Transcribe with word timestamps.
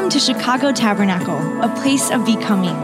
Welcome 0.00 0.18
to 0.18 0.32
Chicago 0.32 0.72
Tabernacle, 0.72 1.60
a 1.60 1.68
place 1.82 2.10
of 2.10 2.24
becoming. 2.24 2.74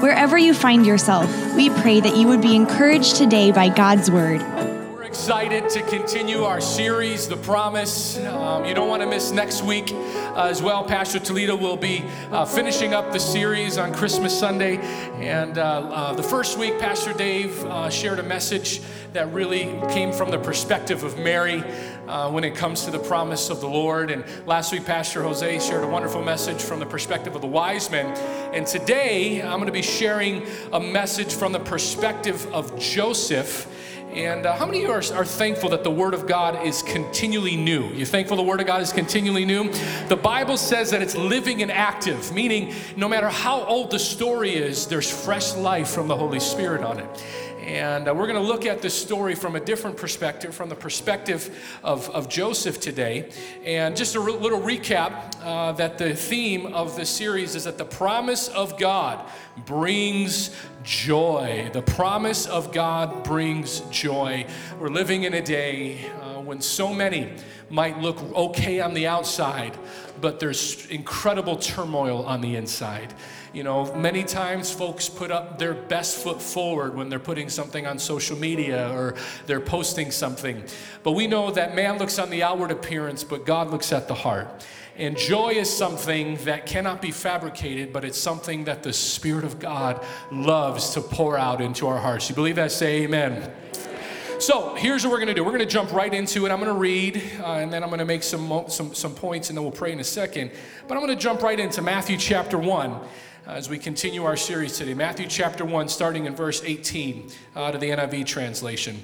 Wherever 0.00 0.38
you 0.38 0.54
find 0.54 0.86
yourself, 0.86 1.28
we 1.56 1.68
pray 1.68 2.00
that 2.00 2.16
you 2.16 2.26
would 2.28 2.40
be 2.40 2.56
encouraged 2.56 3.16
today 3.16 3.52
by 3.52 3.68
God's 3.68 4.10
word. 4.10 4.40
We're 4.40 5.02
excited 5.02 5.68
to 5.68 5.82
continue 5.82 6.44
our 6.44 6.62
series, 6.62 7.28
The 7.28 7.36
Promise. 7.36 8.16
Um, 8.16 8.64
you 8.64 8.72
don't 8.72 8.88
want 8.88 9.02
to 9.02 9.06
miss 9.06 9.30
next 9.30 9.62
week 9.62 9.92
uh, 9.92 10.48
as 10.48 10.62
well. 10.62 10.82
Pastor 10.82 11.18
Toledo 11.18 11.54
will 11.54 11.76
be 11.76 12.02
uh, 12.30 12.46
finishing 12.46 12.94
up 12.94 13.12
the 13.12 13.20
series 13.20 13.76
on 13.76 13.92
Christmas 13.92 14.36
Sunday. 14.36 14.78
And 15.20 15.58
uh, 15.58 15.62
uh 15.62 16.12
the 16.14 16.22
first 16.22 16.56
week, 16.56 16.78
Pastor 16.78 17.12
Dave 17.12 17.62
uh, 17.66 17.90
shared 17.90 18.20
a 18.20 18.22
message 18.22 18.80
that 19.12 19.30
really 19.34 19.64
came 19.92 20.14
from 20.14 20.30
the 20.30 20.38
perspective 20.38 21.04
of 21.04 21.18
Mary 21.18 21.62
uh, 22.08 22.30
when 22.30 22.44
it 22.44 22.54
comes 22.54 22.84
to 22.84 22.90
the 22.90 22.98
promise 22.98 23.50
of 23.50 23.60
the 23.60 23.68
Lord. 23.68 24.10
And 24.10 24.24
last 24.46 24.72
week, 24.72 24.84
Pastor 24.84 25.22
Jose 25.22 25.58
shared 25.60 25.84
a 25.84 25.86
wonderful 25.86 26.22
message 26.22 26.62
from 26.62 26.80
the 26.80 26.86
perspective 26.86 27.34
of 27.34 27.40
the 27.40 27.46
wise 27.46 27.90
men. 27.90 28.06
And 28.54 28.66
today, 28.66 29.42
I'm 29.42 29.56
going 29.56 29.66
to 29.66 29.72
be 29.72 29.82
sharing 29.82 30.46
a 30.72 30.80
message 30.80 31.34
from 31.34 31.52
the 31.52 31.60
perspective 31.60 32.46
of 32.52 32.78
Joseph. 32.78 33.70
And 34.14 34.46
uh, 34.46 34.54
how 34.54 34.66
many 34.66 34.84
of 34.84 34.84
you 34.84 34.92
are, 34.92 35.18
are, 35.20 35.24
thankful 35.24 35.70
that 35.70 35.82
the 35.82 35.90
Word 35.90 36.14
of 36.14 36.28
God 36.28 36.64
is 36.64 36.82
continually 36.82 37.56
new? 37.56 37.88
You're 37.88 38.06
thankful 38.06 38.36
the 38.36 38.44
Word 38.44 38.60
of 38.60 38.66
God 38.68 38.80
is 38.80 38.92
continually 38.92 39.44
new? 39.44 39.72
The 40.06 40.16
Bible 40.16 40.56
says 40.56 40.92
that 40.92 41.02
it's 41.02 41.16
living 41.16 41.62
and 41.62 41.72
active, 41.72 42.32
meaning 42.32 42.72
no 42.96 43.08
matter 43.08 43.28
how 43.28 43.64
old 43.64 43.90
the 43.90 43.98
story 43.98 44.54
is, 44.54 44.86
there's 44.86 45.10
fresh 45.10 45.54
life 45.56 45.88
from 45.88 46.06
the 46.06 46.16
Holy 46.16 46.38
Spirit 46.38 46.84
on 46.84 47.00
it. 47.00 47.24
And 47.64 48.08
uh, 48.08 48.14
we're 48.14 48.26
going 48.26 48.40
to 48.40 48.46
look 48.46 48.66
at 48.66 48.82
this 48.82 48.94
story 48.94 49.34
from 49.34 49.56
a 49.56 49.60
different 49.60 49.96
perspective, 49.96 50.54
from 50.54 50.68
the 50.68 50.74
perspective 50.74 51.78
of, 51.82 52.10
of 52.10 52.28
Joseph 52.28 52.78
today. 52.78 53.30
And 53.64 53.96
just 53.96 54.16
a 54.16 54.20
re- 54.20 54.32
little 54.32 54.60
recap 54.60 55.34
uh, 55.42 55.72
that 55.72 55.96
the 55.96 56.14
theme 56.14 56.66
of 56.66 56.94
this 56.94 57.08
series 57.08 57.54
is 57.54 57.64
that 57.64 57.78
the 57.78 57.84
promise 57.86 58.48
of 58.48 58.78
God 58.78 59.26
brings 59.64 60.54
joy. 60.82 61.70
The 61.72 61.80
promise 61.80 62.46
of 62.46 62.70
God 62.70 63.24
brings 63.24 63.80
joy. 63.90 64.46
We're 64.78 64.88
living 64.88 65.22
in 65.22 65.32
a 65.32 65.42
day 65.42 66.10
uh, 66.20 66.42
when 66.42 66.60
so 66.60 66.92
many 66.92 67.32
might 67.70 67.98
look 67.98 68.18
okay 68.34 68.80
on 68.80 68.92
the 68.92 69.06
outside, 69.06 69.76
but 70.20 70.38
there's 70.38 70.86
incredible 70.90 71.56
turmoil 71.56 72.26
on 72.26 72.42
the 72.42 72.56
inside. 72.56 73.14
You 73.54 73.62
know, 73.62 73.94
many 73.94 74.24
times 74.24 74.72
folks 74.72 75.08
put 75.08 75.30
up 75.30 75.60
their 75.60 75.74
best 75.74 76.16
foot 76.16 76.42
forward 76.42 76.96
when 76.96 77.08
they're 77.08 77.20
putting 77.20 77.48
something 77.48 77.86
on 77.86 78.00
social 78.00 78.36
media 78.36 78.90
or 78.92 79.14
they're 79.46 79.60
posting 79.60 80.10
something. 80.10 80.64
But 81.04 81.12
we 81.12 81.28
know 81.28 81.52
that 81.52 81.76
man 81.76 81.98
looks 81.98 82.18
on 82.18 82.30
the 82.30 82.42
outward 82.42 82.72
appearance, 82.72 83.22
but 83.22 83.46
God 83.46 83.70
looks 83.70 83.92
at 83.92 84.08
the 84.08 84.14
heart. 84.14 84.66
And 84.96 85.16
joy 85.16 85.50
is 85.50 85.70
something 85.70 86.34
that 86.38 86.66
cannot 86.66 87.00
be 87.00 87.12
fabricated, 87.12 87.92
but 87.92 88.04
it's 88.04 88.18
something 88.18 88.64
that 88.64 88.82
the 88.82 88.92
Spirit 88.92 89.44
of 89.44 89.60
God 89.60 90.04
loves 90.32 90.90
to 90.94 91.00
pour 91.00 91.38
out 91.38 91.60
into 91.60 91.86
our 91.86 91.98
hearts. 91.98 92.28
You 92.28 92.34
believe 92.34 92.56
that? 92.56 92.72
Say 92.72 93.04
amen. 93.04 93.52
So 94.40 94.74
here's 94.74 95.04
what 95.04 95.12
we're 95.12 95.18
going 95.18 95.28
to 95.28 95.34
do. 95.34 95.44
We're 95.44 95.52
going 95.52 95.60
to 95.60 95.66
jump 95.66 95.92
right 95.92 96.12
into 96.12 96.44
it. 96.44 96.50
I'm 96.50 96.58
going 96.58 96.72
to 96.72 96.78
read, 96.78 97.22
uh, 97.38 97.52
and 97.52 97.72
then 97.72 97.84
I'm 97.84 97.88
going 97.88 98.00
to 98.00 98.04
make 98.04 98.24
some, 98.24 98.64
some, 98.66 98.94
some 98.94 99.14
points, 99.14 99.48
and 99.48 99.56
then 99.56 99.62
we'll 99.62 99.72
pray 99.72 99.92
in 99.92 100.00
a 100.00 100.04
second. 100.04 100.50
But 100.88 100.96
I'm 100.96 101.04
going 101.04 101.16
to 101.16 101.22
jump 101.22 101.42
right 101.42 101.58
into 101.58 101.82
Matthew 101.82 102.16
chapter 102.16 102.58
1 102.58 103.00
Uh, 103.46 103.50
as 103.50 103.68
we 103.68 103.78
continue 103.78 104.24
our 104.24 104.38
series 104.38 104.78
today. 104.78 104.94
Matthew 104.94 105.26
chapter 105.26 105.66
1, 105.66 105.88
starting 105.88 106.24
in 106.24 106.34
verse 106.34 106.62
18 106.64 107.30
uh, 107.54 107.64
out 107.64 107.74
of 107.74 107.80
the 107.82 107.90
NIV 107.90 108.24
translation. 108.24 109.02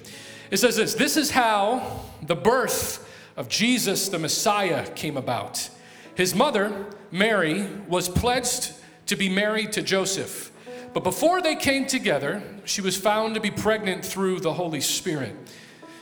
It 0.50 0.56
says 0.56 0.76
this 0.76 0.94
This 0.94 1.18
is 1.18 1.30
how 1.30 2.00
the 2.22 2.36
birth 2.36 3.06
of 3.36 3.50
Jesus 3.50 4.08
the 4.08 4.18
Messiah 4.18 4.88
came 4.92 5.18
about. 5.18 5.68
His 6.14 6.34
mother, 6.34 6.86
Mary, 7.10 7.66
was 7.86 8.08
pledged 8.08 8.72
to 9.06 9.16
be 9.16 9.28
married 9.28 9.72
to 9.72 9.82
Joseph. 9.82 10.50
But 10.94 11.04
before 11.04 11.42
they 11.42 11.54
came 11.54 11.86
together, 11.86 12.42
she 12.64 12.80
was 12.80 12.96
found 12.96 13.34
to 13.34 13.42
be 13.42 13.50
pregnant 13.50 14.06
through 14.06 14.40
the 14.40 14.54
Holy 14.54 14.80
Spirit. 14.80 15.36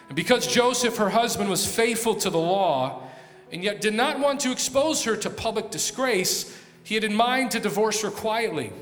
And 0.09 0.15
because 0.15 0.47
Joseph, 0.47 0.97
her 0.99 1.11
husband, 1.11 1.51
was 1.51 1.67
faithful 1.67 2.15
to 2.15 2.31
the 2.31 2.39
law 2.39 3.03
and 3.51 3.65
yet 3.65 3.81
did 3.81 3.95
not 3.95 4.21
want 4.21 4.39
to 4.41 4.53
expose 4.53 5.03
her 5.05 5.17
to 5.17 5.31
public 5.31 5.71
disgrace, 5.71 6.57
he 6.89 6.95
had 6.95 7.05
in 7.05 7.15
mind 7.15 7.51
to 7.51 7.61
divorce 7.61 8.01
her 8.01 8.11
quietly. 8.11 8.73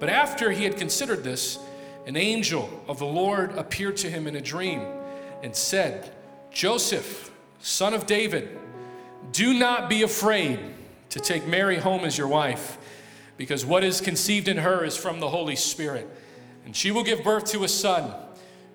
But 0.00 0.08
after 0.08 0.50
he 0.50 0.64
had 0.64 0.76
considered 0.76 1.22
this, 1.22 1.56
an 2.04 2.16
angel 2.16 2.68
of 2.88 2.98
the 2.98 3.06
Lord 3.06 3.52
appeared 3.52 3.96
to 3.98 4.10
him 4.10 4.26
in 4.26 4.34
a 4.34 4.40
dream 4.40 4.82
and 5.44 5.54
said, 5.54 6.12
Joseph, 6.50 7.30
son 7.60 7.94
of 7.94 8.06
David, 8.06 8.58
do 9.30 9.54
not 9.54 9.88
be 9.88 10.02
afraid 10.02 10.58
to 11.10 11.20
take 11.20 11.46
Mary 11.46 11.76
home 11.76 12.04
as 12.04 12.18
your 12.18 12.26
wife, 12.26 12.76
because 13.36 13.64
what 13.64 13.84
is 13.84 14.00
conceived 14.00 14.48
in 14.48 14.56
her 14.56 14.84
is 14.84 14.96
from 14.96 15.20
the 15.20 15.28
Holy 15.28 15.54
Spirit. 15.54 16.08
And 16.64 16.74
she 16.74 16.90
will 16.90 17.04
give 17.04 17.22
birth 17.22 17.44
to 17.52 17.62
a 17.62 17.68
son, 17.68 18.14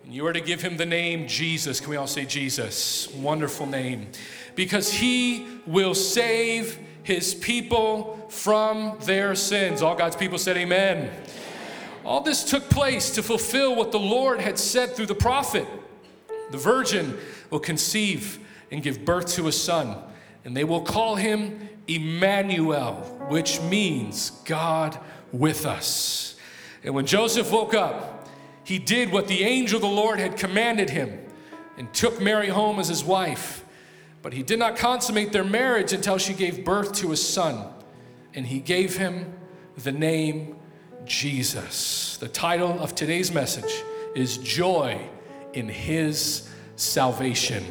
and 0.06 0.14
you 0.14 0.26
are 0.26 0.32
to 0.32 0.40
give 0.40 0.62
him 0.62 0.78
the 0.78 0.86
name 0.86 1.28
Jesus. 1.28 1.82
Can 1.82 1.90
we 1.90 1.98
all 1.98 2.08
say 2.08 2.24
Jesus? 2.24 3.10
Wonderful 3.14 3.66
name. 3.66 4.08
Because 4.56 4.94
he 4.94 5.60
will 5.68 5.94
save 5.94 6.80
his 7.04 7.36
people 7.36 8.26
from 8.30 8.98
their 9.02 9.36
sins. 9.36 9.82
All 9.82 9.96
God's 9.96 10.16
people 10.16 10.38
said, 10.38 10.58
Amen. 10.58 11.12
All 12.06 12.22
this 12.22 12.44
took 12.44 12.70
place 12.70 13.12
to 13.12 13.24
fulfill 13.24 13.76
what 13.76 13.92
the 13.92 14.00
Lord 14.00 14.42
had 14.42 14.58
said 14.58 14.96
through 14.96 15.06
the 15.06 15.16
prophet. 15.16 15.68
The 16.52 16.58
virgin 16.58 17.18
will 17.50 17.60
conceive 17.60 18.40
and 18.72 18.84
give 18.84 19.06
birth 19.06 19.28
to 19.36 19.48
a 19.48 19.52
son, 19.52 19.96
and 20.44 20.56
they 20.56 20.64
will 20.64 20.82
call 20.82 21.16
him 21.16 21.70
Emmanuel, 21.88 22.96
which 23.30 23.62
means 23.62 24.32
God 24.46 25.00
with 25.32 25.66
us. 25.66 26.36
And 26.84 26.94
when 26.94 27.06
Joseph 27.06 27.52
woke 27.52 27.74
up, 27.74 28.28
he 28.64 28.80
did 28.80 29.12
what 29.12 29.28
the 29.28 29.44
angel 29.44 29.78
of 29.78 29.82
the 29.82 29.88
Lord 29.88 30.20
had 30.20 30.38
commanded 30.38 30.90
him 30.90 31.20
and 31.78 31.94
took 31.94 32.22
Mary 32.22 32.50
home 32.50 32.80
as 32.80 32.88
his 32.88 33.04
wife. 33.04 33.63
But 34.24 34.34
he 34.34 34.42
did 34.42 34.58
not 34.58 34.78
consummate 34.78 35.34
their 35.34 35.44
marriage 35.44 35.94
until 35.94 36.18
she 36.18 36.34
gave 36.34 36.66
birth 36.66 36.94
to 36.94 37.12
a 37.12 37.18
son, 37.18 37.68
and 38.34 38.48
he 38.48 38.60
gave 38.60 38.96
him 38.96 39.34
the 39.78 39.92
name 39.92 40.56
Jesus. 41.06 42.18
The 42.18 42.30
title 42.30 42.80
of 42.80 42.96
today's 42.96 43.34
message 43.34 43.84
is 44.16 44.38
Joy 44.38 45.10
in 45.54 45.68
His 45.68 46.50
Salvation. 46.78 47.66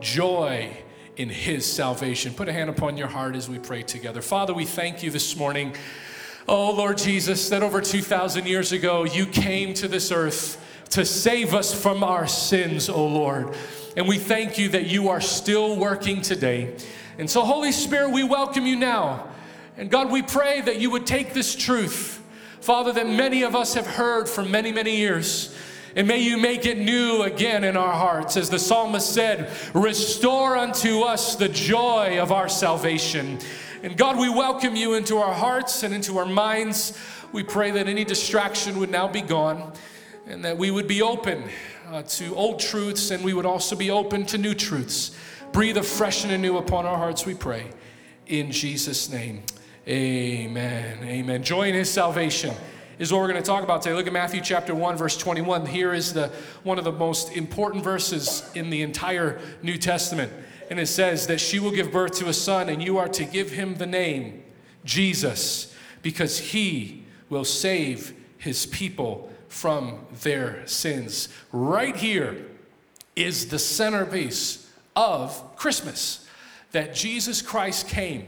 Joy 0.00 0.74
in 1.16 1.28
His 1.28 1.66
salvation. 1.66 2.32
Put 2.32 2.48
a 2.48 2.52
hand 2.52 2.70
upon 2.70 2.96
your 2.96 3.08
heart 3.08 3.36
as 3.36 3.50
we 3.50 3.58
pray 3.58 3.82
together. 3.82 4.22
Father, 4.22 4.54
we 4.54 4.64
thank 4.64 5.02
you 5.02 5.10
this 5.10 5.36
morning. 5.36 5.74
Oh, 6.48 6.72
Lord 6.72 6.96
Jesus, 6.96 7.50
that 7.50 7.62
over 7.62 7.82
2,000 7.82 8.46
years 8.46 8.72
ago 8.72 9.04
you 9.04 9.26
came 9.26 9.74
to 9.74 9.88
this 9.88 10.10
earth 10.10 10.58
to 10.92 11.06
save 11.06 11.54
us 11.54 11.72
from 11.72 12.04
our 12.04 12.26
sins, 12.26 12.90
oh 12.90 13.06
Lord. 13.06 13.54
And 13.96 14.06
we 14.06 14.18
thank 14.18 14.58
you 14.58 14.68
that 14.70 14.86
you 14.86 15.08
are 15.08 15.22
still 15.22 15.76
working 15.76 16.20
today. 16.20 16.76
And 17.18 17.28
so, 17.30 17.42
Holy 17.42 17.72
Spirit, 17.72 18.10
we 18.10 18.24
welcome 18.24 18.66
you 18.66 18.76
now. 18.76 19.26
And 19.78 19.90
God, 19.90 20.10
we 20.10 20.20
pray 20.20 20.60
that 20.60 20.80
you 20.80 20.90
would 20.90 21.06
take 21.06 21.32
this 21.32 21.54
truth, 21.54 22.22
Father, 22.60 22.92
that 22.92 23.06
many 23.08 23.42
of 23.42 23.56
us 23.56 23.72
have 23.72 23.86
heard 23.86 24.28
for 24.28 24.44
many, 24.44 24.70
many 24.70 24.96
years. 24.96 25.56
And 25.96 26.06
may 26.06 26.18
you 26.18 26.36
make 26.36 26.66
it 26.66 26.76
new 26.76 27.22
again 27.22 27.64
in 27.64 27.74
our 27.74 27.94
hearts. 27.94 28.36
As 28.36 28.50
the 28.50 28.58
psalmist 28.58 29.14
said, 29.14 29.50
restore 29.72 30.58
unto 30.58 31.00
us 31.00 31.36
the 31.36 31.48
joy 31.48 32.18
of 32.20 32.32
our 32.32 32.50
salvation. 32.50 33.38
And 33.82 33.96
God, 33.96 34.18
we 34.18 34.28
welcome 34.28 34.76
you 34.76 34.92
into 34.92 35.16
our 35.16 35.32
hearts 35.32 35.84
and 35.84 35.94
into 35.94 36.18
our 36.18 36.26
minds. 36.26 36.98
We 37.32 37.42
pray 37.42 37.70
that 37.70 37.88
any 37.88 38.04
distraction 38.04 38.78
would 38.78 38.90
now 38.90 39.08
be 39.08 39.22
gone 39.22 39.72
and 40.32 40.42
that 40.46 40.56
we 40.56 40.70
would 40.70 40.88
be 40.88 41.02
open 41.02 41.44
uh, 41.90 42.00
to 42.02 42.34
old 42.34 42.58
truths 42.58 43.10
and 43.10 43.22
we 43.22 43.34
would 43.34 43.44
also 43.44 43.76
be 43.76 43.90
open 43.90 44.24
to 44.24 44.38
new 44.38 44.54
truths. 44.54 45.14
Breathe 45.52 45.76
afresh 45.76 46.24
and 46.24 46.32
anew 46.32 46.56
upon 46.56 46.86
our 46.86 46.96
hearts, 46.96 47.26
we 47.26 47.34
pray. 47.34 47.70
In 48.28 48.50
Jesus' 48.50 49.10
name, 49.10 49.42
amen. 49.86 51.04
Amen. 51.04 51.42
Joy 51.42 51.68
in 51.68 51.74
his 51.74 51.90
salvation 51.90 52.54
is 52.98 53.12
what 53.12 53.20
we're 53.20 53.28
going 53.28 53.42
to 53.42 53.46
talk 53.46 53.62
about 53.62 53.82
today. 53.82 53.94
Look 53.94 54.06
at 54.06 54.14
Matthew 54.14 54.40
chapter 54.40 54.74
1, 54.74 54.96
verse 54.96 55.18
21. 55.18 55.66
Here 55.66 55.92
is 55.92 56.14
the, 56.14 56.28
one 56.62 56.78
of 56.78 56.84
the 56.84 56.92
most 56.92 57.36
important 57.36 57.84
verses 57.84 58.50
in 58.54 58.70
the 58.70 58.80
entire 58.80 59.38
New 59.62 59.76
Testament. 59.76 60.32
And 60.70 60.80
it 60.80 60.86
says 60.86 61.26
that 61.26 61.40
she 61.40 61.58
will 61.58 61.72
give 61.72 61.92
birth 61.92 62.12
to 62.20 62.28
a 62.28 62.32
son, 62.32 62.70
and 62.70 62.82
you 62.82 62.96
are 62.96 63.08
to 63.08 63.24
give 63.26 63.50
him 63.50 63.74
the 63.74 63.86
name 63.86 64.44
Jesus, 64.86 65.74
because 66.00 66.38
he 66.38 67.04
will 67.28 67.44
save 67.44 68.14
his 68.38 68.64
people 68.64 69.28
from 69.52 69.98
their 70.22 70.66
sins. 70.66 71.28
Right 71.52 71.94
here 71.94 72.46
is 73.14 73.48
the 73.48 73.58
centerpiece 73.58 74.66
of 74.96 75.56
Christmas 75.56 76.26
that 76.72 76.94
Jesus 76.94 77.42
Christ 77.42 77.86
came 77.86 78.26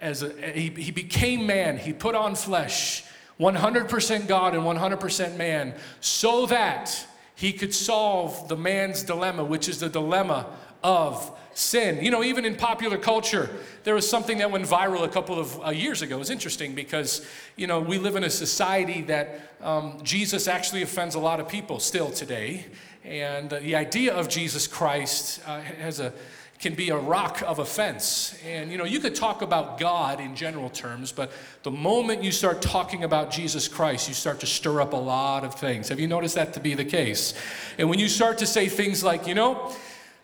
as 0.00 0.24
a, 0.24 0.30
he, 0.50 0.68
he 0.70 0.90
became 0.90 1.46
man, 1.46 1.78
he 1.78 1.92
put 1.92 2.16
on 2.16 2.34
flesh, 2.34 3.04
100% 3.38 4.26
God 4.26 4.54
and 4.54 4.64
100% 4.64 5.36
man, 5.36 5.74
so 6.00 6.46
that 6.46 7.06
he 7.38 7.52
could 7.52 7.72
solve 7.72 8.48
the 8.48 8.56
man's 8.56 9.04
dilemma, 9.04 9.44
which 9.44 9.68
is 9.68 9.78
the 9.78 9.88
dilemma 9.88 10.44
of 10.82 11.30
sin. 11.54 12.04
You 12.04 12.10
know, 12.10 12.24
even 12.24 12.44
in 12.44 12.56
popular 12.56 12.98
culture, 12.98 13.48
there 13.84 13.94
was 13.94 14.10
something 14.10 14.38
that 14.38 14.50
went 14.50 14.64
viral 14.64 15.04
a 15.04 15.08
couple 15.08 15.38
of 15.38 15.64
uh, 15.64 15.70
years 15.70 16.02
ago. 16.02 16.16
It 16.16 16.18
was 16.18 16.30
interesting 16.30 16.74
because, 16.74 17.24
you 17.54 17.68
know, 17.68 17.78
we 17.78 17.96
live 17.96 18.16
in 18.16 18.24
a 18.24 18.30
society 18.30 19.02
that 19.02 19.52
um, 19.60 20.00
Jesus 20.02 20.48
actually 20.48 20.82
offends 20.82 21.14
a 21.14 21.20
lot 21.20 21.38
of 21.38 21.48
people 21.48 21.78
still 21.78 22.10
today. 22.10 22.66
And 23.04 23.52
uh, 23.52 23.60
the 23.60 23.76
idea 23.76 24.14
of 24.14 24.28
Jesus 24.28 24.66
Christ 24.66 25.40
uh, 25.46 25.60
has 25.60 26.00
a 26.00 26.12
can 26.58 26.74
be 26.74 26.90
a 26.90 26.96
rock 26.96 27.42
of 27.42 27.60
offense. 27.60 28.36
And 28.44 28.70
you 28.70 28.78
know, 28.78 28.84
you 28.84 28.98
could 28.98 29.14
talk 29.14 29.42
about 29.42 29.78
God 29.78 30.20
in 30.20 30.34
general 30.34 30.68
terms, 30.68 31.12
but 31.12 31.30
the 31.62 31.70
moment 31.70 32.24
you 32.24 32.32
start 32.32 32.60
talking 32.60 33.04
about 33.04 33.30
Jesus 33.30 33.68
Christ, 33.68 34.08
you 34.08 34.14
start 34.14 34.40
to 34.40 34.46
stir 34.46 34.80
up 34.80 34.92
a 34.92 34.96
lot 34.96 35.44
of 35.44 35.54
things. 35.54 35.88
Have 35.88 36.00
you 36.00 36.08
noticed 36.08 36.34
that 36.34 36.52
to 36.54 36.60
be 36.60 36.74
the 36.74 36.84
case? 36.84 37.34
And 37.78 37.88
when 37.88 37.98
you 37.98 38.08
start 38.08 38.38
to 38.38 38.46
say 38.46 38.68
things 38.68 39.04
like, 39.04 39.26
you 39.26 39.34
know, 39.34 39.72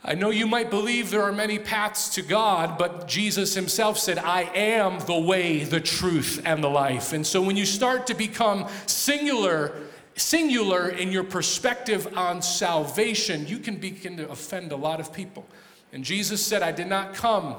I 0.07 0.15
know 0.15 0.29
you 0.29 0.47
might 0.47 0.69
believe 0.69 1.11
there 1.11 1.23
are 1.23 1.33
many 1.33 1.59
paths 1.59 2.11
to 2.17 2.23
God, 2.23 2.77
but 2.77 3.09
Jesus 3.09 3.55
himself 3.55 3.99
said, 3.99 4.19
I 4.19 4.43
am 4.55 4.99
the 5.07 5.19
way, 5.19 5.65
the 5.65 5.81
truth, 5.81 6.43
and 6.45 6.63
the 6.63 6.69
life. 6.69 7.15
And 7.15 7.27
so 7.27 7.41
when 7.41 7.57
you 7.57 7.65
start 7.65 8.07
to 8.09 8.15
become 8.15 8.69
singular, 8.85 9.73
singular 10.15 10.91
in 10.91 11.11
your 11.11 11.25
perspective 11.25 12.07
on 12.19 12.43
salvation, 12.43 13.47
you 13.47 13.59
can 13.59 13.77
begin 13.77 14.19
to 14.19 14.29
offend 14.29 14.73
a 14.73 14.77
lot 14.77 15.01
of 15.01 15.11
people. 15.11 15.47
And 15.95 16.05
Jesus 16.05 16.45
said, 16.45 16.63
I 16.63 16.73
did 16.73 16.89
not 16.89 17.15
come 17.15 17.55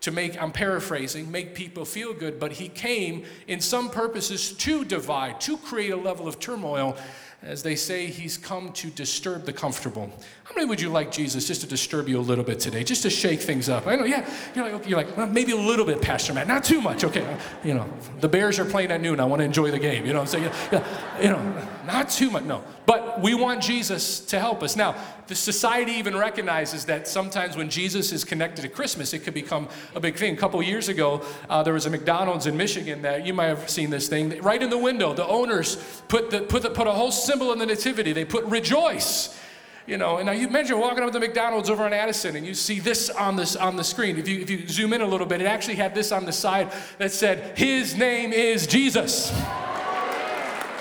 to 0.00 0.10
make, 0.10 0.40
I'm 0.40 0.50
paraphrasing, 0.50 1.30
make 1.30 1.54
people 1.54 1.84
feel 1.84 2.12
good, 2.12 2.40
but 2.40 2.52
he 2.52 2.68
came 2.68 3.24
in 3.46 3.60
some 3.60 3.88
purposes 3.88 4.52
to 4.52 4.84
divide, 4.84 5.40
to 5.42 5.56
create 5.56 5.92
a 5.92 5.96
level 5.96 6.26
of 6.26 6.40
turmoil. 6.40 6.96
As 7.40 7.62
they 7.62 7.76
say, 7.76 8.06
he's 8.06 8.36
come 8.36 8.72
to 8.72 8.90
disturb 8.90 9.44
the 9.44 9.52
comfortable. 9.52 10.10
How 10.42 10.54
many 10.56 10.66
would 10.66 10.80
you 10.80 10.88
like 10.88 11.12
Jesus 11.12 11.46
just 11.46 11.60
to 11.60 11.68
disturb 11.68 12.08
you 12.08 12.18
a 12.18 12.20
little 12.20 12.42
bit 12.42 12.58
today, 12.58 12.82
just 12.82 13.02
to 13.02 13.10
shake 13.10 13.40
things 13.40 13.68
up? 13.68 13.86
I 13.86 13.94
know, 13.94 14.04
yeah. 14.04 14.28
You're 14.56 14.72
like, 14.72 14.88
you're 14.88 14.98
like 14.98 15.16
well, 15.16 15.28
maybe 15.28 15.52
a 15.52 15.56
little 15.56 15.84
bit, 15.84 16.02
Pastor 16.02 16.34
Matt, 16.34 16.48
not 16.48 16.64
too 16.64 16.80
much. 16.80 17.04
Okay, 17.04 17.24
you 17.62 17.74
know, 17.74 17.88
the 18.18 18.28
Bears 18.28 18.58
are 18.58 18.64
playing 18.64 18.90
at 18.90 19.00
noon. 19.00 19.20
I 19.20 19.24
want 19.24 19.38
to 19.38 19.44
enjoy 19.44 19.70
the 19.70 19.78
game. 19.78 20.04
You 20.04 20.14
know 20.14 20.18
what 20.18 20.34
I'm 20.34 20.40
saying? 20.40 20.52
Yeah, 20.72 21.22
you 21.22 21.28
know, 21.28 21.68
not 21.86 22.10
too 22.10 22.28
much. 22.28 22.42
No, 22.42 22.64
but 22.88 23.20
we 23.20 23.34
want 23.34 23.62
Jesus 23.62 24.18
to 24.20 24.40
help 24.40 24.62
us. 24.62 24.74
Now, 24.74 24.96
the 25.26 25.34
society 25.34 25.92
even 25.92 26.16
recognizes 26.16 26.86
that 26.86 27.06
sometimes 27.06 27.54
when 27.54 27.68
Jesus 27.68 28.12
is 28.12 28.24
connected 28.24 28.62
to 28.62 28.68
Christmas, 28.70 29.12
it 29.12 29.18
could 29.18 29.34
become 29.34 29.68
a 29.94 30.00
big 30.00 30.16
thing. 30.16 30.32
A 30.32 30.38
couple 30.38 30.62
years 30.62 30.88
ago, 30.88 31.20
uh, 31.50 31.62
there 31.62 31.74
was 31.74 31.84
a 31.84 31.90
McDonald's 31.90 32.46
in 32.46 32.56
Michigan 32.56 33.02
that 33.02 33.26
you 33.26 33.34
might 33.34 33.48
have 33.48 33.68
seen 33.68 33.90
this 33.90 34.08
thing. 34.08 34.40
Right 34.40 34.62
in 34.62 34.70
the 34.70 34.78
window, 34.78 35.12
the 35.12 35.26
owners 35.26 35.76
put 36.08 36.30
the, 36.30 36.40
put 36.40 36.62
the, 36.62 36.70
put 36.70 36.86
a 36.86 36.92
whole 36.92 37.10
symbol 37.12 37.52
in 37.52 37.58
the 37.58 37.66
nativity. 37.66 38.14
They 38.14 38.24
put 38.24 38.46
rejoice 38.46 39.38
you 39.86 39.96
know, 39.96 40.16
and 40.18 40.26
now 40.26 40.32
you 40.32 40.46
imagine 40.46 40.78
walking 40.78 41.02
up 41.02 41.12
to 41.12 41.20
McDonald's 41.20 41.70
over 41.70 41.84
on 41.84 41.94
Addison 41.94 42.36
and 42.36 42.46
you 42.46 42.52
see 42.52 42.78
this 42.78 43.08
on 43.08 43.36
this 43.36 43.56
on 43.56 43.76
the 43.76 43.84
screen. 43.84 44.18
If 44.18 44.28
you 44.28 44.40
if 44.40 44.50
you 44.50 44.68
zoom 44.68 44.92
in 44.92 45.00
a 45.00 45.06
little 45.06 45.26
bit, 45.26 45.40
it 45.40 45.46
actually 45.46 45.76
had 45.76 45.94
this 45.94 46.12
on 46.12 46.26
the 46.26 46.32
side 46.32 46.72
that 46.98 47.10
said, 47.10 47.56
His 47.56 47.96
name 47.96 48.34
is 48.34 48.66
Jesus. 48.66 49.32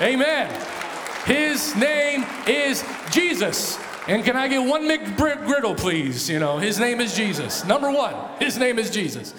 Amen. 0.02 0.77
His 1.28 1.76
name 1.76 2.26
is 2.48 2.86
Jesus. 3.12 3.78
And 4.08 4.24
can 4.24 4.38
I 4.38 4.48
get 4.48 4.60
one 4.60 4.88
McGriddle, 4.88 5.78
please? 5.78 6.30
You 6.30 6.40
know, 6.40 6.58
his 6.58 6.80
name 6.80 7.02
is 7.02 7.14
Jesus. 7.14 7.66
Number 7.66 7.92
one, 7.92 8.16
his 8.40 8.58
name 8.58 8.80
is 8.80 8.90
Jesus. 8.90 9.34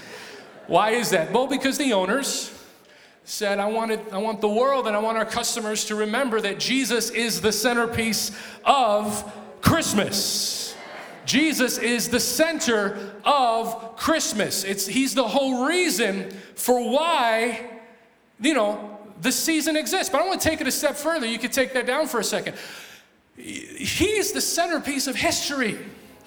Why 0.67 0.91
is 0.91 1.09
that? 1.11 1.33
Well, 1.33 1.47
because 1.47 1.79
the 1.79 1.95
owners 1.95 2.53
said, 3.25 3.59
I, 3.59 3.69
wanted, 3.69 4.01
I 4.13 4.19
want 4.19 4.43
the 4.43 4.51
world 4.51 4.87
and 4.87 4.95
I 4.95 4.99
want 4.99 5.17
our 5.17 5.25
customers 5.25 5.87
to 5.87 5.95
remember 5.95 6.43
that 6.43 6.61
Jesus 6.61 7.09
is 7.09 7.41
the 7.41 7.53
centerpiece 7.53 8.33
of 8.67 9.25
Christmas. 9.63 10.77
Jesus 11.25 11.79
is 11.79 12.11
the 12.11 12.21
center 12.21 13.15
of 13.25 13.97
Christmas. 13.97 14.63
It's, 14.63 14.87
he's 14.87 15.15
the 15.15 15.27
whole 15.27 15.67
reason 15.67 16.33
for 16.55 16.91
why, 16.91 17.81
you 18.43 18.53
know, 18.53 18.98
the 19.21 19.33
season 19.33 19.77
exists. 19.77 20.11
But 20.11 20.23
I 20.23 20.27
want 20.27 20.41
to 20.41 20.49
take 20.49 20.61
it 20.61 20.67
a 20.67 20.73
step 20.73 20.97
further. 20.97 21.27
You 21.27 21.39
could 21.39 21.53
take 21.53 21.73
that 21.75 21.87
down 21.87 22.07
for 22.07 22.21
a 22.21 22.25
second. 22.25 22.57
He's 23.37 24.33
the 24.33 24.41
centerpiece 24.41 25.07
of 25.07 25.17
history. 25.17 25.79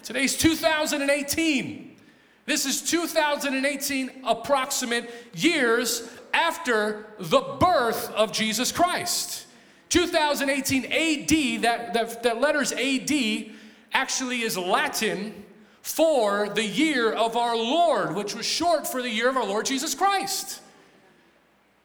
Today's 0.03 0.37
2018. 0.37 1.97
This 2.45 2.65
is 2.65 2.81
2018 2.81 4.11
approximate 4.25 5.11
years 5.33 6.09
after 6.33 7.05
the 7.19 7.41
birth 7.59 8.11
of 8.11 8.31
Jesus 8.31 8.71
Christ. 8.71 9.45
2018 9.89 10.85
AD, 10.85 11.61
that, 11.63 11.93
that, 11.93 12.23
that 12.23 12.39
letters 12.39 12.71
AD 12.71 13.11
actually 13.93 14.41
is 14.41 14.57
Latin 14.57 15.43
for 15.81 16.49
the 16.49 16.63
year 16.63 17.11
of 17.11 17.35
our 17.35 17.55
Lord, 17.55 18.15
which 18.15 18.33
was 18.33 18.45
short 18.45 18.87
for 18.87 19.01
the 19.01 19.09
year 19.09 19.29
of 19.29 19.35
our 19.35 19.45
Lord 19.45 19.65
Jesus 19.65 19.93
Christ. 19.93 20.60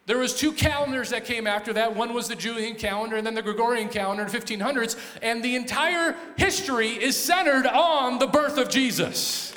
There 0.06 0.18
was 0.18 0.38
two 0.38 0.52
calendars 0.52 1.10
that 1.10 1.24
came 1.24 1.48
after 1.48 1.72
that. 1.72 1.96
One 1.96 2.14
was 2.14 2.28
the 2.28 2.36
Julian 2.36 2.76
calendar 2.76 3.16
and 3.16 3.26
then 3.26 3.34
the 3.34 3.42
Gregorian 3.42 3.88
calendar 3.88 4.22
in 4.22 4.28
1500s, 4.28 4.96
and 5.20 5.42
the 5.42 5.56
entire 5.56 6.16
history 6.36 6.90
is 6.90 7.16
centered 7.16 7.66
on 7.66 8.20
the 8.20 8.28
birth 8.28 8.56
of 8.56 8.70
Jesus. 8.70 9.52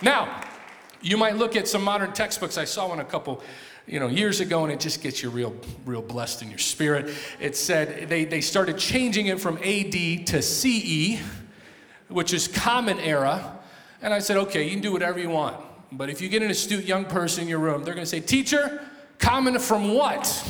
Now, 0.00 0.40
you 1.02 1.16
might 1.16 1.36
look 1.36 1.56
at 1.56 1.66
some 1.66 1.82
modern 1.82 2.12
textbooks. 2.12 2.56
I 2.56 2.64
saw 2.64 2.88
one 2.88 3.00
a 3.00 3.04
couple 3.04 3.42
you 3.88 3.98
know, 3.98 4.06
years 4.06 4.38
ago, 4.38 4.62
and 4.62 4.72
it 4.72 4.78
just 4.78 5.02
gets 5.02 5.20
you 5.20 5.30
real, 5.30 5.56
real 5.84 6.02
blessed 6.02 6.42
in 6.42 6.48
your 6.48 6.58
spirit. 6.58 7.12
It 7.40 7.56
said 7.56 8.08
they, 8.08 8.24
they 8.24 8.40
started 8.40 8.78
changing 8.78 9.26
it 9.26 9.40
from 9.40 9.56
AD 9.58 10.26
to 10.28 10.42
CE, 10.42 11.20
which 12.08 12.32
is 12.32 12.46
Common 12.46 13.00
Era. 13.00 13.58
And 14.00 14.14
I 14.14 14.20
said, 14.20 14.36
okay, 14.36 14.64
you 14.64 14.70
can 14.70 14.80
do 14.80 14.92
whatever 14.92 15.18
you 15.18 15.30
want. 15.30 15.56
But 15.90 16.10
if 16.10 16.20
you 16.20 16.28
get 16.28 16.42
an 16.42 16.50
astute 16.50 16.84
young 16.84 17.06
person 17.06 17.42
in 17.42 17.48
your 17.48 17.58
room, 17.58 17.82
they're 17.82 17.94
going 17.94 18.04
to 18.04 18.10
say, 18.10 18.20
Teacher, 18.20 18.87
common 19.18 19.58
from 19.58 19.94
what? 19.94 20.46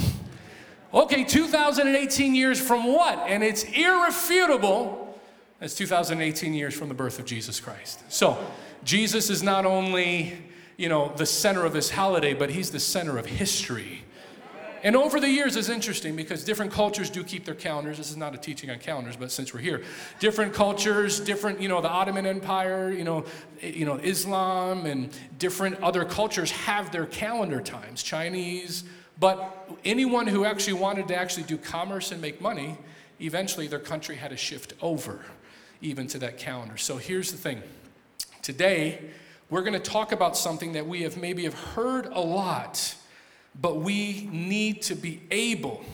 Okay, 0.92 1.24
2018 1.24 2.34
years 2.34 2.60
from 2.60 2.84
what? 2.84 3.18
And 3.26 3.42
it's 3.42 3.64
irrefutable. 3.64 5.18
It's 5.60 5.74
2018 5.74 6.54
years 6.54 6.74
from 6.74 6.88
the 6.88 6.94
birth 6.94 7.18
of 7.18 7.24
Jesus 7.24 7.60
Christ. 7.60 8.02
So, 8.08 8.38
Jesus 8.84 9.28
is 9.28 9.42
not 9.42 9.66
only 9.66 10.38
you 10.78 10.88
know, 10.88 11.12
the 11.16 11.26
center 11.26 11.66
of 11.66 11.72
this 11.74 11.90
holiday, 11.90 12.32
but 12.32 12.50
he's 12.50 12.70
the 12.70 12.80
center 12.80 13.18
of 13.18 13.26
history. 13.26 14.04
And 14.82 14.96
over 14.96 15.20
the 15.20 15.28
years, 15.28 15.56
it's 15.56 15.69
interesting 15.69 16.16
because 16.16 16.44
different 16.44 16.72
cultures 16.72 17.10
do 17.10 17.25
keep 17.25 17.44
their 17.44 17.54
calendars. 17.54 17.98
This 17.98 18.10
is 18.10 18.16
not 18.16 18.34
a 18.34 18.38
teaching 18.38 18.70
on 18.70 18.78
calendars, 18.78 19.16
but 19.16 19.32
since 19.32 19.52
we're 19.52 19.60
here, 19.60 19.82
different 20.20 20.52
cultures, 20.52 21.20
different, 21.20 21.60
you 21.60 21.69
know, 21.69 21.80
the 21.80 21.88
Ottoman 21.88 22.26
Empire, 22.26 22.90
you 22.90 23.04
know, 23.04 23.25
eh, 23.62 23.69
you 23.69 23.84
know, 23.84 23.96
Islam, 23.96 24.86
and 24.86 25.10
different 25.38 25.80
other 25.82 26.04
cultures 26.04 26.50
have 26.50 26.92
their 26.92 27.06
calendar 27.06 27.61
times. 27.61 28.02
Chinese, 28.02 28.85
but 29.20 29.68
anyone 29.85 30.26
who 30.26 30.44
actually 30.44 30.75
wanted 30.75 31.08
to 31.08 31.16
actually 31.16 31.44
do 31.44 31.58
commerce 31.58 32.12
and 32.12 32.20
make 32.23 32.40
money, 32.40 32.78
eventually 33.20 33.66
their 33.66 33.78
country 33.80 34.16
had 34.16 34.30
to 34.30 34.37
shift 34.37 34.75
over, 34.80 35.25
even 35.80 36.06
to 36.06 36.18
that 36.18 36.38
calendar. 36.38 36.76
So 36.76 36.99
here's 36.99 37.32
the 37.32 37.38
thing: 37.38 37.62
today 38.42 39.11
we're 39.50 39.62
going 39.62 39.80
to 39.80 39.90
talk 39.90 40.12
about 40.12 40.37
something 40.37 40.73
that 40.73 40.87
we 40.87 41.02
have 41.02 41.16
maybe 41.16 41.44
have 41.44 41.54
heard 41.54 42.06
a 42.06 42.20
lot, 42.20 42.94
but 43.61 43.76
we 43.76 44.28
need 44.33 44.83
to 44.83 44.95
be 44.95 45.23
able 45.31 45.85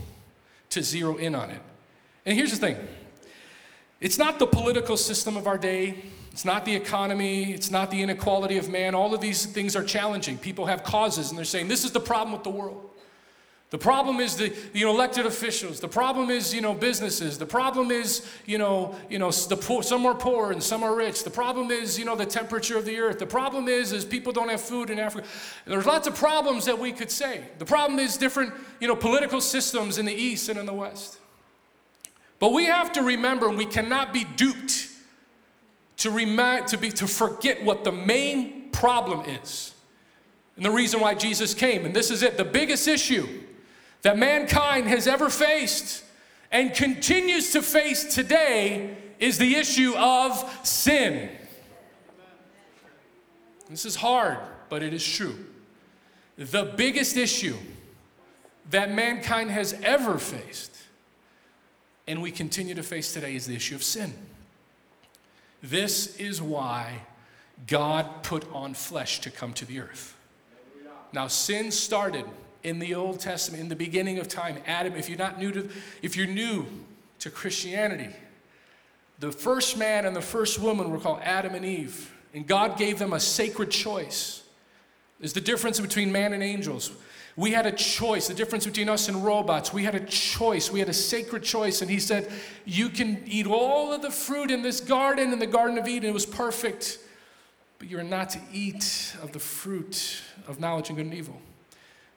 to 0.70 0.82
zero 0.82 1.16
in 1.16 1.34
on 1.34 1.50
it. 1.50 1.60
And 2.26 2.36
here's 2.36 2.50
the 2.50 2.56
thing 2.56 2.76
it's 4.00 4.18
not 4.18 4.38
the 4.38 4.46
political 4.46 4.96
system 4.96 5.36
of 5.36 5.46
our 5.46 5.58
day, 5.58 6.04
it's 6.30 6.44
not 6.44 6.64
the 6.64 6.74
economy, 6.74 7.52
it's 7.52 7.70
not 7.70 7.90
the 7.90 8.02
inequality 8.02 8.58
of 8.58 8.68
man. 8.68 8.94
All 8.94 9.14
of 9.14 9.20
these 9.20 9.46
things 9.46 9.76
are 9.76 9.84
challenging. 9.84 10.36
People 10.36 10.66
have 10.66 10.82
causes, 10.82 11.30
and 11.30 11.38
they're 11.38 11.44
saying, 11.44 11.68
This 11.68 11.84
is 11.84 11.92
the 11.92 12.00
problem 12.00 12.32
with 12.32 12.42
the 12.42 12.50
world. 12.50 12.90
The 13.74 13.78
problem 13.78 14.20
is 14.20 14.36
the 14.36 14.54
you 14.72 14.84
know, 14.84 14.92
elected 14.92 15.26
officials. 15.26 15.80
The 15.80 15.88
problem 15.88 16.30
is 16.30 16.54
you 16.54 16.60
know, 16.60 16.74
businesses. 16.74 17.38
The 17.38 17.44
problem 17.44 17.90
is 17.90 18.24
you 18.46 18.56
know, 18.56 18.94
you 19.10 19.18
know, 19.18 19.32
the 19.32 19.56
poor, 19.56 19.82
some 19.82 20.06
are 20.06 20.14
poor 20.14 20.52
and 20.52 20.62
some 20.62 20.84
are 20.84 20.94
rich. 20.94 21.24
The 21.24 21.30
problem 21.30 21.72
is 21.72 21.98
you 21.98 22.04
know, 22.04 22.14
the 22.14 22.24
temperature 22.24 22.78
of 22.78 22.84
the 22.84 23.00
earth. 23.00 23.18
The 23.18 23.26
problem 23.26 23.66
is, 23.66 23.90
is 23.90 24.04
people 24.04 24.32
don't 24.32 24.48
have 24.48 24.60
food 24.60 24.90
in 24.90 25.00
Africa. 25.00 25.26
There's 25.66 25.86
lots 25.86 26.06
of 26.06 26.14
problems 26.14 26.66
that 26.66 26.78
we 26.78 26.92
could 26.92 27.10
say. 27.10 27.46
The 27.58 27.64
problem 27.64 27.98
is 27.98 28.16
different 28.16 28.54
you 28.78 28.86
know, 28.86 28.94
political 28.94 29.40
systems 29.40 29.98
in 29.98 30.06
the 30.06 30.14
east 30.14 30.48
and 30.48 30.56
in 30.56 30.66
the 30.66 30.72
west. 30.72 31.18
But 32.38 32.52
we 32.52 32.66
have 32.66 32.92
to 32.92 33.02
remember 33.02 33.50
we 33.50 33.66
cannot 33.66 34.12
be 34.12 34.22
duped 34.36 34.86
to, 35.96 36.12
remind, 36.12 36.68
to, 36.68 36.78
be, 36.78 36.92
to 36.92 37.08
forget 37.08 37.64
what 37.64 37.82
the 37.82 37.90
main 37.90 38.70
problem 38.70 39.28
is. 39.28 39.74
And 40.54 40.64
the 40.64 40.70
reason 40.70 41.00
why 41.00 41.16
Jesus 41.16 41.54
came. 41.54 41.84
And 41.84 41.92
this 41.92 42.12
is 42.12 42.22
it 42.22 42.36
the 42.36 42.44
biggest 42.44 42.86
issue 42.86 43.40
that 44.04 44.18
mankind 44.18 44.86
has 44.86 45.06
ever 45.06 45.30
faced 45.30 46.04
and 46.52 46.74
continues 46.74 47.52
to 47.52 47.62
face 47.62 48.14
today 48.14 48.94
is 49.18 49.38
the 49.38 49.56
issue 49.56 49.94
of 49.96 50.60
sin. 50.62 51.30
This 53.70 53.86
is 53.86 53.96
hard, 53.96 54.36
but 54.68 54.82
it 54.82 54.92
is 54.92 55.04
true. 55.04 55.34
The 56.36 56.70
biggest 56.76 57.16
issue 57.16 57.56
that 58.68 58.92
mankind 58.92 59.50
has 59.50 59.72
ever 59.82 60.18
faced, 60.18 60.76
and 62.06 62.20
we 62.20 62.30
continue 62.30 62.74
to 62.74 62.82
face 62.82 63.14
today, 63.14 63.34
is 63.34 63.46
the 63.46 63.56
issue 63.56 63.74
of 63.74 63.82
sin. 63.82 64.12
This 65.62 66.14
is 66.16 66.42
why 66.42 67.00
God 67.66 68.22
put 68.22 68.44
on 68.52 68.74
flesh 68.74 69.20
to 69.20 69.30
come 69.30 69.54
to 69.54 69.64
the 69.64 69.80
earth. 69.80 70.14
Now, 71.14 71.26
sin 71.28 71.70
started 71.70 72.26
in 72.64 72.78
the 72.78 72.94
Old 72.94 73.20
Testament, 73.20 73.62
in 73.62 73.68
the 73.68 73.76
beginning 73.76 74.18
of 74.18 74.26
time. 74.26 74.56
Adam, 74.66 74.94
if 74.94 75.08
you're 75.08 75.18
not 75.18 75.38
new 75.38 75.52
to, 75.52 75.68
if 76.02 76.16
you're 76.16 76.26
new 76.26 76.66
to 77.20 77.30
Christianity, 77.30 78.10
the 79.20 79.30
first 79.30 79.78
man 79.78 80.06
and 80.06 80.16
the 80.16 80.22
first 80.22 80.58
woman 80.58 80.90
were 80.90 80.98
called 80.98 81.20
Adam 81.22 81.54
and 81.54 81.64
Eve, 81.64 82.12
and 82.32 82.46
God 82.46 82.76
gave 82.76 82.98
them 82.98 83.12
a 83.12 83.20
sacred 83.20 83.70
choice. 83.70 84.42
Is 85.20 85.32
the 85.32 85.40
difference 85.40 85.78
between 85.78 86.10
man 86.10 86.32
and 86.32 86.42
angels. 86.42 86.90
We 87.36 87.50
had 87.50 87.66
a 87.66 87.72
choice, 87.72 88.28
the 88.28 88.34
difference 88.34 88.64
between 88.64 88.88
us 88.88 89.08
and 89.08 89.24
robots. 89.24 89.72
We 89.72 89.84
had 89.84 89.94
a 89.94 90.04
choice, 90.04 90.70
we 90.70 90.80
had 90.80 90.88
a 90.88 90.94
sacred 90.94 91.42
choice. 91.42 91.82
And 91.82 91.90
he 91.90 91.98
said, 91.98 92.30
You 92.64 92.88
can 92.88 93.22
eat 93.26 93.46
all 93.46 93.92
of 93.92 94.02
the 94.02 94.10
fruit 94.10 94.50
in 94.50 94.62
this 94.62 94.80
garden, 94.80 95.32
in 95.32 95.38
the 95.38 95.46
Garden 95.46 95.78
of 95.78 95.86
Eden. 95.86 96.10
It 96.10 96.12
was 96.12 96.26
perfect. 96.26 96.98
But 97.78 97.90
you 97.90 97.98
are 97.98 98.04
not 98.04 98.30
to 98.30 98.40
eat 98.52 99.16
of 99.22 99.32
the 99.32 99.38
fruit 99.38 100.22
of 100.46 100.60
knowledge 100.60 100.88
and 100.88 100.96
good 100.96 101.06
and 101.06 101.14
evil. 101.14 101.40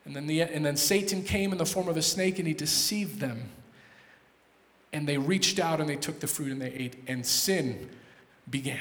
And 0.08 0.16
then, 0.16 0.26
the, 0.26 0.42
and 0.42 0.66
then 0.66 0.78
Satan 0.78 1.22
came 1.22 1.52
in 1.52 1.58
the 1.58 1.66
form 1.66 1.90
of 1.90 1.98
a 1.98 2.02
snake 2.02 2.40
and 2.40 2.48
he 2.48 2.54
deceived 2.54 3.20
them. 3.20 3.50
And 4.94 5.06
they 5.06 5.18
reached 5.18 5.60
out 5.60 5.82
and 5.82 5.90
they 5.90 5.98
took 5.98 6.22
the 6.22 6.28
fruit 6.28 6.54
and 6.54 6.62
they 6.62 6.72
ate, 6.72 6.96
and 7.08 7.26
sin 7.26 7.90
began. 8.50 8.80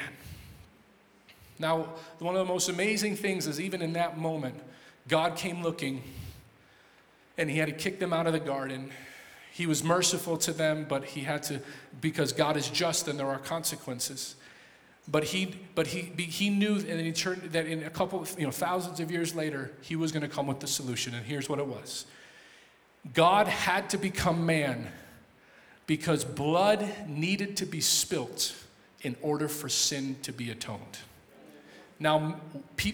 Now, 1.59 1.89
one 2.19 2.33
of 2.35 2.47
the 2.47 2.51
most 2.51 2.69
amazing 2.69 3.17
things 3.17 3.45
is 3.45 3.59
even 3.59 3.81
in 3.81 3.91
that 3.93 4.17
moment, 4.17 4.55
God 5.09 5.35
came 5.35 5.61
looking 5.61 6.01
and 7.37 7.49
he 7.49 7.57
had 7.57 7.67
to 7.67 7.75
kick 7.75 7.99
them 7.99 8.13
out 8.13 8.25
of 8.25 8.31
the 8.31 8.39
garden. 8.39 8.89
He 9.51 9.65
was 9.65 9.83
merciful 9.83 10.37
to 10.37 10.53
them, 10.53 10.85
but 10.87 11.03
he 11.03 11.21
had 11.21 11.43
to, 11.43 11.59
because 11.99 12.31
God 12.31 12.55
is 12.55 12.69
just 12.69 13.09
and 13.09 13.19
there 13.19 13.27
are 13.27 13.39
consequences. 13.39 14.36
But 15.09 15.23
he, 15.23 15.55
but 15.73 15.87
he, 15.87 16.01
he 16.23 16.49
knew, 16.49 16.75
and 16.75 16.99
he 16.99 17.13
turned 17.13 17.41
that 17.53 17.65
in 17.65 17.83
a 17.83 17.89
couple, 17.89 18.25
you 18.37 18.45
know, 18.45 18.51
thousands 18.51 18.99
of 18.99 19.09
years 19.09 19.33
later, 19.33 19.71
he 19.81 19.95
was 19.95 20.11
going 20.11 20.21
to 20.21 20.27
come 20.27 20.47
with 20.47 20.59
the 20.59 20.67
solution. 20.67 21.13
And 21.13 21.25
here's 21.25 21.47
what 21.47 21.59
it 21.59 21.67
was: 21.67 22.05
God 23.13 23.47
had 23.47 23.89
to 23.91 23.97
become 23.97 24.45
man 24.45 24.89
because 25.85 26.25
blood 26.25 26.87
needed 27.07 27.55
to 27.57 27.65
be 27.65 27.79
spilt 27.79 28.53
in 29.01 29.15
order 29.21 29.47
for 29.47 29.69
sin 29.69 30.17
to 30.23 30.33
be 30.33 30.51
atoned. 30.51 30.99
Now, 31.99 32.41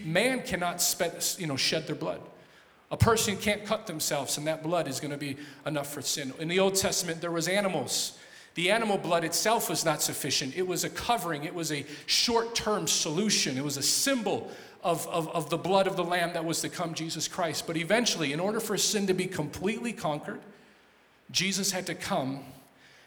man 0.04 0.42
cannot 0.42 0.80
spe- 0.80 1.38
you 1.38 1.46
know, 1.46 1.56
shed 1.56 1.86
their 1.86 1.96
blood. 1.96 2.20
A 2.90 2.96
person 2.96 3.36
can't 3.36 3.64
cut 3.64 3.86
themselves, 3.86 4.38
and 4.38 4.46
that 4.46 4.62
blood 4.62 4.86
is 4.86 5.00
going 5.00 5.10
to 5.10 5.18
be 5.18 5.36
enough 5.66 5.92
for 5.92 6.00
sin. 6.00 6.32
In 6.38 6.48
the 6.48 6.60
Old 6.60 6.76
Testament, 6.76 7.20
there 7.20 7.32
was 7.32 7.48
animals. 7.48 8.16
The 8.54 8.70
animal 8.70 8.98
blood 8.98 9.24
itself 9.24 9.68
was 9.68 9.84
not 9.84 10.00
sufficient. 10.00 10.56
It 10.56 10.66
was 10.66 10.84
a 10.84 10.90
covering. 10.90 11.44
It 11.44 11.54
was 11.54 11.72
a 11.72 11.84
short-term 12.06 12.86
solution. 12.86 13.58
It 13.58 13.64
was 13.64 13.76
a 13.76 13.82
symbol 13.82 14.50
of, 14.82 15.06
of, 15.08 15.28
of 15.30 15.50
the 15.50 15.56
blood 15.56 15.86
of 15.86 15.96
the 15.96 16.04
Lamb 16.04 16.34
that 16.34 16.44
was 16.44 16.60
to 16.60 16.68
come, 16.68 16.94
Jesus 16.94 17.26
Christ. 17.26 17.66
But 17.66 17.76
eventually, 17.76 18.32
in 18.32 18.38
order 18.38 18.60
for 18.60 18.76
sin 18.78 19.08
to 19.08 19.14
be 19.14 19.26
completely 19.26 19.92
conquered, 19.92 20.40
Jesus 21.30 21.72
had 21.72 21.86
to 21.86 21.94
come 21.94 22.44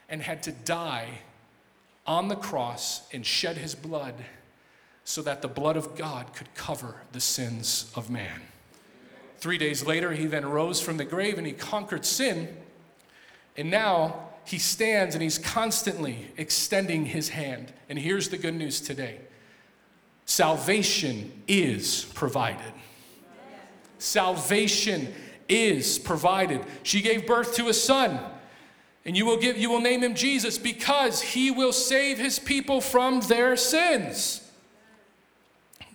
and 0.09 0.21
had 0.21 0.43
to 0.43 0.51
die 0.51 1.19
on 2.05 2.27
the 2.27 2.35
cross 2.35 3.07
and 3.13 3.25
shed 3.25 3.57
his 3.57 3.75
blood 3.75 4.15
so 5.03 5.21
that 5.21 5.41
the 5.41 5.47
blood 5.47 5.77
of 5.77 5.95
God 5.95 6.33
could 6.33 6.53
cover 6.55 6.95
the 7.13 7.21
sins 7.21 7.91
of 7.95 8.09
man. 8.09 8.41
Three 9.37 9.57
days 9.57 9.85
later, 9.85 10.11
he 10.11 10.25
then 10.25 10.45
rose 10.45 10.81
from 10.81 10.97
the 10.97 11.05
grave 11.05 11.37
and 11.37 11.47
he 11.47 11.53
conquered 11.53 12.05
sin. 12.05 12.49
And 13.55 13.69
now 13.69 14.26
he 14.47 14.59
stands 14.59 15.13
and 15.13 15.21
he's 15.21 15.37
constantly 15.37 16.29
extending 16.37 17.05
his 17.05 17.27
hand. 17.27 17.73
And 17.89 17.99
here's 17.99 18.29
the 18.29 18.37
good 18.37 18.55
news 18.55 18.79
today 18.79 19.19
salvation 20.25 21.43
is 21.49 22.05
provided. 22.13 22.73
Salvation 23.97 25.13
is 25.49 25.99
provided. 25.99 26.61
She 26.83 27.01
gave 27.01 27.27
birth 27.27 27.55
to 27.55 27.67
a 27.67 27.73
son. 27.73 28.19
And 29.03 29.17
you 29.17 29.25
will, 29.25 29.37
give, 29.37 29.57
you 29.57 29.69
will 29.69 29.81
name 29.81 30.01
him 30.01 30.15
Jesus 30.15 30.57
because 30.57 31.21
he 31.21 31.51
will 31.51 31.73
save 31.73 32.17
his 32.17 32.39
people 32.39 32.79
from 32.79 33.21
their 33.21 33.57
sins. 33.57 34.46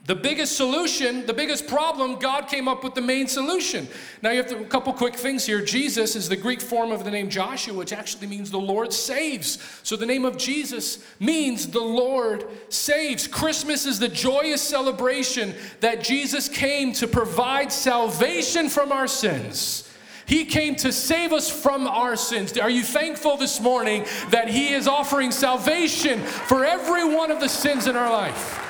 The 0.05 0.17
biggest 0.17 0.57
solution, 0.57 1.27
the 1.27 1.33
biggest 1.33 1.69
problem, 1.69 2.19
God 2.19 2.49
came 2.49 2.67
up 2.67 2.83
with 2.83 2.97
the 2.97 3.01
main 3.01 3.29
solution. 3.29 3.87
Now, 4.21 4.31
you 4.31 4.39
have 4.39 4.49
to, 4.49 4.59
a 4.59 4.65
couple 4.65 4.93
quick 4.93 5.15
things 5.15 5.47
here. 5.47 5.63
Jesus 5.63 6.17
is 6.17 6.29
the 6.29 6.35
Greek 6.35 6.61
form 6.61 6.91
of 6.91 7.05
the 7.05 7.11
name 7.11 7.31
Joshua, 7.31 7.73
which 7.73 7.93
actually 7.93 8.27
means 8.27 8.51
the 8.51 8.59
Lord 8.59 8.93
saves. 8.93 9.59
So, 9.85 9.95
the 9.95 10.07
name 10.07 10.25
of 10.25 10.37
Jesus 10.37 11.07
means 11.21 11.69
the 11.69 11.79
Lord 11.79 12.45
saves. 12.69 13.29
Christmas 13.29 13.87
is 13.87 14.01
the 14.01 14.09
joyous 14.09 14.61
celebration 14.61 15.55
that 15.79 16.03
Jesus 16.03 16.49
came 16.49 16.93
to 16.95 17.07
provide 17.07 17.71
salvation 17.71 18.69
from 18.69 18.91
our 18.91 19.07
sins. 19.07 19.89
He 20.27 20.45
came 20.47 20.75
to 20.77 20.93
save 20.93 21.33
us 21.33 21.49
from 21.49 21.87
our 21.87 22.17
sins. 22.17 22.59
Are 22.59 22.71
you 22.71 22.83
thankful 22.83 23.37
this 23.37 23.61
morning 23.61 24.05
that 24.31 24.49
He 24.49 24.73
is 24.73 24.89
offering 24.89 25.31
salvation 25.31 26.19
for 26.23 26.65
every 26.65 27.05
one 27.05 27.31
of 27.31 27.39
the 27.39 27.49
sins 27.49 27.87
in 27.87 27.95
our 27.95 28.11
life? 28.11 28.62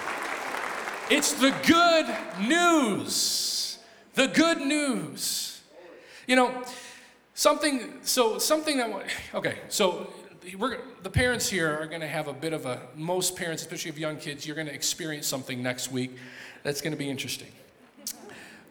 It's 1.10 1.32
the 1.32 1.54
good 1.66 2.06
news. 2.48 3.78
The 4.14 4.28
good 4.28 4.58
news. 4.58 5.60
You 6.26 6.36
know, 6.36 6.62
something, 7.34 7.98
so 8.02 8.38
something 8.38 8.76
that, 8.78 9.06
okay, 9.34 9.58
so 9.68 10.12
we're, 10.56 10.78
the 11.02 11.10
parents 11.10 11.48
here 11.48 11.78
are 11.78 11.86
going 11.86 12.00
to 12.00 12.06
have 12.06 12.28
a 12.28 12.32
bit 12.32 12.52
of 12.52 12.66
a, 12.66 12.80
most 12.96 13.36
parents, 13.36 13.62
especially 13.62 13.90
of 13.90 13.98
young 13.98 14.16
kids, 14.16 14.46
you're 14.46 14.56
going 14.56 14.68
to 14.68 14.74
experience 14.74 15.26
something 15.26 15.62
next 15.62 15.90
week 15.90 16.16
that's 16.62 16.80
going 16.80 16.92
to 16.92 16.98
be 16.98 17.10
interesting. 17.10 17.48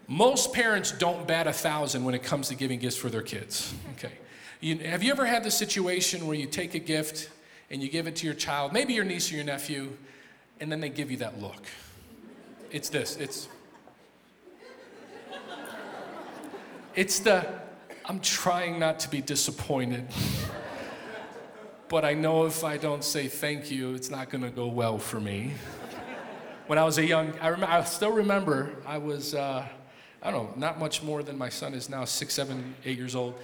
Most 0.07 0.53
parents 0.53 0.91
don't 0.91 1.27
bat 1.27 1.47
a 1.47 1.53
thousand 1.53 2.03
when 2.03 2.13
it 2.13 2.23
comes 2.23 2.50
to 2.50 2.55
giving 2.55 2.79
gifts 2.79 2.97
for 2.97 3.09
their 3.09 3.21
kids. 3.21 3.73
Okay. 3.97 4.13
You, 4.59 4.77
have 4.79 5.03
you 5.03 5.11
ever 5.11 5.25
had 5.25 5.43
the 5.43 5.51
situation 5.51 6.27
where 6.27 6.35
you 6.35 6.45
take 6.45 6.75
a 6.75 6.79
gift 6.79 7.29
and 7.69 7.81
you 7.81 7.89
give 7.89 8.07
it 8.07 8.15
to 8.17 8.25
your 8.25 8.35
child, 8.35 8.73
maybe 8.73 8.93
your 8.93 9.05
niece 9.05 9.31
or 9.31 9.35
your 9.35 9.45
nephew, 9.45 9.97
and 10.59 10.71
then 10.71 10.81
they 10.81 10.89
give 10.89 11.11
you 11.11 11.17
that 11.17 11.41
look? 11.41 11.63
It's 12.72 12.90
this. 12.90 13.18
It's 13.18 13.48
It's 16.96 17.20
the 17.20 17.46
I'm 18.06 18.20
trying 18.20 18.80
not 18.80 19.00
to 19.01 19.10
be 19.10 19.22
disappointed. 19.22 20.08
but 21.88 22.04
I 22.04 22.13
know 22.13 22.46
if 22.46 22.63
I 22.63 22.78
don't 22.78 23.04
say 23.04 23.28
thank 23.28 23.70
you, 23.72 23.94
it's 23.94 24.10
not 24.10 24.30
going 24.30 24.44
to 24.44 24.50
go 24.50 24.68
well 24.68 24.98
for 24.98 25.20
me. 25.20 25.54
When 26.68 26.80
I 26.80 26.84
was 26.84 26.98
a 26.98 27.06
young, 27.06 27.34
I, 27.40 27.50
rem- 27.50 27.66
I 27.66 27.84
still 27.84 28.12
remember 28.12 28.74
I 28.86 28.98
was, 28.98 29.36
uh, 29.36 29.66
I 30.24 30.32
don't 30.32 30.51
know, 30.51 30.54
not 30.56 30.80
much 30.80 31.04
more 31.04 31.22
than 31.22 31.38
my 31.38 31.50
son 31.50 31.74
is 31.74 31.90
now, 31.90 32.06
six, 32.06 32.34
seven, 32.34 32.75
eight 32.86 32.98
years 32.98 33.16
old. 33.16 33.36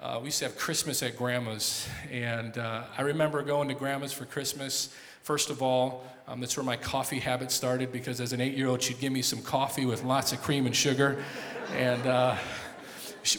Uh, 0.00 0.18
we 0.20 0.26
used 0.26 0.40
to 0.40 0.44
have 0.44 0.58
Christmas 0.58 1.02
at 1.02 1.16
grandma's, 1.16 1.88
and 2.12 2.58
uh, 2.58 2.82
I 2.98 3.02
remember 3.02 3.42
going 3.42 3.68
to 3.68 3.74
grandma's 3.74 4.12
for 4.12 4.26
Christmas. 4.26 4.94
First 5.22 5.48
of 5.48 5.62
all, 5.62 6.04
um, 6.28 6.38
that's 6.40 6.54
where 6.54 6.64
my 6.64 6.76
coffee 6.76 7.18
habit 7.18 7.50
started 7.50 7.92
because 7.92 8.20
as 8.20 8.34
an 8.34 8.42
eight 8.42 8.54
year 8.54 8.68
old, 8.68 8.82
she'd 8.82 9.00
give 9.00 9.10
me 9.10 9.22
some 9.22 9.40
coffee 9.40 9.86
with 9.86 10.04
lots 10.04 10.32
of 10.32 10.42
cream 10.42 10.66
and 10.66 10.76
sugar 10.76 11.24
and 11.72 12.06
uh, 12.06 12.36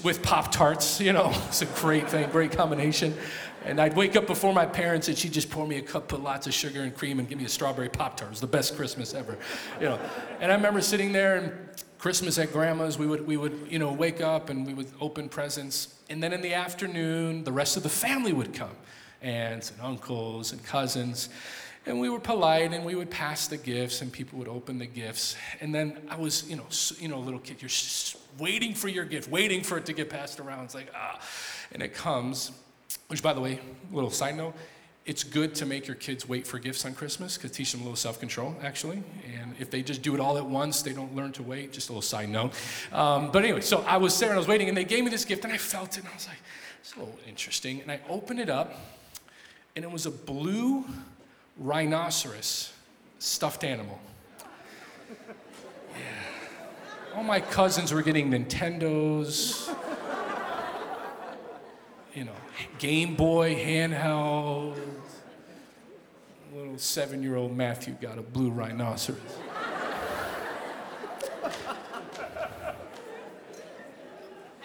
with 0.04 0.24
Pop 0.24 0.52
Tarts, 0.52 1.00
you 1.00 1.14
know, 1.14 1.32
it's 1.48 1.62
a 1.62 1.68
great 1.68 2.10
thing, 2.10 2.28
great 2.32 2.52
combination. 2.52 3.16
And 3.64 3.80
I'd 3.80 3.96
wake 3.96 4.16
up 4.16 4.26
before 4.26 4.52
my 4.52 4.66
parents 4.66 5.10
and 5.10 5.18
she'd 5.18 5.34
just 5.34 5.52
pour 5.52 5.68
me 5.68 5.78
a 5.78 5.82
cup, 5.82 6.08
put 6.08 6.24
lots 6.24 6.48
of 6.48 6.56
sugar 6.56 6.82
and 6.82 6.96
cream, 6.96 7.20
and 7.20 7.30
give 7.30 7.38
me 7.38 7.46
a 7.46 7.50
strawberry 7.50 7.90
Pop 7.90 8.18
Tart. 8.18 8.30
It 8.30 8.32
was 8.32 8.42
the 8.42 8.48
best 8.48 8.76
Christmas 8.76 9.14
ever, 9.14 9.38
you 9.80 9.86
know. 9.86 10.00
And 10.40 10.52
I 10.52 10.56
remember 10.56 10.82
sitting 10.82 11.12
there 11.12 11.36
and 11.36 11.52
Christmas 11.98 12.38
at 12.38 12.54
grandma's, 12.54 12.98
we 12.98 13.08
would, 13.08 13.26
we 13.26 13.38
would, 13.38 13.68
you 13.70 13.80
know, 13.80 13.92
wake 13.92 14.22
up 14.22 14.50
and 14.50 14.66
we 14.66 14.74
would 14.74 14.88
open 15.02 15.30
presents. 15.30 15.96
And 16.10 16.22
then 16.22 16.32
in 16.32 16.42
the 16.42 16.54
afternoon, 16.54 17.44
the 17.44 17.52
rest 17.52 17.78
of 17.78 17.84
the 17.84 17.90
family 17.90 18.34
would 18.34 18.54
come 18.54 18.76
aunts 19.22 19.72
and 19.72 19.82
uncles 19.82 20.52
and 20.52 20.64
cousins. 20.64 21.30
And 21.88 22.00
we 22.00 22.10
were 22.10 22.20
polite 22.20 22.74
and 22.74 22.86
we 22.86 22.96
would 22.96 23.10
pass 23.10 23.48
the 23.48 23.58
gifts 23.58 24.02
and 24.02 24.12
people 24.12 24.38
would 24.40 24.48
open 24.48 24.78
the 24.78 24.86
gifts. 24.86 25.36
And 25.62 25.74
then 25.74 25.98
I 26.10 26.18
was, 26.18 26.48
you 26.50 26.56
know, 26.56 26.66
you 27.00 27.08
know, 27.08 27.18
a 27.18 27.24
little 27.24 27.40
kid, 27.40 27.62
you're 27.62 27.72
waiting 28.38 28.74
for 28.76 28.90
your 28.90 29.06
gift, 29.06 29.30
waiting 29.30 29.64
for 29.64 29.78
it 29.78 29.86
to 29.86 29.94
get 29.94 30.10
passed 30.10 30.40
around. 30.40 30.66
It's 30.66 30.76
like, 30.76 30.92
ah. 30.94 31.20
And 31.72 31.82
it 31.82 31.94
comes, 31.94 32.52
which 33.08 33.24
by 33.24 33.34
the 33.34 33.40
way, 33.40 33.60
little 33.92 34.12
side 34.12 34.36
note, 34.36 34.54
it's 35.08 35.24
good 35.24 35.56
to 35.56 35.66
make 35.66 35.88
your 35.88 35.96
kids 35.96 36.28
wait 36.28 36.46
for 36.46 36.60
gifts 36.60 36.84
on 36.86 36.94
Christmas 36.94 37.38
because 37.38 37.52
teach 37.52 37.72
them 37.72 37.80
a 37.80 37.84
little 37.86 37.96
self 37.96 38.20
control, 38.20 38.56
actually. 38.62 39.02
And 39.40 39.56
if 39.58 39.72
they 39.72 39.82
just 39.82 40.02
do 40.02 40.14
it 40.14 40.20
all 40.20 40.38
at 40.38 40.46
once, 40.46 40.82
they 40.82 40.92
don't 40.92 41.16
learn 41.16 41.32
to 41.34 41.44
wait. 41.44 41.72
Just 41.72 41.88
a 41.88 41.94
little 41.94 42.02
side 42.02 42.28
note. 42.28 42.52
Um, 42.92 43.32
but 43.32 43.44
anyway, 43.44 43.62
so 43.62 43.84
I 43.88 43.98
was 43.98 44.20
there 44.20 44.30
and 44.30 44.36
I 44.36 44.38
was 44.38 44.50
waiting, 44.50 44.68
and 44.68 44.78
they 44.78 44.84
gave 44.84 45.06
me 45.06 45.10
this 45.10 45.24
gift, 45.24 45.46
and 45.46 45.54
I 45.54 45.58
felt 45.58 45.98
it, 45.98 46.02
and 46.02 46.10
I 46.10 46.14
was 46.14 46.28
like, 46.28 46.38
it's 46.82 46.94
a 46.94 47.00
little 47.00 47.18
interesting. 47.26 47.82
And 47.82 47.90
I 47.90 48.02
opened 48.10 48.42
it 48.42 48.50
up, 48.50 48.74
and 49.78 49.86
it 49.86 49.90
was 49.90 50.06
a 50.06 50.12
blue 50.12 50.86
rhinoceros 51.58 52.74
stuffed 53.20 53.64
animal. 53.64 54.00
Yeah. 55.96 57.16
All 57.16 57.24
my 57.24 57.40
cousins 57.40 57.94
were 57.94 58.02
getting 58.02 58.30
Nintendos, 58.30 59.74
you 62.14 62.26
know, 62.26 62.34
Game 62.80 63.16
Boy 63.16 63.56
handheld. 63.56 64.80
Little 66.54 66.78
seven 66.78 67.22
year 67.22 67.36
old 67.36 67.56
Matthew 67.56 67.94
got 68.02 68.18
a 68.18 68.22
blue 68.22 68.50
rhinoceros. 68.50 69.20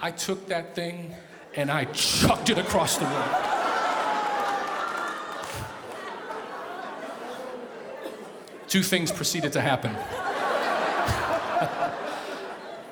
I 0.01 0.11
took 0.11 0.49
that 0.49 0.75
thing 0.75 1.15
and 1.55 1.71
I 1.71 1.85
chucked 1.87 2.51
it 2.51 2.59
across 2.59 2.97
the 2.97 3.05
room. 3.05 3.29
Two 8.69 8.83
things 8.83 9.13
proceeded 9.13 9.53
to 9.53 9.61
happen. 9.61 9.91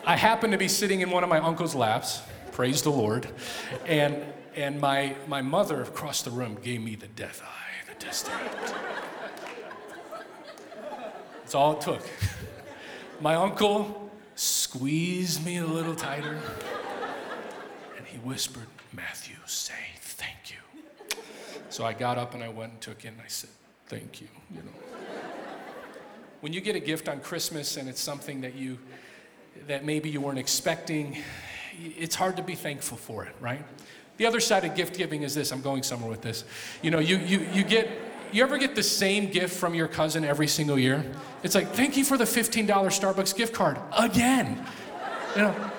I 0.07 0.15
happened 0.15 0.53
to 0.53 0.59
be 0.59 0.69
sitting 0.69 1.01
in 1.01 1.11
one 1.11 1.25
of 1.25 1.31
my 1.31 1.39
uncle's 1.39 1.75
laps, 1.75 2.21
praise 2.53 2.83
the 2.83 2.91
Lord, 2.91 3.29
and 3.87 4.23
and 4.55 4.81
my, 4.81 5.15
my 5.27 5.43
mother 5.43 5.83
across 5.83 6.23
the 6.23 6.31
room 6.31 6.59
gave 6.63 6.83
me 6.83 6.95
the 6.95 7.09
death 7.09 7.43
eye, 7.45 7.87
the 7.87 8.05
death 8.05 8.25
testament. 8.25 8.75
That's 11.41 11.55
all 11.55 11.73
it 11.73 11.81
took. 11.81 12.03
My 13.21 13.35
uncle 13.35 14.11
squeezed 14.35 15.45
me 15.45 15.59
a 15.59 15.67
little 15.67 15.95
tighter 15.95 16.39
and 17.97 18.07
he 18.07 18.19
whispered, 18.19 18.67
Matthew, 18.93 19.37
say 19.47 19.75
thank 20.01 20.51
you. 20.51 21.19
So 21.69 21.85
I 21.85 21.93
got 21.93 22.19
up 22.19 22.35
and 22.35 22.43
I 22.43 22.49
went 22.49 22.73
and 22.73 22.81
took 22.81 23.05
it 23.05 23.09
and 23.09 23.21
I 23.21 23.29
said, 23.29 23.51
thank 23.87 24.21
you, 24.21 24.29
you 24.51 24.63
know. 24.63 24.73
When 26.41 26.53
you 26.53 26.61
get 26.61 26.75
a 26.75 26.81
gift 26.81 27.09
on 27.09 27.21
Christmas 27.21 27.77
and 27.77 27.89
it's 27.89 28.01
something 28.01 28.41
that 28.41 28.55
you 28.55 28.79
that 29.67 29.85
maybe 29.85 30.09
you 30.09 30.21
weren't 30.21 30.39
expecting, 30.39 31.19
it's 31.79 32.15
hard 32.15 32.37
to 32.37 32.43
be 32.43 32.55
thankful 32.55 32.97
for 32.97 33.25
it, 33.25 33.35
right? 33.41 33.65
The 34.21 34.27
other 34.27 34.41
side 34.41 34.67
of 34.67 34.75
gift 34.75 34.99
giving 34.99 35.23
is 35.23 35.35
this. 35.35 35.51
I'm 35.51 35.63
going 35.63 35.83
somewhere 35.83 36.11
with 36.11 36.21
this. 36.21 36.45
You 36.83 36.91
know, 36.91 36.99
you 36.99 37.17
you 37.17 37.41
you 37.55 37.65
get 37.65 37.89
you 38.33 38.43
ever 38.43 38.59
get 38.59 38.75
the 38.75 38.83
same 38.83 39.31
gift 39.31 39.59
from 39.59 39.75
your 39.75 39.89
cousin 39.89 40.27
every 40.27 40.47
single 40.47 40.79
year? 40.79 41.11
It's 41.43 41.55
like, 41.55 41.69
thank 41.69 41.97
you 41.97 42.05
for 42.05 42.19
the 42.19 42.25
$15 42.25 42.67
Starbucks 42.67 43.35
gift 43.35 43.55
card 43.55 43.79
again. 43.99 44.63
You 45.35 45.43
know, 45.45 45.71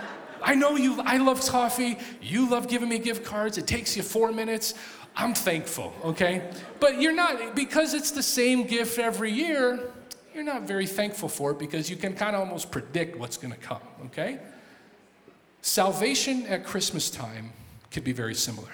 I 0.42 0.56
know 0.56 0.76
you, 0.76 1.00
I 1.02 1.18
love 1.18 1.48
coffee. 1.48 2.00
You 2.20 2.50
love 2.50 2.68
giving 2.68 2.90
me 2.90 2.98
gift 2.98 3.24
cards. 3.24 3.60
It 3.60 3.68
takes 3.68 3.96
you 3.96 4.02
four 4.02 4.32
minutes. 4.32 4.74
I'm 5.16 5.36
thankful, 5.36 5.94
okay? 6.04 6.50
But 6.80 7.00
you're 7.00 7.14
not, 7.14 7.56
because 7.56 7.94
it's 7.94 8.10
the 8.10 8.24
same 8.24 8.64
gift 8.66 8.98
every 8.98 9.32
year, 9.32 9.92
you're 10.34 10.44
not 10.44 10.64
very 10.64 10.88
thankful 10.88 11.30
for 11.30 11.52
it 11.52 11.60
because 11.60 11.92
you 11.92 11.96
can 11.96 12.16
kind 12.16 12.36
of 12.36 12.42
almost 12.42 12.72
predict 12.72 13.20
what's 13.20 13.38
going 13.38 13.54
to 13.54 13.60
come, 13.60 13.84
okay? 14.08 14.40
Salvation 15.62 16.48
at 16.48 16.66
Christmas 16.66 17.12
time 17.12 17.54
could 17.92 18.04
be 18.04 18.14
very 18.14 18.36
similar. 18.36 18.72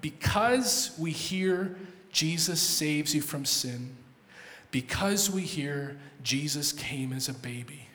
Because 0.00 0.94
we 0.98 1.10
hear 1.10 1.76
Jesus 2.12 2.60
saves 2.60 3.14
you 3.14 3.22
from 3.22 3.44
sin, 3.44 3.96
because 4.70 5.30
we 5.30 5.42
hear 5.42 5.96
Jesus 6.22 6.72
came 6.72 7.12
as 7.12 7.28
a 7.28 7.34
baby, 7.34 7.86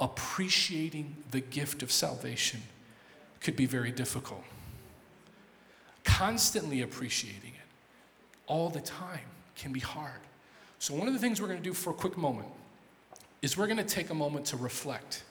appreciating 0.00 1.16
the 1.30 1.40
gift 1.40 1.82
of 1.82 1.92
salvation 1.92 2.62
could 3.40 3.56
be 3.56 3.66
very 3.66 3.90
difficult. 3.90 4.42
Constantly 6.04 6.82
appreciating 6.82 7.50
it 7.50 7.68
all 8.46 8.70
the 8.70 8.80
time 8.80 9.20
can 9.56 9.72
be 9.72 9.80
hard. 9.80 10.20
So, 10.78 10.94
one 10.94 11.06
of 11.06 11.14
the 11.14 11.20
things 11.20 11.40
we're 11.40 11.48
going 11.48 11.60
to 11.60 11.64
do 11.64 11.72
for 11.72 11.90
a 11.90 11.94
quick 11.94 12.16
moment 12.16 12.48
is 13.40 13.56
we're 13.56 13.66
going 13.66 13.76
to 13.76 13.84
take 13.84 14.10
a 14.10 14.14
moment 14.14 14.46
to 14.46 14.56
reflect 14.56 15.24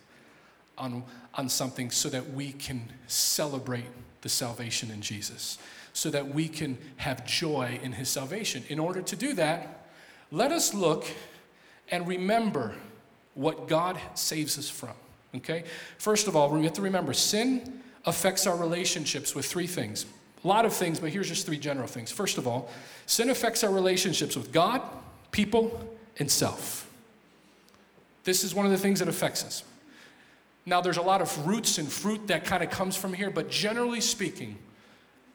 on, 0.82 1.04
on 1.36 1.48
something 1.48 1.92
so 1.92 2.10
that 2.10 2.34
we 2.34 2.52
can 2.52 2.82
celebrate 3.08 3.86
the 4.22 4.30
salvation 4.30 4.92
in 4.92 5.02
Jesus, 5.02 5.58
so 5.94 6.10
that 6.10 6.34
we 6.34 6.48
can 6.48 6.78
have 6.98 7.26
joy 7.26 7.80
in 7.82 7.94
his 7.94 8.10
salvation. 8.10 8.64
In 8.68 8.80
order 8.80 9.02
to 9.02 9.16
do 9.16 9.34
that, 9.36 9.88
let 10.32 10.52
us 10.52 10.74
look 10.74 11.06
and 11.90 12.08
remember 12.08 12.74
what 13.36 13.68
God 13.68 13.98
saves 14.16 14.58
us 14.58 14.70
from. 14.70 14.94
Okay? 15.36 15.64
First 15.98 16.28
of 16.28 16.36
all, 16.36 16.50
we 16.50 16.64
have 16.64 16.74
to 16.74 16.82
remember 16.82 17.14
sin 17.14 17.82
affects 18.06 18.48
our 18.48 18.58
relationships 18.58 19.36
with 19.36 19.46
three 19.46 19.68
things. 19.68 20.06
A 20.44 20.48
lot 20.48 20.66
of 20.66 20.74
things, 20.74 21.00
but 21.00 21.12
here's 21.12 21.28
just 21.28 21.46
three 21.46 21.58
general 21.58 21.88
things. 21.88 22.12
First 22.12 22.38
of 22.38 22.48
all, 22.48 22.70
sin 23.06 23.30
affects 23.30 23.64
our 23.64 23.72
relationships 23.72 24.36
with 24.36 24.52
God, 24.52 24.82
people, 25.32 25.96
and 26.18 26.30
self. 26.30 26.90
This 28.24 28.44
is 28.44 28.54
one 28.56 28.66
of 28.66 28.72
the 28.72 28.78
things 28.78 29.00
that 29.00 29.08
affects 29.08 29.44
us. 29.44 29.64
Now, 30.66 30.82
there's 30.82 30.98
a 30.98 31.02
lot 31.02 31.22
of 31.22 31.48
roots 31.48 31.78
and 31.78 31.92
fruit 31.92 32.28
that 32.28 32.46
kind 32.46 32.64
of 32.64 32.70
comes 32.70 32.96
from 32.96 33.14
here, 33.14 33.32
but 33.32 33.50
generally 33.50 34.02
speaking, 34.02 34.58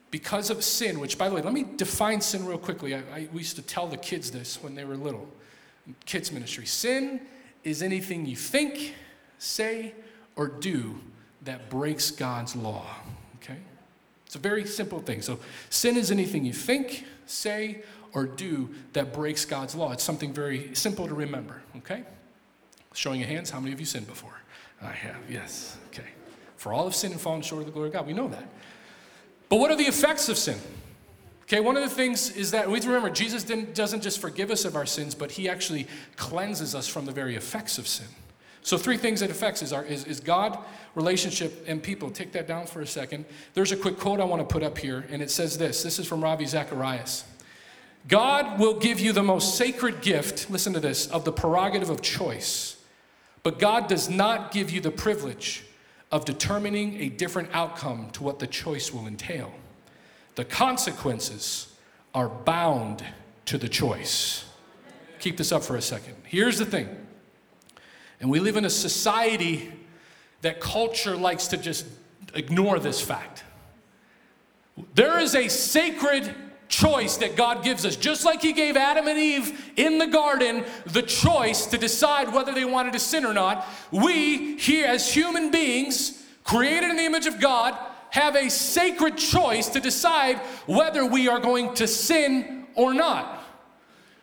because 0.09 0.49
of 0.49 0.63
sin, 0.63 0.99
which, 0.99 1.17
by 1.17 1.27
the 1.27 1.35
way, 1.35 1.41
let 1.41 1.53
me 1.53 1.65
define 1.75 2.21
sin 2.21 2.45
real 2.45 2.57
quickly. 2.57 2.95
I, 2.95 2.99
I, 3.13 3.27
we 3.33 3.39
used 3.39 3.57
to 3.57 3.61
tell 3.61 3.87
the 3.87 3.97
kids 3.97 4.31
this 4.31 4.61
when 4.63 4.73
they 4.73 4.85
were 4.85 4.95
little, 4.95 5.27
kids' 6.05 6.31
ministry. 6.31 6.65
Sin 6.65 7.19
is 7.65 7.83
anything 7.83 8.25
you 8.25 8.37
think, 8.37 8.95
say, 9.37 9.93
or 10.37 10.47
do 10.47 10.99
that 11.43 11.69
breaks 11.69 12.09
God's 12.09 12.55
law. 12.55 12.85
Okay? 13.43 13.57
It's 14.25 14.35
a 14.35 14.39
very 14.39 14.65
simple 14.65 14.99
thing. 14.99 15.21
So, 15.21 15.39
sin 15.69 15.97
is 15.97 16.09
anything 16.09 16.45
you 16.45 16.53
think, 16.53 17.05
say, 17.25 17.83
or 18.13 18.25
do 18.25 18.69
that 18.93 19.13
breaks 19.13 19.45
God's 19.45 19.75
law. 19.75 19.91
It's 19.91 20.03
something 20.03 20.33
very 20.33 20.73
simple 20.73 21.07
to 21.07 21.13
remember, 21.13 21.61
okay? 21.77 22.03
Showing 22.93 23.19
your 23.19 23.29
hands, 23.29 23.49
how 23.49 23.59
many 23.59 23.73
of 23.73 23.79
you 23.79 23.85
sinned 23.85 24.07
before? 24.07 24.41
I 24.81 24.91
have, 24.91 25.17
yes, 25.29 25.77
okay. 25.87 26.07
For 26.55 26.73
all 26.73 26.87
of 26.87 26.95
sin 26.95 27.11
and 27.11 27.21
fallen 27.21 27.41
short 27.41 27.61
of 27.61 27.65
the 27.67 27.71
glory 27.71 27.89
of 27.89 27.93
God. 27.93 28.07
We 28.07 28.13
know 28.13 28.27
that. 28.27 28.47
But 29.49 29.57
what 29.57 29.71
are 29.71 29.75
the 29.75 29.85
effects 29.85 30.29
of 30.29 30.37
sin? 30.37 30.59
Okay, 31.43 31.61
one 31.61 31.77
of 31.77 31.83
the 31.83 31.89
things 31.89 32.29
is 32.31 32.51
that 32.51 32.69
we 32.69 32.79
remember 32.81 33.09
Jesus 33.09 33.43
doesn't 33.43 34.01
just 34.01 34.19
forgive 34.19 34.51
us 34.51 34.65
of 34.65 34.75
our 34.75 34.85
sins, 34.85 35.15
but 35.15 35.31
he 35.31 35.47
actually 35.47 35.87
cleanses 36.17 36.75
us 36.75 36.87
from 36.87 37.05
the 37.05 37.11
very 37.11 37.35
effects 37.35 37.77
of 37.77 37.87
sin. 37.87 38.07
So, 38.63 38.77
three 38.77 38.97
things 38.97 39.21
that 39.21 39.29
affects 39.29 39.61
is, 39.61 39.71
our, 39.71 39.85
is, 39.85 40.03
is 40.03 40.19
God, 40.19 40.59
relationship, 40.93 41.63
and 41.67 41.81
people. 41.81 42.09
Take 42.09 42.33
that 42.33 42.47
down 42.47 42.67
for 42.67 42.81
a 42.81 42.87
second. 42.87 43.23
There's 43.53 43.71
a 43.71 43.77
quick 43.77 43.97
quote 43.97 44.19
I 44.19 44.25
want 44.25 44.41
to 44.41 44.53
put 44.53 44.61
up 44.61 44.77
here, 44.77 45.05
and 45.09 45.21
it 45.21 45.31
says 45.31 45.57
this 45.57 45.83
this 45.83 45.99
is 45.99 46.05
from 46.05 46.21
Ravi 46.21 46.45
Zacharias. 46.45 47.23
God 48.09 48.59
will 48.59 48.77
give 48.77 48.99
you 48.99 49.13
the 49.13 49.23
most 49.23 49.55
sacred 49.55 50.01
gift, 50.01 50.49
listen 50.49 50.73
to 50.73 50.81
this, 50.81 51.07
of 51.07 51.23
the 51.23 51.31
prerogative 51.31 51.89
of 51.89 52.01
choice. 52.01 52.76
But 53.47 53.59
God 53.59 53.87
does 53.87 54.09
not 54.09 54.51
give 54.51 54.71
you 54.71 54.81
the 54.81 54.91
privilege 54.91 55.63
of 56.11 56.25
determining 56.25 56.99
a 56.99 57.07
different 57.07 57.47
outcome 57.53 58.09
to 58.11 58.21
what 58.21 58.39
the 58.39 58.45
choice 58.45 58.93
will 58.93 59.07
entail. 59.07 59.53
The 60.35 60.43
consequences 60.43 61.73
are 62.13 62.27
bound 62.27 63.05
to 63.45 63.57
the 63.57 63.69
choice. 63.69 64.43
Keep 65.21 65.37
this 65.37 65.53
up 65.53 65.63
for 65.63 65.77
a 65.77 65.81
second. 65.81 66.15
Here's 66.25 66.57
the 66.57 66.65
thing, 66.65 66.89
and 68.19 68.29
we 68.29 68.41
live 68.41 68.57
in 68.57 68.65
a 68.65 68.69
society 68.69 69.71
that 70.41 70.59
culture 70.59 71.15
likes 71.15 71.47
to 71.47 71.55
just 71.55 71.85
ignore 72.33 72.79
this 72.79 72.99
fact. 72.99 73.45
There 74.93 75.19
is 75.19 75.35
a 75.35 75.47
sacred 75.47 76.35
choice 76.77 77.17
that 77.17 77.35
God 77.35 77.63
gives 77.63 77.85
us. 77.85 77.95
Just 77.95 78.23
like 78.23 78.41
He 78.41 78.53
gave 78.53 78.77
Adam 78.77 79.07
and 79.07 79.17
Eve 79.17 79.71
in 79.77 79.97
the 79.97 80.07
garden 80.07 80.63
the 80.85 81.01
choice 81.01 81.65
to 81.67 81.77
decide 81.77 82.31
whether 82.33 82.53
they 82.53 82.65
wanted 82.65 82.93
to 82.93 82.99
sin 82.99 83.25
or 83.25 83.33
not, 83.33 83.65
we 83.91 84.57
here 84.57 84.85
as 84.85 85.13
human 85.13 85.49
beings, 85.49 86.23
created 86.43 86.89
in 86.89 86.95
the 86.95 87.05
image 87.05 87.25
of 87.25 87.39
God, 87.39 87.77
have 88.11 88.35
a 88.35 88.49
sacred 88.49 89.17
choice 89.17 89.67
to 89.69 89.79
decide 89.79 90.37
whether 90.65 91.05
we 91.05 91.27
are 91.27 91.39
going 91.39 91.73
to 91.75 91.87
sin 91.87 92.67
or 92.75 92.93
not. 92.93 93.43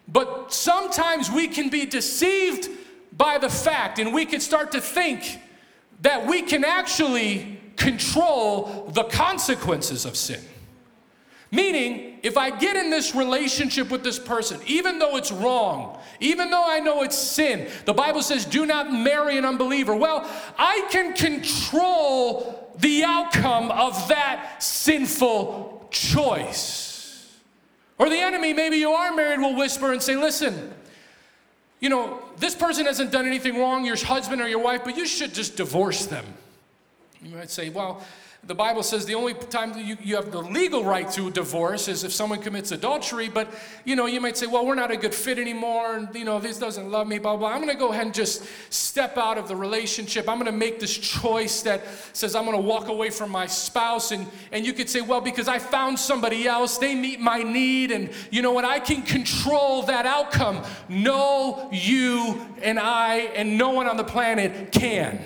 But 0.06 0.52
sometimes 0.52 1.30
we 1.30 1.48
can 1.48 1.70
be 1.70 1.86
deceived 1.86 2.68
by 3.12 3.38
the 3.38 3.48
fact, 3.48 3.98
and 3.98 4.12
we 4.12 4.26
can 4.26 4.40
start 4.40 4.72
to 4.72 4.80
think 4.80 5.38
that 6.02 6.26
we 6.26 6.42
can 6.42 6.64
actually 6.64 7.60
control 7.76 8.90
the 8.92 9.04
consequences 9.04 10.04
of 10.04 10.16
sin. 10.16 10.40
Meaning, 11.54 12.18
if 12.24 12.36
I 12.36 12.50
get 12.50 12.74
in 12.74 12.90
this 12.90 13.14
relationship 13.14 13.88
with 13.88 14.02
this 14.02 14.18
person, 14.18 14.60
even 14.66 14.98
though 14.98 15.16
it's 15.16 15.30
wrong, 15.30 15.96
even 16.18 16.50
though 16.50 16.64
I 16.66 16.80
know 16.80 17.02
it's 17.02 17.16
sin, 17.16 17.70
the 17.84 17.94
Bible 17.94 18.22
says, 18.22 18.44
do 18.44 18.66
not 18.66 18.92
marry 18.92 19.38
an 19.38 19.44
unbeliever. 19.44 19.94
Well, 19.94 20.28
I 20.58 20.88
can 20.90 21.14
control 21.14 22.72
the 22.80 23.04
outcome 23.04 23.70
of 23.70 24.08
that 24.08 24.60
sinful 24.60 25.86
choice. 25.92 27.32
Or 27.98 28.10
the 28.10 28.18
enemy, 28.18 28.52
maybe 28.52 28.78
you 28.78 28.90
are 28.90 29.14
married, 29.14 29.38
will 29.38 29.54
whisper 29.54 29.92
and 29.92 30.02
say, 30.02 30.16
listen, 30.16 30.74
you 31.78 31.88
know, 31.88 32.20
this 32.38 32.56
person 32.56 32.86
hasn't 32.86 33.12
done 33.12 33.26
anything 33.26 33.60
wrong, 33.60 33.84
your 33.84 33.96
husband 33.96 34.42
or 34.42 34.48
your 34.48 34.58
wife, 34.58 34.82
but 34.84 34.96
you 34.96 35.06
should 35.06 35.32
just 35.32 35.56
divorce 35.56 36.06
them. 36.06 36.24
You 37.22 37.36
might 37.36 37.50
say, 37.50 37.68
well, 37.68 38.02
the 38.46 38.54
Bible 38.54 38.82
says 38.82 39.06
the 39.06 39.14
only 39.14 39.32
time 39.34 39.76
you, 39.78 39.96
you 40.02 40.16
have 40.16 40.30
the 40.30 40.42
legal 40.42 40.84
right 40.84 41.10
to 41.12 41.30
divorce 41.30 41.88
is 41.88 42.04
if 42.04 42.12
someone 42.12 42.40
commits 42.40 42.72
adultery, 42.72 43.28
but 43.28 43.48
you 43.84 43.96
know, 43.96 44.06
you 44.06 44.20
might 44.20 44.36
say, 44.36 44.46
well, 44.46 44.66
we're 44.66 44.74
not 44.74 44.90
a 44.90 44.96
good 44.96 45.14
fit 45.14 45.38
anymore, 45.38 45.96
and 45.96 46.14
you 46.14 46.24
know, 46.24 46.38
this 46.38 46.58
doesn't 46.58 46.90
love 46.90 47.06
me, 47.06 47.18
blah, 47.18 47.36
blah. 47.36 47.48
I'm 47.48 47.60
gonna 47.60 47.74
go 47.74 47.92
ahead 47.92 48.04
and 48.04 48.14
just 48.14 48.44
step 48.70 49.16
out 49.16 49.38
of 49.38 49.48
the 49.48 49.56
relationship. 49.56 50.28
I'm 50.28 50.38
gonna 50.38 50.52
make 50.52 50.78
this 50.78 50.96
choice 50.96 51.62
that 51.62 51.82
says 52.12 52.34
I'm 52.34 52.44
gonna 52.44 52.60
walk 52.60 52.88
away 52.88 53.10
from 53.10 53.30
my 53.30 53.46
spouse. 53.46 54.10
And, 54.10 54.26
and 54.52 54.66
you 54.66 54.72
could 54.72 54.90
say, 54.90 55.00
well, 55.00 55.20
because 55.20 55.48
I 55.48 55.58
found 55.58 55.98
somebody 55.98 56.46
else, 56.46 56.76
they 56.76 56.94
meet 56.94 57.20
my 57.20 57.42
need, 57.42 57.90
and 57.92 58.10
you 58.30 58.42
know 58.42 58.52
what, 58.52 58.64
I 58.64 58.78
can 58.78 59.02
control 59.02 59.82
that 59.84 60.04
outcome. 60.04 60.62
No, 60.88 61.70
you 61.72 62.46
and 62.62 62.78
I 62.78 63.16
and 63.36 63.56
no 63.56 63.70
one 63.70 63.86
on 63.86 63.96
the 63.96 64.04
planet 64.04 64.70
can. 64.72 65.24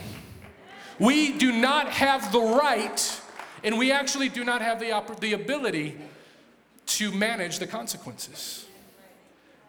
We 0.98 1.38
do 1.38 1.52
not 1.52 1.88
have 1.88 2.32
the 2.32 2.40
right, 2.40 3.20
and 3.62 3.78
we 3.78 3.92
actually 3.92 4.28
do 4.28 4.44
not 4.44 4.60
have 4.60 4.80
the, 4.80 5.02
the 5.20 5.34
ability 5.34 5.96
to 6.86 7.12
manage 7.12 7.58
the 7.58 7.66
consequences. 7.66 8.66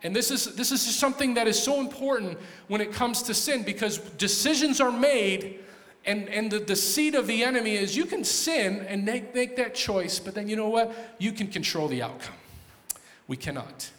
And 0.01 0.15
this 0.15 0.31
is, 0.31 0.55
this 0.55 0.71
is 0.71 0.81
something 0.81 1.33
that 1.33 1.47
is 1.47 1.61
so 1.61 1.79
important 1.79 2.37
when 2.67 2.79
it 2.81 2.93
comes 2.93 3.21
to 3.23 3.33
sin 3.33 3.63
because 3.63 3.97
decisions 3.97 4.79
are 4.79 4.91
made, 4.91 5.59
and, 6.05 6.29
and 6.29 6.49
the, 6.49 6.59
the 6.59 6.75
seed 6.75 7.15
of 7.15 7.27
the 7.27 7.43
enemy 7.43 7.75
is 7.75 7.95
you 7.95 8.05
can 8.05 8.23
sin 8.23 8.85
and 8.87 9.05
make, 9.05 9.35
make 9.35 9.57
that 9.57 9.75
choice, 9.75 10.17
but 10.17 10.33
then 10.33 10.47
you 10.47 10.55
know 10.55 10.69
what? 10.69 11.15
You 11.19 11.33
can 11.33 11.47
control 11.47 11.87
the 11.89 12.01
outcome. 12.01 12.35
We 13.27 13.37
cannot. 13.37 13.91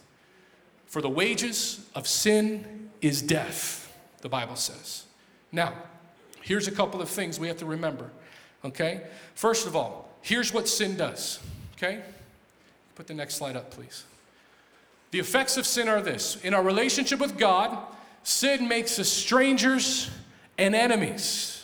For 0.87 1.01
the 1.01 1.09
wages 1.09 1.85
of 1.95 2.07
sin 2.07 2.89
is 3.01 3.21
death, 3.21 3.95
the 4.21 4.29
Bible 4.29 4.55
says. 4.55 5.05
Now, 5.51 5.73
here's 6.41 6.67
a 6.67 6.71
couple 6.71 7.01
of 7.01 7.09
things 7.09 7.39
we 7.39 7.47
have 7.47 7.57
to 7.57 7.65
remember, 7.65 8.09
okay? 8.65 9.01
First 9.35 9.67
of 9.67 9.75
all, 9.75 10.09
here's 10.21 10.53
what 10.53 10.67
sin 10.67 10.97
does, 10.97 11.39
okay? 11.77 12.01
Put 12.95 13.07
the 13.07 13.13
next 13.13 13.35
slide 13.35 13.55
up, 13.55 13.71
please. 13.71 14.03
The 15.11 15.19
effects 15.19 15.57
of 15.57 15.65
sin 15.65 15.87
are 15.87 16.01
this 16.01 16.37
in 16.43 16.53
our 16.53 16.63
relationship 16.63 17.19
with 17.19 17.37
God, 17.37 17.77
sin 18.23 18.67
makes 18.67 18.97
us 18.99 19.09
strangers 19.09 20.09
and 20.57 20.75
enemies. 20.75 21.63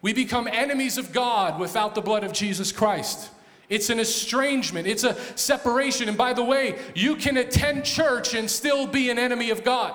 We 0.00 0.12
become 0.12 0.46
enemies 0.46 0.98
of 0.98 1.12
God 1.12 1.58
without 1.58 1.94
the 1.94 2.00
blood 2.00 2.24
of 2.24 2.32
Jesus 2.32 2.70
Christ. 2.70 3.30
It's 3.68 3.90
an 3.90 4.00
estrangement, 4.00 4.86
it's 4.86 5.04
a 5.04 5.16
separation. 5.36 6.08
And 6.08 6.16
by 6.16 6.32
the 6.32 6.44
way, 6.44 6.78
you 6.94 7.16
can 7.16 7.36
attend 7.36 7.84
church 7.84 8.34
and 8.34 8.50
still 8.50 8.86
be 8.86 9.10
an 9.10 9.18
enemy 9.18 9.50
of 9.50 9.64
God 9.64 9.94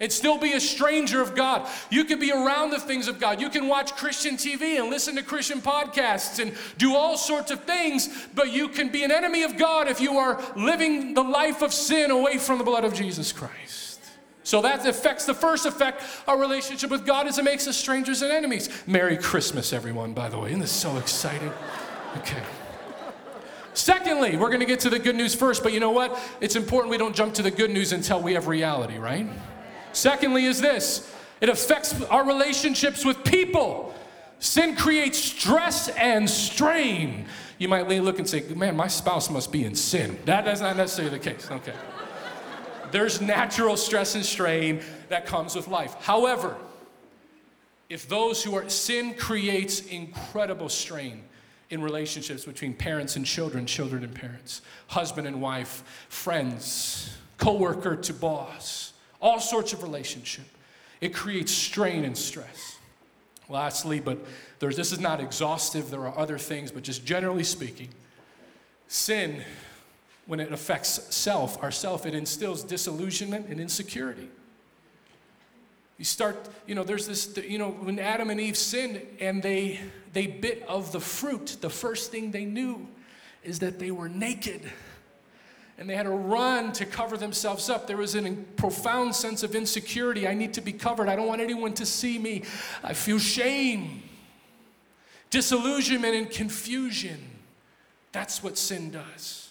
and 0.00 0.10
still 0.10 0.38
be 0.38 0.52
a 0.52 0.60
stranger 0.60 1.20
of 1.20 1.34
God. 1.34 1.68
You 1.90 2.04
can 2.04 2.18
be 2.18 2.32
around 2.32 2.70
the 2.70 2.80
things 2.80 3.08
of 3.08 3.20
God. 3.20 3.40
You 3.40 3.48
can 3.48 3.68
watch 3.68 3.94
Christian 3.96 4.36
TV 4.36 4.78
and 4.80 4.90
listen 4.90 5.14
to 5.16 5.22
Christian 5.22 5.60
podcasts 5.60 6.40
and 6.40 6.54
do 6.78 6.94
all 6.94 7.16
sorts 7.16 7.50
of 7.50 7.64
things, 7.64 8.08
but 8.34 8.52
you 8.52 8.68
can 8.68 8.88
be 8.88 9.04
an 9.04 9.12
enemy 9.12 9.42
of 9.42 9.56
God 9.56 9.88
if 9.88 10.00
you 10.00 10.18
are 10.18 10.42
living 10.56 11.14
the 11.14 11.22
life 11.22 11.62
of 11.62 11.72
sin 11.72 12.10
away 12.10 12.38
from 12.38 12.58
the 12.58 12.64
blood 12.64 12.84
of 12.84 12.94
Jesus 12.94 13.32
Christ. 13.32 14.00
So 14.42 14.60
that 14.60 14.86
affects 14.86 15.24
the 15.24 15.32
first 15.32 15.64
effect, 15.64 16.02
our 16.28 16.38
relationship 16.38 16.90
with 16.90 17.06
God 17.06 17.26
is 17.26 17.38
it 17.38 17.44
makes 17.44 17.66
us 17.66 17.78
strangers 17.78 18.20
and 18.20 18.30
enemies. 18.30 18.68
Merry 18.86 19.16
Christmas, 19.16 19.72
everyone, 19.72 20.12
by 20.12 20.28
the 20.28 20.38
way. 20.38 20.50
Isn't 20.50 20.60
this 20.60 20.70
so 20.70 20.98
exciting? 20.98 21.50
Okay. 22.18 22.42
Secondly, 23.72 24.36
we're 24.36 24.48
going 24.48 24.60
to 24.60 24.66
get 24.66 24.80
to 24.80 24.90
the 24.90 24.98
good 24.98 25.16
news 25.16 25.34
first, 25.34 25.62
but 25.62 25.72
you 25.72 25.80
know 25.80 25.90
what? 25.90 26.18
It's 26.40 26.56
important 26.56 26.90
we 26.90 26.98
don't 26.98 27.16
jump 27.16 27.34
to 27.34 27.42
the 27.42 27.50
good 27.50 27.70
news 27.70 27.92
until 27.92 28.20
we 28.20 28.34
have 28.34 28.46
reality, 28.46 28.98
right? 28.98 29.26
Secondly, 29.94 30.44
is 30.44 30.60
this 30.60 31.10
it 31.40 31.48
affects 31.48 32.00
our 32.04 32.26
relationships 32.26 33.04
with 33.04 33.24
people. 33.24 33.94
Sin 34.40 34.76
creates 34.76 35.18
stress 35.18 35.88
and 35.88 36.28
strain. 36.28 37.26
You 37.58 37.68
might 37.68 37.88
look 37.88 38.18
and 38.18 38.28
say, 38.28 38.42
man, 38.54 38.76
my 38.76 38.88
spouse 38.88 39.30
must 39.30 39.52
be 39.52 39.64
in 39.64 39.74
sin. 39.74 40.18
That 40.26 40.46
is 40.48 40.60
not 40.60 40.76
necessarily 40.76 41.16
the 41.16 41.30
case. 41.30 41.48
Okay. 41.50 41.72
There's 42.90 43.20
natural 43.20 43.76
stress 43.76 44.14
and 44.14 44.24
strain 44.24 44.82
that 45.08 45.26
comes 45.26 45.54
with 45.54 45.68
life. 45.68 45.94
However, 46.00 46.56
if 47.88 48.08
those 48.08 48.42
who 48.42 48.54
are 48.54 48.68
sin 48.68 49.14
creates 49.14 49.80
incredible 49.80 50.68
strain 50.68 51.22
in 51.70 51.82
relationships 51.82 52.44
between 52.44 52.74
parents 52.74 53.16
and 53.16 53.24
children, 53.24 53.66
children 53.66 54.02
and 54.04 54.14
parents, 54.14 54.62
husband 54.88 55.26
and 55.26 55.40
wife, 55.40 56.06
friends, 56.08 57.16
coworker 57.38 57.96
to 57.96 58.12
boss, 58.12 58.93
all 59.24 59.40
sorts 59.40 59.72
of 59.72 59.82
relationship. 59.82 60.44
It 61.00 61.14
creates 61.14 61.50
strain 61.50 62.04
and 62.04 62.16
stress. 62.16 62.76
Lastly, 63.48 63.98
but 63.98 64.18
there's, 64.58 64.76
this 64.76 64.92
is 64.92 65.00
not 65.00 65.20
exhaustive, 65.20 65.90
there 65.90 66.06
are 66.06 66.16
other 66.16 66.38
things, 66.38 66.70
but 66.70 66.82
just 66.82 67.04
generally 67.04 67.42
speaking, 67.42 67.88
sin, 68.86 69.42
when 70.26 70.40
it 70.40 70.52
affects 70.52 71.14
self, 71.14 71.62
ourself, 71.62 72.06
it 72.06 72.14
instills 72.14 72.62
disillusionment 72.62 73.48
and 73.48 73.60
insecurity. 73.60 74.28
You 75.98 76.04
start, 76.04 76.48
you 76.66 76.74
know, 76.74 76.84
there's 76.84 77.06
this, 77.06 77.36
you 77.36 77.58
know, 77.58 77.70
when 77.70 77.98
Adam 77.98 78.30
and 78.30 78.40
Eve 78.40 78.56
sinned 78.56 79.00
and 79.20 79.42
they 79.42 79.80
they 80.12 80.26
bit 80.26 80.64
of 80.68 80.92
the 80.92 81.00
fruit, 81.00 81.58
the 81.60 81.70
first 81.70 82.10
thing 82.10 82.30
they 82.30 82.44
knew 82.44 82.86
is 83.42 83.58
that 83.60 83.78
they 83.78 83.90
were 83.90 84.08
naked 84.08 84.62
and 85.78 85.90
they 85.90 85.96
had 85.96 86.04
to 86.04 86.10
run 86.10 86.72
to 86.72 86.86
cover 86.86 87.16
themselves 87.16 87.68
up. 87.68 87.86
There 87.86 87.96
was 87.96 88.14
a 88.14 88.32
profound 88.56 89.14
sense 89.14 89.42
of 89.42 89.54
insecurity. 89.54 90.28
I 90.28 90.34
need 90.34 90.54
to 90.54 90.60
be 90.60 90.72
covered. 90.72 91.08
I 91.08 91.16
don't 91.16 91.26
want 91.26 91.40
anyone 91.40 91.74
to 91.74 91.86
see 91.86 92.18
me. 92.18 92.42
I 92.82 92.94
feel 92.94 93.18
shame, 93.18 94.02
disillusionment, 95.30 96.14
and 96.14 96.30
confusion. 96.30 97.18
That's 98.12 98.42
what 98.42 98.56
sin 98.56 98.92
does. 98.92 99.50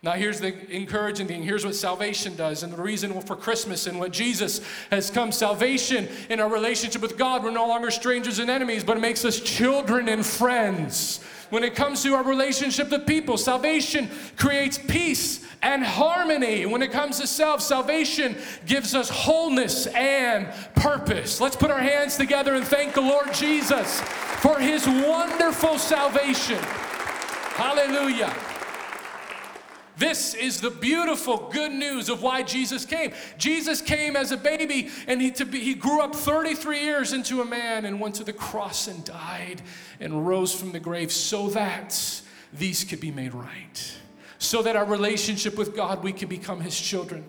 Now, 0.00 0.12
here's 0.12 0.38
the 0.38 0.54
encouraging 0.70 1.26
thing. 1.26 1.42
Here's 1.42 1.64
what 1.64 1.74
salvation 1.74 2.36
does, 2.36 2.62
and 2.62 2.72
the 2.72 2.80
reason 2.80 3.20
for 3.22 3.34
Christmas 3.34 3.88
and 3.88 3.98
what 3.98 4.12
Jesus 4.12 4.60
has 4.90 5.10
come. 5.10 5.32
Salvation 5.32 6.08
in 6.28 6.38
our 6.38 6.48
relationship 6.48 7.02
with 7.02 7.18
God, 7.18 7.42
we're 7.42 7.50
no 7.50 7.66
longer 7.66 7.90
strangers 7.90 8.38
and 8.38 8.48
enemies, 8.48 8.84
but 8.84 8.96
it 8.96 9.00
makes 9.00 9.24
us 9.24 9.40
children 9.40 10.08
and 10.08 10.24
friends. 10.24 11.18
When 11.50 11.64
it 11.64 11.74
comes 11.74 12.02
to 12.02 12.14
our 12.14 12.22
relationship 12.22 12.90
to 12.90 12.98
people, 12.98 13.38
salvation 13.38 14.10
creates 14.36 14.78
peace 14.78 15.44
and 15.62 15.82
harmony. 15.82 16.66
When 16.66 16.82
it 16.82 16.92
comes 16.92 17.18
to 17.20 17.26
self, 17.26 17.62
salvation 17.62 18.36
gives 18.66 18.94
us 18.94 19.08
wholeness 19.08 19.86
and 19.86 20.48
purpose. 20.74 21.40
Let's 21.40 21.56
put 21.56 21.70
our 21.70 21.80
hands 21.80 22.16
together 22.16 22.54
and 22.54 22.64
thank 22.64 22.94
the 22.94 23.00
Lord 23.00 23.32
Jesus 23.32 24.00
for 24.40 24.58
his 24.58 24.86
wonderful 24.86 25.78
salvation. 25.78 26.58
Hallelujah. 27.56 28.34
This 29.98 30.34
is 30.34 30.60
the 30.60 30.70
beautiful 30.70 31.50
good 31.52 31.72
news 31.72 32.08
of 32.08 32.22
why 32.22 32.42
Jesus 32.42 32.84
came. 32.84 33.12
Jesus 33.36 33.80
came 33.80 34.14
as 34.14 34.30
a 34.30 34.36
baby 34.36 34.90
and 35.08 35.20
he, 35.20 35.30
be, 35.30 35.58
he 35.58 35.74
grew 35.74 36.00
up 36.00 36.14
33 36.14 36.80
years 36.82 37.12
into 37.12 37.40
a 37.40 37.44
man 37.44 37.84
and 37.84 38.00
went 38.00 38.14
to 38.16 38.24
the 38.24 38.32
cross 38.32 38.86
and 38.86 39.04
died 39.04 39.60
and 39.98 40.26
rose 40.26 40.54
from 40.54 40.70
the 40.70 40.78
grave 40.78 41.10
so 41.10 41.48
that 41.50 42.22
these 42.52 42.84
could 42.84 43.00
be 43.00 43.10
made 43.10 43.34
right. 43.34 43.98
So 44.38 44.62
that 44.62 44.76
our 44.76 44.84
relationship 44.84 45.58
with 45.58 45.74
God, 45.74 46.04
we 46.04 46.12
can 46.12 46.28
become 46.28 46.60
his 46.60 46.80
children. 46.80 47.24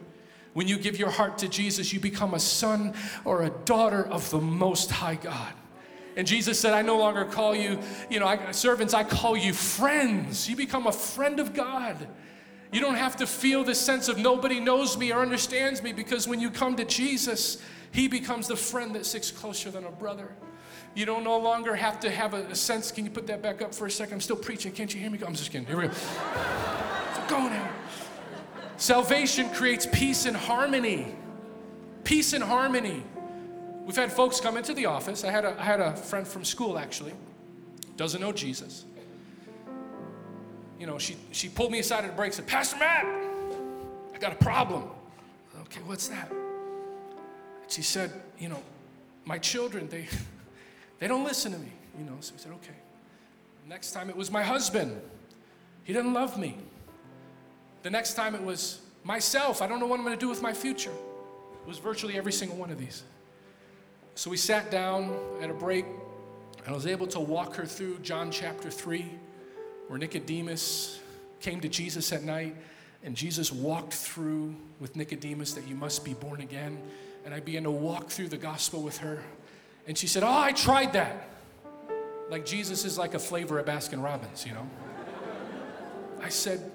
When 0.53 0.67
you 0.67 0.77
give 0.77 0.99
your 0.99 1.09
heart 1.09 1.39
to 1.39 1.47
Jesus, 1.47 1.91
you 1.91 1.99
become 1.99 2.35
a 2.35 2.39
son 2.39 2.93
or 3.25 3.43
a 3.43 3.49
daughter 3.49 4.05
of 4.05 4.29
the 4.29 4.39
Most 4.39 4.91
High 4.91 5.15
God. 5.15 5.53
And 6.15 6.27
Jesus 6.27 6.59
said, 6.59 6.73
I 6.73 6.81
no 6.83 6.97
longer 6.99 7.25
call 7.25 7.55
you, 7.55 7.79
you 8.09 8.19
know, 8.19 8.27
I, 8.27 8.51
servants, 8.51 8.93
I 8.93 9.03
call 9.03 9.37
you 9.37 9.53
friends. 9.53 10.49
You 10.49 10.55
become 10.55 10.85
a 10.85 10.91
friend 10.91 11.39
of 11.39 11.53
God. 11.53 12.07
You 12.71 12.81
don't 12.81 12.95
have 12.95 13.15
to 13.17 13.27
feel 13.27 13.63
this 13.63 13.79
sense 13.79 14.09
of 14.09 14.17
nobody 14.17 14.59
knows 14.59 14.97
me 14.97 15.11
or 15.11 15.21
understands 15.21 15.81
me 15.81 15.91
because 15.91 16.27
when 16.27 16.39
you 16.39 16.51
come 16.51 16.75
to 16.75 16.85
Jesus, 16.85 17.61
He 17.91 18.07
becomes 18.07 18.47
the 18.47 18.55
friend 18.55 18.93
that 18.95 19.05
sticks 19.05 19.31
closer 19.31 19.71
than 19.71 19.85
a 19.85 19.91
brother. 19.91 20.29
You 20.93 21.05
don't 21.05 21.23
no 21.23 21.37
longer 21.37 21.75
have 21.75 21.99
to 22.01 22.11
have 22.11 22.33
a, 22.33 22.43
a 22.45 22.55
sense. 22.55 22.91
Can 22.91 23.05
you 23.05 23.11
put 23.11 23.25
that 23.27 23.41
back 23.41 23.61
up 23.61 23.73
for 23.73 23.87
a 23.87 23.91
second? 23.91 24.15
I'm 24.15 24.21
still 24.21 24.35
preaching. 24.35 24.71
Can't 24.71 24.93
you 24.93 24.99
hear 24.99 25.09
me? 25.09 25.19
I'm 25.25 25.33
just 25.33 25.51
kidding. 25.51 25.65
Here 25.65 25.77
we 25.77 25.87
go. 25.87 25.93
go 27.27 27.47
now. 27.47 27.69
Salvation 28.77 29.49
creates 29.49 29.87
peace 29.91 30.25
and 30.25 30.37
harmony. 30.37 31.15
Peace 32.03 32.33
and 32.33 32.43
harmony. 32.43 33.03
We've 33.85 33.95
had 33.95 34.11
folks 34.11 34.39
come 34.39 34.57
into 34.57 34.73
the 34.73 34.85
office. 34.85 35.23
I 35.23 35.31
had 35.31 35.45
a, 35.45 35.59
I 35.59 35.63
had 35.63 35.79
a 35.79 35.95
friend 35.95 36.27
from 36.27 36.45
school 36.45 36.77
actually, 36.77 37.13
doesn't 37.97 38.21
know 38.21 38.31
Jesus 38.31 38.85
you 40.79 40.87
know, 40.87 40.97
she, 40.97 41.17
she 41.31 41.49
pulled 41.49 41.71
me 41.71 41.79
aside 41.79 42.05
at 42.05 42.11
a 42.11 42.13
break 42.13 42.27
and 42.27 42.35
said, 42.35 42.47
Pastor 42.47 42.77
Matt, 42.77 43.05
I 44.13 44.17
got 44.17 44.31
a 44.31 44.37
problem. 44.37 44.83
Okay, 45.61 45.81
what's 45.85 46.07
that? 46.07 46.31
She 47.67 47.81
said, 47.81 48.11
you 48.39 48.47
know, 48.47 48.63
my 49.25 49.37
children, 49.37 49.89
they, 49.89 50.07
they 50.99 51.07
don't 51.07 51.25
listen 51.25 51.51
to 51.51 51.59
me. 51.59 51.71
You 51.99 52.05
know, 52.05 52.15
so 52.21 52.33
we 52.33 52.39
said, 52.39 52.53
okay. 52.53 52.77
Next 53.67 53.91
time 53.91 54.09
it 54.09 54.15
was 54.15 54.31
my 54.31 54.41
husband. 54.41 54.99
He 55.83 55.91
doesn't 55.91 56.13
love 56.13 56.39
me. 56.39 56.57
The 57.83 57.89
next 57.89 58.13
time 58.13 58.33
it 58.33 58.41
was 58.41 58.79
myself. 59.03 59.61
I 59.61 59.67
don't 59.67 59.79
know 59.79 59.85
what 59.85 59.99
I'm 59.99 60.05
going 60.05 60.17
to 60.17 60.19
do 60.19 60.29
with 60.29 60.41
my 60.41 60.53
future. 60.53 60.91
It 60.91 61.67
was 61.67 61.77
virtually 61.77 62.17
every 62.17 62.31
single 62.31 62.57
one 62.57 62.71
of 62.71 62.79
these. 62.79 63.03
So 64.15 64.29
we 64.29 64.37
sat 64.37 64.71
down 64.71 65.15
at 65.41 65.49
a 65.49 65.53
break, 65.53 65.85
and 66.57 66.67
I 66.67 66.71
was 66.71 66.87
able 66.87 67.07
to 67.07 67.19
walk 67.19 67.55
her 67.55 67.65
through 67.65 67.99
John 67.99 68.31
chapter 68.31 68.71
3 68.71 69.05
where 69.89 69.97
Nicodemus 69.97 70.99
came 71.41 71.59
to 71.61 71.67
Jesus 71.67 72.13
at 72.13 72.23
night 72.23 72.55
and 73.03 73.15
Jesus 73.15 73.51
walked 73.51 73.91
through 73.91 74.55
with 74.79 74.95
Nicodemus 74.95 75.53
that 75.53 75.67
you 75.67 75.73
must 75.73 76.05
be 76.05 76.13
born 76.13 76.41
again. 76.41 76.79
And 77.25 77.33
I 77.33 77.39
began 77.39 77.63
to 77.63 77.71
walk 77.71 78.09
through 78.09 78.27
the 78.27 78.37
gospel 78.37 78.83
with 78.83 78.99
her. 78.99 79.23
And 79.87 79.97
she 79.97 80.05
said, 80.05 80.21
Oh, 80.21 80.27
I 80.27 80.51
tried 80.51 80.93
that. 80.93 81.27
Like 82.29 82.45
Jesus 82.45 82.85
is 82.85 82.99
like 82.99 83.15
a 83.15 83.19
flavor 83.19 83.57
of 83.57 83.65
Baskin 83.65 84.03
Robbins, 84.03 84.45
you 84.45 84.53
know? 84.53 84.69
I 86.21 86.29
said, 86.29 86.71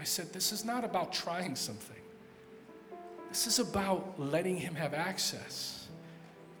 I 0.00 0.04
said, 0.04 0.32
this 0.32 0.50
is 0.50 0.64
not 0.64 0.82
about 0.82 1.12
trying 1.12 1.54
something. 1.54 2.02
This 3.28 3.46
is 3.46 3.60
about 3.60 4.18
letting 4.18 4.56
him 4.56 4.74
have 4.74 4.92
access 4.92 5.86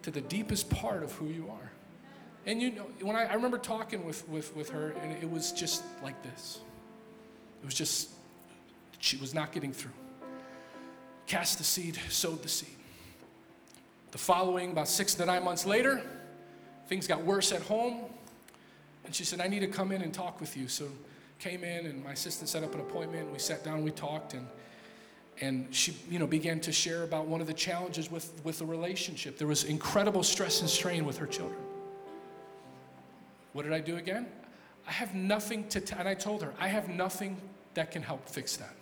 to 0.02 0.12
the 0.12 0.20
deepest 0.20 0.70
part 0.70 1.02
of 1.02 1.10
who 1.12 1.26
you 1.26 1.50
are. 1.50 1.72
And 2.46 2.60
you 2.60 2.70
know, 2.72 2.86
when 3.02 3.16
I, 3.16 3.26
I 3.26 3.34
remember 3.34 3.58
talking 3.58 4.04
with, 4.04 4.28
with, 4.28 4.54
with 4.56 4.70
her, 4.70 4.94
and 5.02 5.12
it 5.22 5.30
was 5.30 5.52
just 5.52 5.82
like 6.02 6.20
this. 6.22 6.60
It 7.62 7.66
was 7.66 7.74
just, 7.74 8.10
she 8.98 9.16
was 9.18 9.34
not 9.34 9.52
getting 9.52 9.72
through. 9.72 9.92
Cast 11.26 11.58
the 11.58 11.64
seed, 11.64 11.98
sowed 12.08 12.42
the 12.42 12.48
seed. 12.48 12.76
The 14.12 14.18
following, 14.18 14.72
about 14.72 14.88
six 14.88 15.14
to 15.14 15.26
nine 15.26 15.44
months 15.44 15.66
later, 15.66 16.02
things 16.88 17.06
got 17.06 17.22
worse 17.22 17.52
at 17.52 17.62
home. 17.62 18.06
And 19.04 19.14
she 19.14 19.24
said, 19.24 19.40
I 19.40 19.46
need 19.46 19.60
to 19.60 19.68
come 19.68 19.92
in 19.92 20.02
and 20.02 20.12
talk 20.12 20.40
with 20.40 20.56
you. 20.56 20.66
So 20.66 20.88
came 21.40 21.64
in 21.64 21.86
and 21.86 22.04
my 22.04 22.12
assistant 22.12 22.48
set 22.48 22.62
up 22.62 22.74
an 22.74 22.80
appointment. 22.80 23.30
We 23.32 23.38
sat 23.38 23.64
down, 23.64 23.82
we 23.82 23.90
talked, 23.90 24.34
and 24.34 24.46
and 25.40 25.74
she 25.74 25.96
you 26.10 26.18
know 26.18 26.26
began 26.26 26.60
to 26.60 26.72
share 26.72 27.02
about 27.02 27.26
one 27.26 27.40
of 27.40 27.46
the 27.46 27.54
challenges 27.54 28.10
with 28.10 28.32
with 28.44 28.58
the 28.58 28.66
relationship. 28.66 29.38
There 29.38 29.48
was 29.48 29.64
incredible 29.64 30.22
stress 30.22 30.60
and 30.60 30.68
strain 30.68 31.04
with 31.04 31.16
her 31.18 31.26
children. 31.26 31.60
What 33.52 33.62
did 33.62 33.72
I 33.72 33.80
do 33.80 33.96
again? 33.96 34.26
I 34.86 34.92
have 34.92 35.14
nothing 35.14 35.68
to, 35.68 35.80
t- 35.80 35.94
and 35.98 36.08
I 36.08 36.14
told 36.14 36.42
her, 36.42 36.54
I 36.58 36.68
have 36.68 36.88
nothing 36.88 37.36
that 37.74 37.90
can 37.90 38.02
help 38.02 38.28
fix 38.28 38.56
that. 38.56 38.74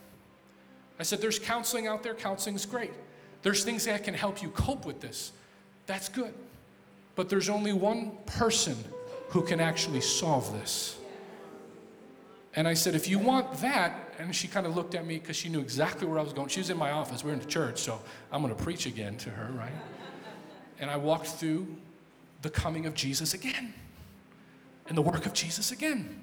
I 0.99 1.03
said, 1.03 1.21
there's 1.21 1.39
counseling 1.39 1.87
out 1.87 2.03
there, 2.03 2.15
counseling 2.15 2.57
is 2.57 2.67
great. 2.67 2.93
There's 3.43 3.65
things 3.65 3.85
that 3.85 4.03
can 4.05 4.15
help 4.15 4.43
you 4.43 4.51
cope 4.51 4.85
with 4.85 5.01
this. 5.01 5.33
That's 5.87 6.09
good. 6.09 6.35
But 7.15 7.29
there's 7.29 7.49
only 7.49 7.73
one 7.73 8.13
person 8.27 8.77
who 9.29 9.43
can 9.43 9.61
actually 9.61 10.01
solve 10.01 10.53
this. 10.53 10.97
And 12.55 12.67
I 12.67 12.75
said, 12.75 12.95
if 12.95 13.07
you 13.09 13.19
want 13.19 13.53
that, 13.59 14.15
and 14.19 14.35
she 14.35 14.49
kind 14.49 14.67
of 14.67 14.75
looked 14.75 14.95
at 14.95 15.07
me 15.07 15.19
because 15.19 15.37
she 15.37 15.49
knew 15.49 15.61
exactly 15.61 16.07
where 16.07 16.19
I 16.19 16.23
was 16.23 16.33
going. 16.33 16.49
She 16.49 16.61
was 16.61 16.71
in 16.71 16.77
my 16.77 16.91
office, 16.91 17.23
we 17.23 17.31
are 17.31 17.35
in 17.35 17.41
the 17.41 17.47
church, 17.47 17.79
so 17.79 18.01
I'm 18.33 18.43
going 18.43 18.55
to 18.55 18.61
preach 18.61 18.87
again 18.87 19.17
to 19.19 19.31
her, 19.31 19.53
right? 19.53 19.73
And 20.81 20.91
I 20.91 20.97
walked 20.97 21.27
through 21.27 21.69
the 22.43 22.51
coming 22.51 22.87
of 22.87 22.95
Jesus 22.95 23.35
again 23.35 23.75
and 24.89 24.97
the 24.97 25.03
work 25.03 25.27
of 25.27 25.33
Jesus 25.33 25.71
again. 25.71 26.23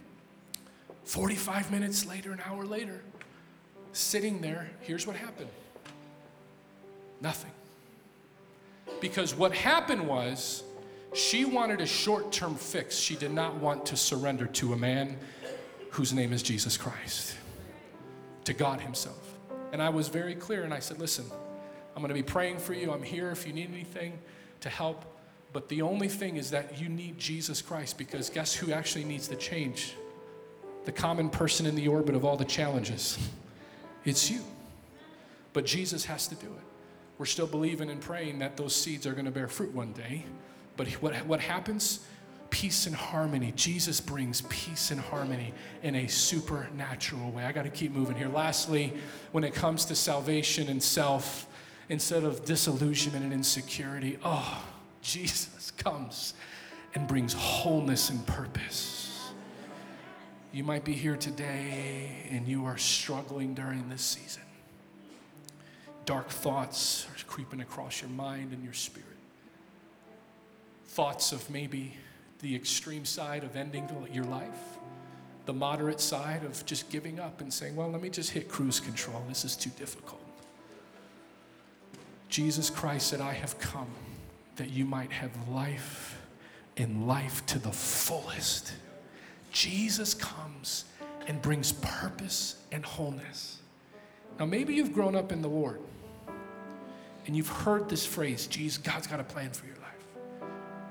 45 1.03 1.71
minutes 1.71 2.05
later, 2.05 2.31
an 2.31 2.41
hour 2.45 2.65
later, 2.65 3.01
sitting 3.93 4.41
there, 4.41 4.69
here's 4.81 5.05
what 5.05 5.15
happened 5.15 5.49
nothing. 7.21 7.51
Because 9.01 9.33
what 9.33 9.53
happened 9.53 10.07
was, 10.07 10.63
she 11.13 11.45
wanted 11.45 11.81
a 11.81 11.85
short 11.85 12.31
term 12.31 12.55
fix. 12.55 12.97
She 12.97 13.15
did 13.15 13.31
not 13.31 13.55
want 13.55 13.85
to 13.87 13.97
surrender 13.97 14.45
to 14.47 14.73
a 14.73 14.77
man 14.77 15.17
whose 15.91 16.13
name 16.13 16.33
is 16.33 16.43
Jesus 16.43 16.77
Christ, 16.77 17.35
to 18.43 18.53
God 18.53 18.81
Himself. 18.81 19.37
And 19.71 19.81
I 19.81 19.89
was 19.89 20.09
very 20.09 20.35
clear 20.35 20.63
and 20.63 20.73
I 20.73 20.79
said, 20.79 20.99
Listen, 20.99 21.25
I'm 21.95 22.01
going 22.01 22.09
to 22.09 22.13
be 22.13 22.23
praying 22.23 22.59
for 22.59 22.73
you. 22.73 22.91
I'm 22.91 23.01
here 23.01 23.31
if 23.31 23.47
you 23.47 23.53
need 23.53 23.71
anything 23.71 24.19
to 24.61 24.69
help. 24.69 25.05
But 25.55 25.69
the 25.69 25.83
only 25.83 26.09
thing 26.09 26.35
is 26.35 26.51
that 26.51 26.81
you 26.81 26.89
need 26.89 27.17
Jesus 27.17 27.61
Christ 27.61 27.97
because 27.97 28.29
guess 28.29 28.53
who 28.53 28.73
actually 28.73 29.05
needs 29.05 29.29
to 29.29 29.37
change? 29.37 29.95
The 30.83 30.91
common 30.91 31.29
person 31.29 31.65
in 31.65 31.75
the 31.75 31.87
orbit 31.87 32.13
of 32.13 32.25
all 32.25 32.35
the 32.35 32.43
challenges. 32.43 33.17
It's 34.03 34.29
you. 34.29 34.41
But 35.53 35.65
Jesus 35.65 36.03
has 36.03 36.27
to 36.27 36.35
do 36.35 36.47
it. 36.47 36.63
We're 37.17 37.25
still 37.25 37.47
believing 37.47 37.89
and 37.89 38.01
praying 38.01 38.39
that 38.39 38.57
those 38.57 38.75
seeds 38.75 39.07
are 39.07 39.13
going 39.13 39.23
to 39.23 39.31
bear 39.31 39.47
fruit 39.47 39.73
one 39.73 39.93
day. 39.93 40.25
But 40.75 40.89
what, 41.01 41.15
what 41.25 41.39
happens? 41.39 42.05
Peace 42.49 42.85
and 42.85 42.93
harmony. 42.93 43.53
Jesus 43.55 44.01
brings 44.01 44.41
peace 44.49 44.91
and 44.91 44.99
harmony 44.99 45.53
in 45.83 45.95
a 45.95 46.07
supernatural 46.07 47.31
way. 47.31 47.45
I 47.45 47.53
got 47.53 47.63
to 47.63 47.69
keep 47.69 47.93
moving 47.93 48.17
here. 48.17 48.27
Lastly, 48.27 48.91
when 49.31 49.45
it 49.45 49.53
comes 49.53 49.85
to 49.85 49.95
salvation 49.95 50.67
and 50.67 50.83
self, 50.83 51.47
instead 51.87 52.25
of 52.25 52.43
disillusionment 52.43 53.23
and 53.23 53.31
insecurity, 53.31 54.19
oh, 54.21 54.61
Jesus 55.05 55.71
comes 55.77 56.33
and 56.95 57.07
brings 57.07 57.33
wholeness 57.33 58.09
and 58.09 58.25
purpose. 58.25 59.29
You 60.51 60.63
might 60.63 60.83
be 60.83 60.93
here 60.93 61.15
today 61.15 62.27
and 62.31 62.47
you 62.47 62.65
are 62.65 62.77
struggling 62.77 63.53
during 63.53 63.87
this 63.87 64.01
season. 64.01 64.41
Dark 66.05 66.29
thoughts 66.29 67.05
are 67.07 67.23
creeping 67.27 67.61
across 67.61 68.01
your 68.01 68.09
mind 68.09 68.51
and 68.51 68.63
your 68.63 68.73
spirit. 68.73 69.05
Thoughts 70.87 71.31
of 71.31 71.47
maybe 71.51 71.93
the 72.41 72.55
extreme 72.55 73.05
side 73.05 73.43
of 73.43 73.55
ending 73.55 73.87
your 74.11 74.25
life, 74.25 74.79
the 75.45 75.53
moderate 75.53 75.99
side 75.99 76.43
of 76.43 76.65
just 76.65 76.89
giving 76.89 77.19
up 77.19 77.41
and 77.41 77.53
saying, 77.53 77.75
Well, 77.75 77.91
let 77.91 78.01
me 78.01 78.09
just 78.09 78.31
hit 78.31 78.49
cruise 78.49 78.79
control. 78.79 79.23
This 79.27 79.45
is 79.45 79.55
too 79.55 79.71
difficult. 79.77 80.21
Jesus 82.29 82.69
Christ 82.69 83.07
said, 83.07 83.21
I 83.21 83.33
have 83.33 83.59
come 83.59 83.87
that 84.55 84.69
you 84.69 84.85
might 84.85 85.11
have 85.11 85.31
life 85.49 86.21
and 86.77 87.07
life 87.07 87.45
to 87.47 87.59
the 87.59 87.71
fullest. 87.71 88.73
Jesus 89.51 90.13
comes 90.13 90.85
and 91.27 91.41
brings 91.41 91.71
purpose 91.71 92.57
and 92.71 92.85
wholeness. 92.85 93.59
Now, 94.39 94.45
maybe 94.45 94.75
you've 94.75 94.93
grown 94.93 95.15
up 95.15 95.31
in 95.31 95.41
the 95.41 95.47
Lord 95.47 95.79
and 97.25 97.35
you've 97.35 97.49
heard 97.49 97.89
this 97.89 98.05
phrase, 98.05 98.47
Jesus, 98.47 98.77
God's 98.77 99.07
got 99.07 99.19
a 99.19 99.23
plan 99.23 99.49
for 99.51 99.65
your 99.65 99.75
life. 99.77 100.43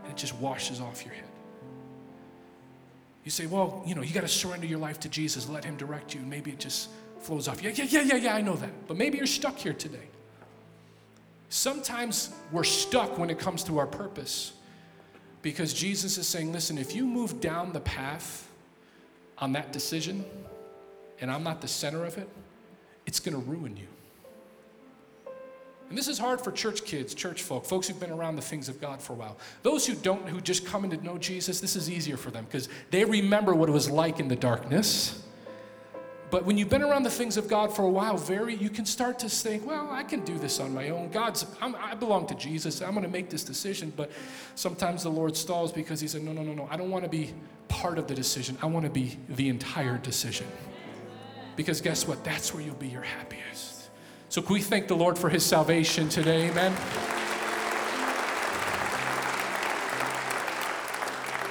And 0.03 0.13
it 0.13 0.17
just 0.17 0.35
washes 0.37 0.81
off 0.81 1.05
your 1.05 1.15
head. 1.15 1.25
You 3.25 3.31
say, 3.31 3.47
well, 3.47 3.83
you 3.87 3.95
know, 3.95 4.03
you 4.03 4.13
got 4.13 4.23
to 4.23 4.29
surrender 4.29 4.67
your 4.67 4.79
life 4.79 5.01
to 5.01 5.09
Jesus, 5.09 5.49
let 5.49 5.65
Him 5.65 5.77
direct 5.77 6.15
you, 6.15 6.21
maybe 6.21 6.51
it 6.51 6.59
just 6.59 6.91
flows 7.21 7.49
off. 7.49 7.63
Yeah, 7.63 7.71
yeah, 7.75 7.85
yeah, 7.85 8.03
yeah, 8.03 8.17
yeah, 8.17 8.35
I 8.35 8.41
know 8.41 8.55
that. 8.57 8.87
But 8.87 8.97
maybe 8.97 9.17
you're 9.17 9.27
stuck 9.27 9.57
here 9.57 9.73
today. 9.73 10.09
Sometimes 11.55 12.31
we're 12.51 12.65
stuck 12.65 13.17
when 13.17 13.31
it 13.31 13.39
comes 13.39 13.63
to 13.63 13.79
our 13.79 13.87
purpose 13.87 14.55
because 15.41 15.73
Jesus 15.73 16.19
is 16.19 16.27
saying, 16.27 16.53
listen, 16.53 16.79
if 16.79 16.97
you 16.97 17.07
move 17.07 17.41
down 17.41 17.73
the 17.73 17.79
path 17.79 18.51
on 19.39 19.53
that 19.53 19.73
decision 19.73 20.25
and 21.21 21.31
I'm 21.31 21.45
not 21.45 21.61
the 21.61 21.69
center 21.69 22.05
of 22.05 22.19
it, 22.19 22.29
it's 23.07 23.21
going 23.21 23.41
to 23.41 23.49
ruin 23.49 23.77
you. 23.77 23.87
And 25.91 25.97
this 25.97 26.09
is 26.09 26.19
hard 26.19 26.41
for 26.41 26.51
church 26.51 26.85
kids, 26.85 27.15
church 27.15 27.43
folk, 27.43 27.65
folks 27.65 27.87
who've 27.87 28.01
been 28.01 28.11
around 28.11 28.35
the 28.35 28.43
things 28.43 28.69
of 28.69 28.81
God 28.81 29.01
for 29.01 29.13
a 29.13 29.17
while. 29.17 29.37
Those 29.63 29.87
who 29.87 29.95
don't, 29.95 30.29
who 30.29 30.41
just 30.41 30.67
come 30.67 30.83
in 30.83 30.91
to 30.91 31.05
know 31.05 31.19
Jesus, 31.19 31.61
this 31.61 31.77
is 31.77 31.89
easier 31.89 32.17
for 32.17 32.33
them 32.33 32.47
because 32.47 32.69
they 32.91 33.05
remember 33.05 33.55
what 33.55 33.69
it 33.69 33.73
was 33.73 33.89
like 33.89 34.19
in 34.19 34.27
the 34.27 34.35
darkness. 34.35 35.24
But 36.35 36.45
when 36.45 36.59
you've 36.59 36.69
been 36.69 36.83
around 36.83 37.05
the 37.05 37.11
things 37.11 37.37
of 37.37 37.47
God 37.47 37.77
for 37.77 37.83
a 37.83 37.89
while, 37.89 38.17
very 38.17 38.57
you 38.57 38.69
can 38.69 38.87
start 38.87 39.21
to 39.21 39.29
think, 39.29 39.65
well, 39.65 39.89
I 39.93 40.03
can 40.03 40.25
do 40.25 40.37
this 40.37 40.59
on 40.59 40.75
my 40.75 40.89
own. 40.89 41.11
God's 41.11 41.47
I'm, 41.63 41.77
i 41.77 41.95
belong 41.95 42.27
to 42.27 42.35
Jesus. 42.35 42.83
I'm 42.83 42.91
going 42.91 43.05
to 43.05 43.09
make 43.09 43.31
this 43.31 43.45
decision. 43.45 43.93
But 43.95 44.11
sometimes 44.57 45.05
the 45.05 45.11
Lord 45.11 45.37
stalls 45.37 45.71
because 45.71 46.01
He 46.01 46.09
said, 46.09 46.25
no, 46.25 46.33
no, 46.33 46.43
no, 46.43 46.53
no. 46.53 46.67
I 46.73 46.77
don't 46.77 46.91
want 46.91 47.05
to 47.05 47.09
be 47.09 47.33
part 47.69 47.99
of 47.99 48.09
the 48.09 48.17
decision. 48.17 48.59
I 48.61 48.67
want 48.67 48.85
to 48.85 48.91
be 48.91 49.17
the 49.29 49.49
entire 49.49 49.97
decision. 49.97 50.49
Because 51.55 51.81
guess 51.81 52.09
what? 52.09 52.25
That's 52.25 52.53
where 52.53 52.65
you'll 52.65 52.75
be 52.75 52.89
your 52.89 53.03
happiest. 53.03 53.91
So 54.29 54.43
can 54.43 54.55
we 54.55 54.61
thank 54.61 54.89
the 54.89 54.97
Lord 54.97 55.17
for 55.17 55.29
His 55.29 55.47
salvation 55.47 56.09
today? 56.09 56.51
Amen. 56.51 56.73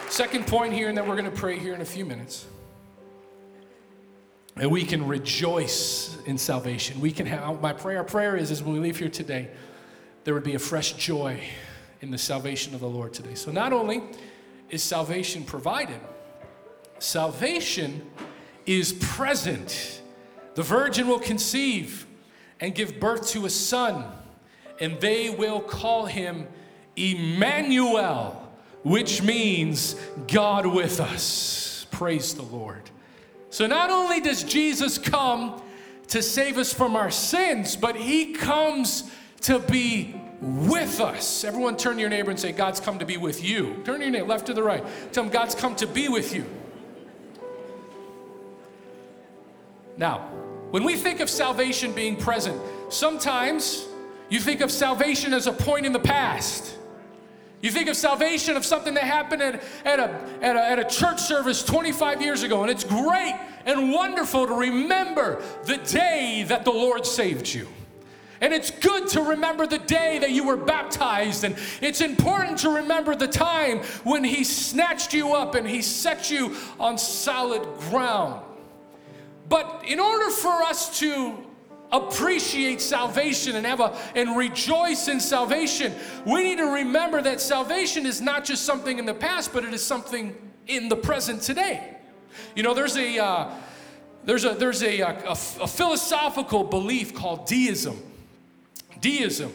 Second 0.09 0.45
point 0.45 0.73
here, 0.73 0.89
and 0.89 0.97
then 0.97 1.07
we're 1.07 1.15
going 1.15 1.31
to 1.31 1.31
pray 1.31 1.57
here 1.57 1.73
in 1.73 1.79
a 1.79 1.85
few 1.85 2.03
minutes. 2.03 2.47
And 4.55 4.69
we 4.69 4.83
can 4.83 5.07
rejoice 5.07 6.17
in 6.25 6.37
salvation. 6.37 7.01
We 7.01 7.11
can 7.11 7.25
have, 7.25 7.61
my 7.61 7.73
prayer, 7.73 8.03
prayer 8.03 8.35
is, 8.35 8.51
is 8.51 8.61
when 8.61 8.73
we 8.73 8.79
leave 8.79 8.99
here 8.99 9.09
today, 9.09 9.49
there 10.23 10.33
would 10.33 10.43
be 10.43 10.55
a 10.55 10.59
fresh 10.59 10.93
joy 10.93 11.39
in 12.01 12.11
the 12.11 12.17
salvation 12.17 12.73
of 12.73 12.79
the 12.79 12.87
Lord 12.87 13.13
today. 13.13 13.35
So 13.35 13.51
not 13.51 13.73
only 13.73 14.03
is 14.69 14.83
salvation 14.83 15.43
provided, 15.43 15.99
salvation 16.99 18.07
is 18.65 18.93
present. 18.93 20.01
The 20.55 20.63
virgin 20.63 21.07
will 21.07 21.19
conceive 21.19 22.05
and 22.59 22.75
give 22.75 22.99
birth 22.99 23.27
to 23.29 23.45
a 23.45 23.49
son, 23.49 24.05
and 24.79 24.99
they 25.01 25.29
will 25.29 25.59
call 25.59 26.05
him 26.05 26.47
Emmanuel, 26.95 28.51
which 28.83 29.23
means 29.23 29.95
God 30.27 30.65
with 30.65 30.99
us. 30.99 31.87
Praise 31.91 32.35
the 32.35 32.43
Lord. 32.43 32.89
So 33.53 33.67
not 33.67 33.91
only 33.91 34.19
does 34.19 34.41
Jesus 34.43 34.97
come 34.97 35.61
to 36.07 36.23
save 36.23 36.57
us 36.57 36.73
from 36.73 36.95
our 36.95 37.11
sins, 37.11 37.75
but 37.75 37.95
he 37.95 38.33
comes 38.33 39.11
to 39.41 39.59
be 39.59 40.19
with 40.41 40.99
us. 40.99 41.43
Everyone 41.43 41.77
turn 41.77 41.97
to 41.97 42.01
your 42.01 42.09
neighbor 42.09 42.31
and 42.31 42.39
say, 42.39 42.51
God's 42.51 42.79
come 42.79 42.97
to 42.97 43.05
be 43.05 43.17
with 43.17 43.43
you. 43.43 43.79
Turn 43.85 43.99
to 43.99 44.05
your 44.05 44.11
neighbor, 44.11 44.25
left 44.25 44.47
to 44.47 44.55
the 44.55 44.63
right. 44.63 44.83
Tell 45.11 45.25
him, 45.25 45.29
God's 45.29 45.53
come 45.53 45.75
to 45.75 45.85
be 45.85 46.09
with 46.09 46.33
you. 46.33 46.45
Now, 49.97 50.21
when 50.71 50.83
we 50.83 50.95
think 50.95 51.19
of 51.19 51.29
salvation 51.29 51.93
being 51.93 52.15
present, 52.15 52.59
sometimes 52.89 53.85
you 54.29 54.39
think 54.39 54.61
of 54.61 54.71
salvation 54.71 55.31
as 55.31 55.45
a 55.45 55.53
point 55.53 55.85
in 55.85 55.91
the 55.91 55.99
past. 55.99 56.75
You 57.63 57.71
think 57.71 57.87
of 57.87 57.95
salvation 57.95 58.57
of 58.57 58.65
something 58.65 58.93
that 58.95 59.05
happened 59.05 59.41
at, 59.41 59.63
at, 59.85 59.97
a, 59.97 60.03
at, 60.41 60.55
a, 60.57 60.69
at 60.71 60.79
a 60.79 60.83
church 60.83 61.21
service 61.21 61.63
25 61.63 62.21
years 62.21 62.43
ago, 62.43 62.61
and 62.61 62.69
it's 62.69 62.83
great 62.83 63.35
and 63.65 63.93
wonderful 63.93 64.45
to 64.45 64.53
remember 64.53 65.41
the 65.63 65.77
day 65.77 66.43
that 66.49 66.65
the 66.65 66.71
Lord 66.71 67.05
saved 67.05 67.47
you. 67.53 67.69
And 68.41 68.53
it's 68.53 68.69
good 68.69 69.07
to 69.11 69.21
remember 69.21 69.65
the 69.65 69.77
day 69.77 70.19
that 70.19 70.31
you 70.31 70.45
were 70.45 70.57
baptized. 70.57 71.45
And 71.45 71.55
it's 71.79 72.01
important 72.01 72.57
to 72.59 72.69
remember 72.69 73.15
the 73.15 73.29
time 73.29 73.79
when 74.03 74.25
He 74.25 74.43
snatched 74.43 75.13
you 75.13 75.33
up 75.33 75.55
and 75.55 75.65
He 75.65 75.81
set 75.81 76.29
you 76.29 76.57
on 76.81 76.97
solid 76.97 77.63
ground. 77.89 78.43
But 79.47 79.85
in 79.87 80.01
order 80.01 80.29
for 80.31 80.63
us 80.63 80.99
to 80.99 81.37
appreciate 81.93 82.81
salvation 82.81 83.55
and 83.55 83.65
have 83.65 83.79
a 83.79 83.97
and 84.15 84.35
rejoice 84.35 85.07
in 85.07 85.19
salvation, 85.19 85.93
we 86.25 86.43
need 86.43 86.57
to 86.57 86.65
remember 86.65 87.21
that 87.21 87.39
salvation 87.39 88.05
is 88.05 88.19
not 88.19 88.43
just 88.43 88.65
something 88.65 88.99
in 88.99 89.05
the 89.05 89.13
past, 89.13 89.53
but 89.53 89.63
it 89.63 89.73
is 89.73 89.83
something 89.83 90.35
in 90.67 90.89
the 90.89 90.95
present 90.95 91.41
today. 91.41 91.97
You 92.55 92.63
know, 92.63 92.73
there's 92.73 92.97
a 92.97 93.23
uh, 93.23 93.51
there's 94.25 94.43
a 94.43 94.55
there's 94.55 94.83
a, 94.83 94.99
a, 94.99 95.31
a 95.31 95.67
philosophical 95.67 96.63
belief 96.63 97.13
called 97.13 97.45
deism. 97.45 98.01
Deism. 98.99 99.53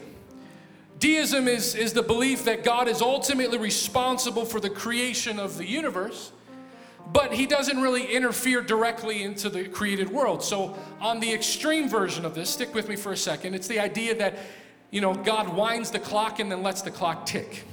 Deism 0.98 1.46
is, 1.46 1.74
is 1.74 1.92
the 1.92 2.02
belief 2.02 2.44
that 2.44 2.64
God 2.64 2.88
is 2.88 3.00
ultimately 3.00 3.58
responsible 3.58 4.44
for 4.44 4.58
the 4.58 4.70
creation 4.70 5.38
of 5.38 5.56
the 5.56 5.64
universe, 5.64 6.32
but 7.12 7.32
he 7.32 7.46
doesn't 7.46 7.80
really 7.80 8.04
interfere 8.04 8.60
directly 8.60 9.22
into 9.22 9.48
the 9.48 9.64
created 9.64 10.10
world. 10.10 10.42
So, 10.42 10.76
on 11.00 11.20
the 11.20 11.32
extreme 11.32 11.88
version 11.88 12.24
of 12.24 12.34
this, 12.34 12.50
stick 12.50 12.74
with 12.74 12.88
me 12.88 12.96
for 12.96 13.12
a 13.12 13.16
second, 13.16 13.54
it's 13.54 13.68
the 13.68 13.80
idea 13.80 14.14
that, 14.16 14.38
you 14.90 15.00
know, 15.00 15.14
God 15.14 15.54
winds 15.54 15.90
the 15.90 15.98
clock 15.98 16.38
and 16.38 16.50
then 16.50 16.62
lets 16.62 16.82
the 16.82 16.90
clock 16.90 17.24
tick. 17.24 17.64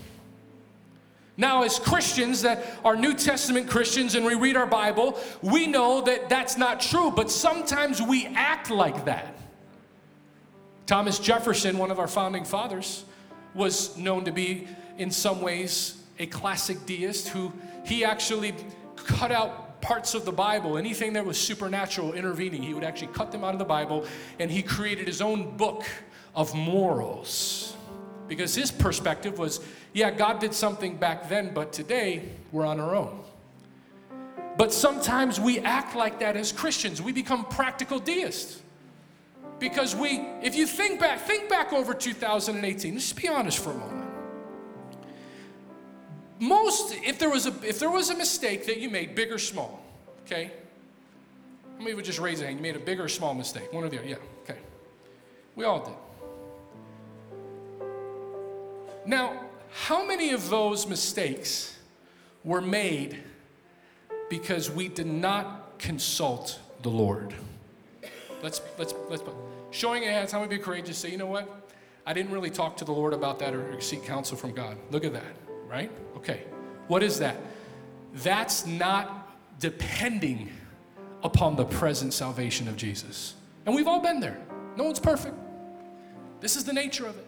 Now, 1.37 1.63
as 1.63 1.79
Christians 1.79 2.43
that 2.43 2.63
are 2.85 2.95
New 2.95 3.13
Testament 3.13 3.69
Christians 3.69 4.15
and 4.15 4.25
we 4.25 4.35
read 4.35 4.55
our 4.55 4.65
Bible, 4.65 5.19
we 5.41 5.67
know 5.67 6.01
that 6.01 6.29
that's 6.29 6.57
not 6.57 6.79
true, 6.79 7.11
but 7.11 7.29
sometimes 7.29 8.01
we 8.01 8.27
act 8.27 8.69
like 8.69 9.03
that. 9.05 9.35
Thomas 10.85 11.19
Jefferson, 11.19 11.77
one 11.77 11.91
of 11.91 11.99
our 11.99 12.07
founding 12.07 12.45
fathers, 12.45 13.03
was 13.53 13.97
known 13.97 14.23
to 14.25 14.31
be, 14.31 14.67
in 14.97 15.11
some 15.11 15.41
ways, 15.41 16.01
a 16.19 16.25
classic 16.27 16.85
deist 16.85 17.29
who 17.29 17.51
he 17.85 18.05
actually 18.05 18.53
cut 19.05 19.31
out 19.31 19.81
parts 19.81 20.15
of 20.15 20.25
the 20.25 20.31
Bible, 20.31 20.77
anything 20.77 21.13
that 21.13 21.25
was 21.25 21.39
supernatural 21.39 22.13
intervening, 22.13 22.63
he 22.63 22.73
would 22.73 22.83
actually 22.83 23.13
cut 23.13 23.31
them 23.31 23.43
out 23.43 23.53
of 23.53 23.59
the 23.59 23.65
Bible 23.65 24.05
and 24.39 24.49
he 24.49 24.63
created 24.63 25.07
his 25.07 25.21
own 25.21 25.55
book 25.57 25.83
of 26.33 26.53
morals. 26.55 27.75
Because 28.27 28.55
his 28.55 28.71
perspective 28.71 29.37
was 29.37 29.61
yeah, 29.93 30.11
God 30.11 30.39
did 30.39 30.53
something 30.53 30.97
back 30.97 31.29
then, 31.29 31.53
but 31.53 31.71
today 31.71 32.29
we're 32.51 32.65
on 32.65 32.79
our 32.79 32.95
own. 32.95 33.21
But 34.57 34.73
sometimes 34.73 35.39
we 35.39 35.59
act 35.59 35.95
like 35.95 36.19
that 36.19 36.35
as 36.35 36.51
Christians. 36.51 37.01
We 37.01 37.11
become 37.11 37.45
practical 37.45 37.99
deists. 37.99 38.61
Because 39.59 39.95
we, 39.95 40.19
if 40.41 40.55
you 40.55 40.67
think 40.67 40.99
back, 40.99 41.21
think 41.21 41.49
back 41.49 41.71
over 41.71 41.93
2018. 41.93 42.93
Let's 42.93 43.13
be 43.13 43.27
honest 43.27 43.59
for 43.59 43.71
a 43.71 43.77
moment. 43.77 44.04
Most, 46.39 46.95
if 47.03 47.17
there 47.17 47.29
was 47.29 47.45
a 47.45 47.53
if 47.63 47.79
there 47.79 47.89
was 47.89 48.09
a 48.09 48.15
mistake 48.15 48.65
that 48.65 48.79
you 48.79 48.89
made, 48.89 49.15
big 49.15 49.31
or 49.31 49.37
small, 49.37 49.81
okay? 50.25 50.51
How 51.77 51.83
many 51.83 51.93
would 51.93 52.05
just 52.05 52.19
raise 52.19 52.41
a 52.41 52.45
hand? 52.45 52.57
You 52.57 52.63
made 52.63 52.75
a 52.75 52.79
big 52.79 52.99
or 52.99 53.07
small 53.07 53.33
mistake? 53.33 53.71
One 53.71 53.83
or 53.83 53.89
the 53.89 53.99
other. 53.99 54.07
Yeah, 54.07 54.15
okay. 54.43 54.59
We 55.55 55.65
all 55.65 55.79
did. 55.83 55.93
Now, 59.05 59.39
how 59.71 60.05
many 60.05 60.31
of 60.31 60.49
those 60.49 60.87
mistakes 60.87 61.77
were 62.43 62.61
made 62.61 63.21
because 64.29 64.71
we 64.71 64.87
did 64.87 65.05
not 65.05 65.77
consult 65.77 66.59
the 66.81 66.89
Lord? 66.89 67.33
Let's, 68.41 68.61
let's, 68.77 68.93
let's, 69.09 69.21
put 69.21 69.33
showing 69.71 70.03
your 70.03 70.11
hands, 70.11 70.31
how 70.31 70.39
many 70.39 70.57
be 70.57 70.61
courageous? 70.61 70.97
Say, 70.97 71.11
you 71.11 71.17
know 71.17 71.25
what? 71.25 71.69
I 72.05 72.13
didn't 72.13 72.31
really 72.31 72.49
talk 72.49 72.77
to 72.77 72.85
the 72.85 72.91
Lord 72.91 73.13
about 73.13 73.39
that 73.39 73.53
or 73.53 73.79
seek 73.81 74.05
counsel 74.05 74.37
from 74.37 74.53
God. 74.53 74.77
Look 74.91 75.03
at 75.03 75.13
that, 75.13 75.35
right? 75.67 75.91
Okay. 76.17 76.43
What 76.87 77.03
is 77.03 77.19
that? 77.19 77.37
That's 78.13 78.65
not 78.65 79.59
depending 79.59 80.51
upon 81.23 81.55
the 81.55 81.65
present 81.65 82.13
salvation 82.13 82.67
of 82.67 82.77
Jesus. 82.77 83.35
And 83.65 83.73
we've 83.75 83.87
all 83.87 84.01
been 84.01 84.19
there. 84.19 84.37
No 84.77 84.83
one's 84.83 84.99
perfect. 84.99 85.35
This 86.39 86.55
is 86.55 86.63
the 86.63 86.73
nature 86.73 87.07
of 87.07 87.17
it. 87.17 87.25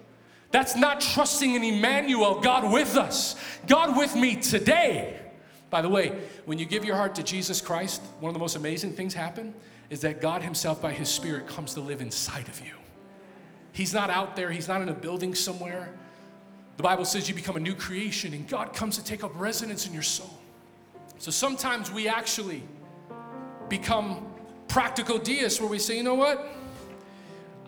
That's 0.51 0.75
not 0.75 1.01
trusting 1.01 1.55
in 1.55 1.63
Emmanuel, 1.63 2.39
God 2.39 2.71
with 2.71 2.95
us, 2.95 3.35
God 3.67 3.97
with 3.97 4.15
me 4.15 4.35
today. 4.35 5.19
By 5.69 5.81
the 5.81 5.89
way, 5.89 6.17
when 6.45 6.57
you 6.57 6.65
give 6.65 6.85
your 6.85 6.95
heart 6.95 7.15
to 7.15 7.23
Jesus 7.23 7.59
Christ, 7.59 8.01
one 8.21 8.29
of 8.29 8.33
the 8.33 8.39
most 8.39 8.55
amazing 8.55 8.93
things 8.93 9.13
happen 9.13 9.53
is 9.89 10.01
that 10.01 10.21
God 10.21 10.41
Himself, 10.41 10.81
by 10.81 10.93
His 10.93 11.09
Spirit, 11.09 11.47
comes 11.47 11.73
to 11.73 11.81
live 11.81 12.01
inside 12.01 12.47
of 12.47 12.61
you. 12.61 12.73
He's 13.73 13.93
not 13.93 14.09
out 14.09 14.35
there, 14.35 14.49
He's 14.49 14.67
not 14.67 14.81
in 14.81 14.89
a 14.89 14.93
building 14.93 15.35
somewhere. 15.35 15.89
The 16.77 16.83
Bible 16.83 17.05
says 17.05 17.27
you 17.27 17.33
become 17.33 17.57
a 17.57 17.59
new 17.59 17.73
creation 17.73 18.33
and 18.33 18.47
God 18.47 18.73
comes 18.73 18.97
to 18.97 19.03
take 19.03 19.23
up 19.23 19.31
residence 19.35 19.87
in 19.87 19.93
your 19.93 20.03
soul. 20.03 20.29
So 21.17 21.31
sometimes 21.31 21.91
we 21.91 22.07
actually 22.07 22.61
become 23.67 24.25
practical 24.67 25.17
deists 25.17 25.59
where 25.59 25.69
we 25.69 25.79
say, 25.79 25.97
you 25.97 26.03
know 26.03 26.13
what? 26.13 26.56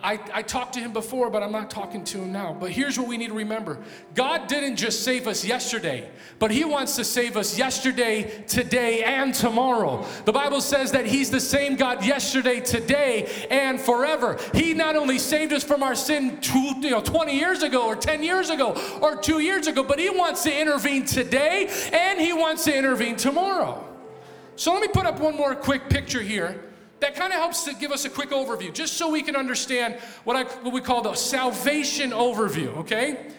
I, 0.01 0.17
I 0.33 0.41
talked 0.43 0.73
to 0.73 0.79
him 0.79 0.93
before, 0.93 1.29
but 1.29 1.43
I'm 1.43 1.51
not 1.51 1.69
talking 1.69 2.05
to 2.05 2.19
him 2.19 2.31
now. 2.31 2.55
But 2.57 2.71
here's 2.71 2.97
what 2.97 3.07
we 3.07 3.17
need 3.17 3.27
to 3.27 3.33
remember 3.33 3.79
God 4.13 4.47
didn't 4.47 4.77
just 4.77 5.03
save 5.03 5.27
us 5.27 5.43
yesterday, 5.43 6.09
but 6.39 6.51
He 6.51 6.63
wants 6.63 6.95
to 6.95 7.03
save 7.03 7.35
us 7.35 7.57
yesterday, 7.57 8.43
today, 8.47 9.03
and 9.03 9.33
tomorrow. 9.33 10.05
The 10.23 10.31
Bible 10.31 10.62
says 10.62 10.93
that 10.93 11.05
He's 11.05 11.29
the 11.29 11.41
same 11.41 11.75
God 11.75 12.05
yesterday, 12.05 12.62
today, 12.62 13.47
and 13.51 13.79
forever. 13.79 14.38
He 14.53 14.73
not 14.73 14.95
only 14.95 15.19
saved 15.19 15.51
us 15.51 15.63
from 15.65 15.83
our 15.83 15.95
sin 15.95 16.39
two, 16.39 16.75
you 16.79 16.91
know, 16.91 17.01
20 17.01 17.38
years 17.38 17.62
ago, 17.62 17.85
or 17.85 17.97
10 17.97 18.23
years 18.23 18.49
ago, 18.49 18.81
or 19.01 19.17
two 19.17 19.39
years 19.39 19.67
ago, 19.67 19.83
but 19.83 19.99
He 19.99 20.09
wants 20.09 20.43
to 20.43 20.62
intervene 20.62 21.05
today, 21.05 21.69
and 21.91 22.21
He 22.21 22.31
wants 22.31 22.63
to 22.65 22.77
intervene 22.77 23.17
tomorrow. 23.17 23.85
So 24.55 24.71
let 24.71 24.81
me 24.81 24.88
put 24.88 25.05
up 25.05 25.19
one 25.19 25.35
more 25.35 25.55
quick 25.55 25.89
picture 25.89 26.21
here 26.21 26.68
that 26.99 27.15
kind 27.15 27.31
of 27.31 27.39
helps 27.39 27.63
to 27.63 27.73
give 27.73 27.91
us 27.91 28.05
a 28.05 28.09
quick 28.09 28.31
overview, 28.31 28.73
just 28.73 28.93
so 28.93 29.09
we 29.09 29.21
can 29.21 29.35
understand 29.35 29.95
what, 30.23 30.35
I, 30.35 30.43
what 30.43 30.73
we 30.73 30.81
call 30.81 31.01
the 31.01 31.15
salvation 31.15 32.12
overview, 32.12 32.75
okay? 32.77 33.31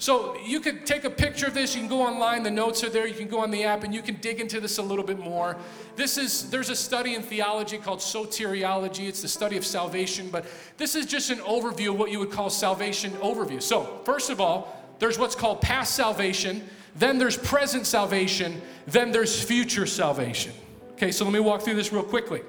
So 0.00 0.34
you 0.46 0.60
could 0.60 0.86
take 0.86 1.04
a 1.04 1.10
picture 1.10 1.46
of 1.46 1.52
this, 1.52 1.74
you 1.74 1.82
can 1.82 1.90
go 1.90 2.00
online, 2.00 2.42
the 2.42 2.50
notes 2.50 2.82
are 2.82 2.88
there, 2.88 3.06
you 3.06 3.12
can 3.12 3.28
go 3.28 3.40
on 3.40 3.50
the 3.50 3.64
app 3.64 3.84
and 3.84 3.94
you 3.94 4.00
can 4.00 4.14
dig 4.14 4.40
into 4.40 4.58
this 4.58 4.78
a 4.78 4.82
little 4.82 5.04
bit 5.04 5.18
more. 5.18 5.58
This 5.94 6.16
is 6.16 6.48
there's 6.48 6.70
a 6.70 6.74
study 6.74 7.14
in 7.14 7.20
theology 7.20 7.76
called 7.76 7.98
soteriology. 7.98 9.08
It's 9.08 9.20
the 9.20 9.28
study 9.28 9.58
of 9.58 9.66
salvation, 9.66 10.30
but 10.30 10.46
this 10.78 10.94
is 10.94 11.04
just 11.04 11.28
an 11.28 11.40
overview 11.40 11.90
of 11.90 11.98
what 11.98 12.10
you 12.10 12.18
would 12.18 12.30
call 12.30 12.48
salvation 12.48 13.10
overview. 13.16 13.60
So, 13.60 14.00
first 14.06 14.30
of 14.30 14.40
all, 14.40 14.74
there's 15.00 15.18
what's 15.18 15.34
called 15.34 15.60
past 15.60 15.94
salvation, 15.94 16.66
then 16.96 17.18
there's 17.18 17.36
present 17.36 17.86
salvation, 17.86 18.62
then 18.86 19.12
there's 19.12 19.42
future 19.42 19.84
salvation. 19.84 20.52
Okay, 20.92 21.12
so 21.12 21.24
let 21.24 21.34
me 21.34 21.40
walk 21.40 21.60
through 21.60 21.74
this 21.74 21.92
real 21.92 22.02
quickly. 22.02 22.40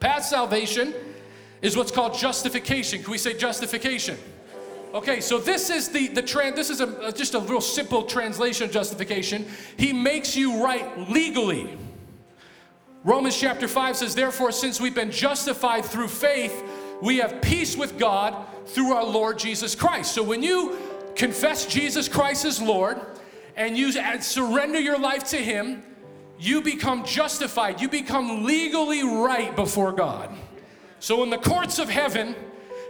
Past 0.00 0.30
salvation 0.30 0.94
is 1.62 1.76
what's 1.76 1.90
called 1.90 2.14
justification. 2.14 3.02
Can 3.02 3.10
we 3.10 3.18
say 3.18 3.36
justification? 3.36 4.18
Okay, 4.94 5.20
so 5.20 5.38
this 5.38 5.68
is 5.68 5.88
the 5.88 6.08
the 6.08 6.22
trans. 6.22 6.56
This 6.56 6.70
is 6.70 6.80
a, 6.80 7.12
just 7.12 7.34
a 7.34 7.40
real 7.40 7.60
simple 7.60 8.04
translation 8.04 8.64
of 8.64 8.72
justification. 8.72 9.46
He 9.76 9.92
makes 9.92 10.36
you 10.36 10.62
right 10.62 11.10
legally. 11.10 11.76
Romans 13.06 13.38
chapter 13.38 13.68
5 13.68 13.98
says, 13.98 14.16
Therefore, 14.16 14.50
since 14.50 14.80
we've 14.80 14.94
been 14.94 15.12
justified 15.12 15.84
through 15.84 16.08
faith, 16.08 16.64
we 17.00 17.18
have 17.18 17.40
peace 17.40 17.76
with 17.76 17.98
God 17.98 18.34
through 18.66 18.94
our 18.94 19.04
Lord 19.04 19.38
Jesus 19.38 19.76
Christ. 19.76 20.12
So 20.12 20.24
when 20.24 20.42
you 20.42 20.76
confess 21.14 21.66
Jesus 21.66 22.08
Christ 22.08 22.44
as 22.44 22.60
Lord 22.60 23.00
and 23.54 23.78
you 23.78 23.92
surrender 24.20 24.80
your 24.80 24.98
life 24.98 25.22
to 25.28 25.36
Him, 25.36 25.84
you 26.38 26.60
become 26.60 27.04
justified, 27.04 27.80
you 27.80 27.88
become 27.88 28.44
legally 28.44 29.02
right 29.02 29.54
before 29.56 29.92
God. 29.92 30.30
So, 30.98 31.22
in 31.22 31.30
the 31.30 31.38
courts 31.38 31.78
of 31.78 31.88
heaven, 31.88 32.34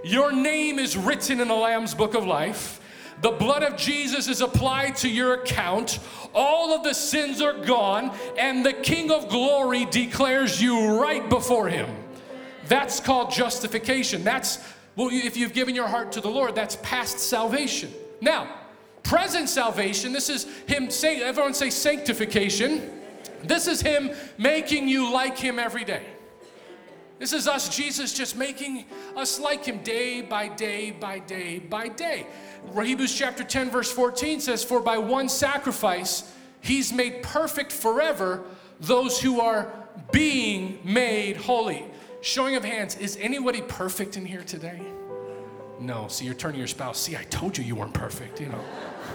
your 0.04 0.32
name 0.32 0.78
is 0.78 0.96
written 0.96 1.40
in 1.40 1.48
the 1.48 1.54
Lamb's 1.54 1.94
book 1.94 2.14
of 2.14 2.24
life. 2.26 2.80
The 3.22 3.30
blood 3.30 3.62
of 3.62 3.76
Jesus 3.76 4.28
is 4.28 4.40
applied 4.40 4.96
to 4.96 5.08
your 5.08 5.34
account. 5.34 5.98
All 6.34 6.74
of 6.74 6.82
the 6.82 6.92
sins 6.92 7.40
are 7.40 7.64
gone, 7.64 8.14
and 8.38 8.64
the 8.64 8.74
King 8.74 9.10
of 9.10 9.28
glory 9.28 9.86
declares 9.86 10.60
you 10.60 11.00
right 11.00 11.28
before 11.28 11.68
him. 11.68 11.88
That's 12.68 13.00
called 13.00 13.30
justification. 13.30 14.22
That's, 14.22 14.58
well, 14.96 15.08
if 15.10 15.36
you've 15.36 15.54
given 15.54 15.74
your 15.74 15.86
heart 15.88 16.12
to 16.12 16.20
the 16.20 16.28
Lord, 16.28 16.54
that's 16.54 16.76
past 16.82 17.18
salvation. 17.18 17.92
Now, 18.20 18.48
present 19.02 19.48
salvation, 19.48 20.12
this 20.12 20.28
is 20.28 20.44
Him 20.66 20.90
saying, 20.90 21.20
everyone 21.20 21.54
say 21.54 21.70
sanctification. 21.70 22.95
This 23.46 23.66
is 23.66 23.80
Him 23.80 24.10
making 24.38 24.88
you 24.88 25.12
like 25.12 25.38
Him 25.38 25.58
every 25.58 25.84
day. 25.84 26.02
This 27.18 27.32
is 27.32 27.48
us, 27.48 27.74
Jesus, 27.74 28.12
just 28.12 28.36
making 28.36 28.84
us 29.16 29.40
like 29.40 29.64
Him 29.64 29.82
day 29.82 30.20
by 30.20 30.48
day 30.48 30.90
by 30.90 31.18
day 31.20 31.58
by 31.58 31.88
day. 31.88 32.26
Hebrews 32.74 33.14
chapter 33.16 33.42
10, 33.42 33.70
verse 33.70 33.90
14 33.90 34.40
says, 34.40 34.62
For 34.62 34.80
by 34.80 34.98
one 34.98 35.28
sacrifice, 35.28 36.30
He's 36.60 36.92
made 36.92 37.22
perfect 37.22 37.72
forever 37.72 38.42
those 38.80 39.20
who 39.20 39.40
are 39.40 39.72
being 40.12 40.78
made 40.84 41.36
holy. 41.36 41.84
Showing 42.20 42.56
of 42.56 42.64
hands, 42.64 42.96
is 42.96 43.16
anybody 43.20 43.62
perfect 43.62 44.16
in 44.16 44.26
here 44.26 44.42
today? 44.42 44.82
No. 45.78 46.08
See, 46.08 46.24
you're 46.24 46.34
turning 46.34 46.58
your 46.58 46.66
spouse, 46.66 46.98
see, 46.98 47.16
I 47.16 47.22
told 47.24 47.56
you 47.56 47.64
you 47.64 47.76
weren't 47.76 47.94
perfect, 47.94 48.40
you 48.40 48.48
know. 48.48 48.64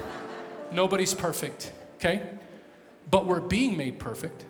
Nobody's 0.71 1.13
perfect, 1.13 1.71
okay? 1.95 2.21
But 3.11 3.25
we're 3.25 3.41
being 3.41 3.77
made 3.77 3.99
perfect. 3.99 4.45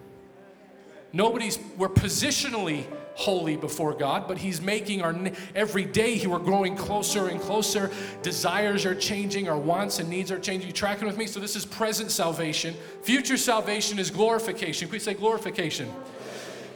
Nobody's, 1.14 1.60
we're 1.78 1.90
positionally 1.90 2.86
holy 3.16 3.58
before 3.58 3.94
God, 3.94 4.28
but 4.28 4.38
He's 4.38 4.62
making 4.62 5.02
our, 5.02 5.14
every 5.54 5.84
day 5.84 6.26
we're 6.26 6.40
growing 6.40 6.76
closer 6.76 7.28
and 7.28 7.42
closer. 7.42 7.92
Desires 8.22 8.86
are 8.86 8.96
changing, 8.96 9.50
our 9.50 9.58
wants 9.58 10.00
and 10.00 10.10
needs 10.10 10.32
are 10.32 10.40
changing. 10.40 10.68
You 10.68 10.74
tracking 10.74 11.08
with 11.08 11.18
me? 11.18 11.28
So 11.28 11.40
this 11.40 11.56
is 11.58 11.66
present 11.66 12.12
salvation. 12.12 12.76
Future 13.02 13.36
salvation 13.36 14.00
is 14.00 14.10
glorification. 14.10 14.90
We 14.90 15.00
say 15.00 15.14
glorification. 15.14 15.92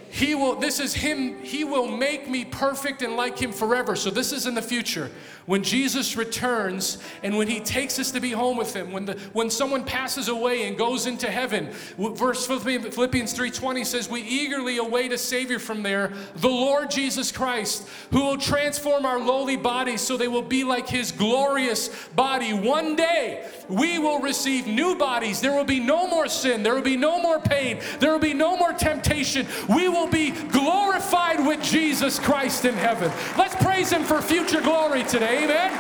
He 0.10 0.34
will, 0.34 0.56
this 0.56 0.80
is 0.80 0.94
Him, 0.94 1.42
He 1.42 1.64
will 1.64 1.88
make 1.88 2.30
me 2.30 2.46
perfect 2.46 3.02
and 3.02 3.16
like 3.16 3.38
Him 3.38 3.52
forever. 3.52 3.96
So 3.96 4.10
this 4.10 4.32
is 4.32 4.48
in 4.48 4.56
the 4.56 4.62
future. 4.62 5.12
When 5.46 5.62
Jesus 5.62 6.18
returns 6.18 6.98
and 7.22 7.38
when 7.38 7.48
He 7.48 7.60
takes 7.60 8.00
us 8.00 8.10
to 8.12 8.20
be 8.20 8.32
home 8.32 8.58
with 8.58 8.76
Him, 8.76 8.92
when, 8.92 9.06
the, 9.06 9.14
when 9.34 9.52
someone 9.52 9.84
passes 9.84 10.28
away 10.28 10.68
and 10.68 10.76
goes 10.76 11.06
into 11.06 11.30
heaven, 11.30 11.70
verse 11.98 12.48
Philippians 12.48 13.34
3.20 13.34 13.86
says, 13.86 14.10
We 14.10 14.22
eagerly 14.22 14.78
await 14.78 15.12
a 15.12 15.20
Savior 15.20 15.60
from 15.60 15.84
there, 15.84 16.12
the 16.38 16.50
Lord 16.50 16.90
Jesus 16.90 17.32
Christ, 17.32 17.88
who 18.10 18.24
will 18.24 18.38
transform 18.38 19.06
our 19.06 19.20
lowly 19.20 19.56
bodies 19.56 20.02
so 20.02 20.18
they 20.18 20.28
will 20.28 20.42
be 20.42 20.64
like 20.64 20.90
His 20.90 21.12
glorious 21.12 21.90
body. 22.16 22.52
One 22.54 22.96
day, 22.96 23.48
we 23.70 24.00
will 24.00 24.20
receive 24.20 24.66
new 24.66 24.96
bodies. 24.96 25.42
There 25.42 25.54
will 25.54 25.64
be 25.64 25.80
no 25.80 26.08
more 26.08 26.28
sin. 26.28 26.64
There 26.64 26.74
will 26.74 26.82
be 26.82 26.98
no 26.98 27.22
more 27.22 27.40
pain. 27.40 27.80
There 28.00 28.12
will 28.12 28.20
be 28.20 28.34
no 28.34 28.58
more 28.58 28.74
temptation. 28.74 29.46
We 29.70 29.90
will 29.90 30.08
be 30.08 30.32
glorified 30.32 31.46
with 31.46 31.62
Jesus 31.62 32.18
Christ 32.18 32.66
in 32.66 32.74
heaven. 32.74 33.12
Let's 33.38 33.56
praise 33.64 33.92
Him 33.92 34.04
for 34.04 34.24
future 34.24 34.62
glory 34.62 35.04
today. 35.04 35.35
Amen. 35.36 35.72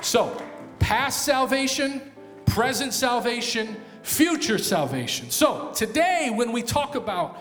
So, 0.00 0.40
past 0.78 1.24
salvation, 1.24 2.00
present 2.46 2.94
salvation, 2.94 3.76
future 4.02 4.58
salvation. 4.58 5.30
So, 5.30 5.72
today, 5.74 6.30
when 6.32 6.52
we 6.52 6.62
talk 6.62 6.94
about 6.94 7.38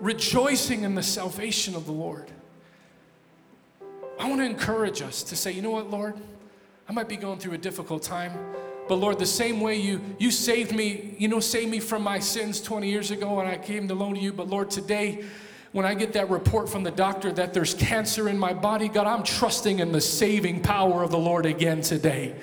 rejoicing 0.00 0.82
in 0.82 0.96
the 0.96 1.02
salvation 1.02 1.76
of 1.76 1.86
the 1.86 1.92
Lord, 1.92 2.28
I 4.18 4.28
want 4.28 4.40
to 4.40 4.44
encourage 4.44 5.00
us 5.02 5.22
to 5.24 5.36
say, 5.36 5.52
you 5.52 5.62
know 5.62 5.70
what, 5.70 5.90
Lord? 5.90 6.14
I 6.88 6.92
might 6.92 7.08
be 7.08 7.16
going 7.16 7.38
through 7.38 7.52
a 7.52 7.58
difficult 7.58 8.02
time, 8.02 8.32
but 8.88 8.96
Lord, 8.96 9.20
the 9.20 9.26
same 9.26 9.60
way 9.60 9.76
you, 9.76 10.00
you 10.18 10.32
saved 10.32 10.74
me, 10.74 11.14
you 11.18 11.28
know, 11.28 11.40
saved 11.40 11.70
me 11.70 11.78
from 11.78 12.02
my 12.02 12.18
sins 12.18 12.60
20 12.60 12.90
years 12.90 13.12
ago 13.12 13.34
when 13.34 13.46
I 13.46 13.56
came 13.56 13.86
to 13.86 13.94
loan 13.94 14.14
to 14.14 14.20
you, 14.20 14.32
but 14.32 14.48
Lord, 14.48 14.70
today, 14.70 15.24
when 15.74 15.84
I 15.84 15.94
get 15.94 16.12
that 16.12 16.30
report 16.30 16.68
from 16.68 16.84
the 16.84 16.92
doctor 16.92 17.32
that 17.32 17.52
there's 17.52 17.74
cancer 17.74 18.28
in 18.28 18.38
my 18.38 18.52
body, 18.54 18.86
God, 18.86 19.08
I'm 19.08 19.24
trusting 19.24 19.80
in 19.80 19.90
the 19.90 20.00
saving 20.00 20.60
power 20.60 21.02
of 21.02 21.10
the 21.10 21.18
Lord 21.18 21.46
again 21.46 21.80
today. 21.80 22.36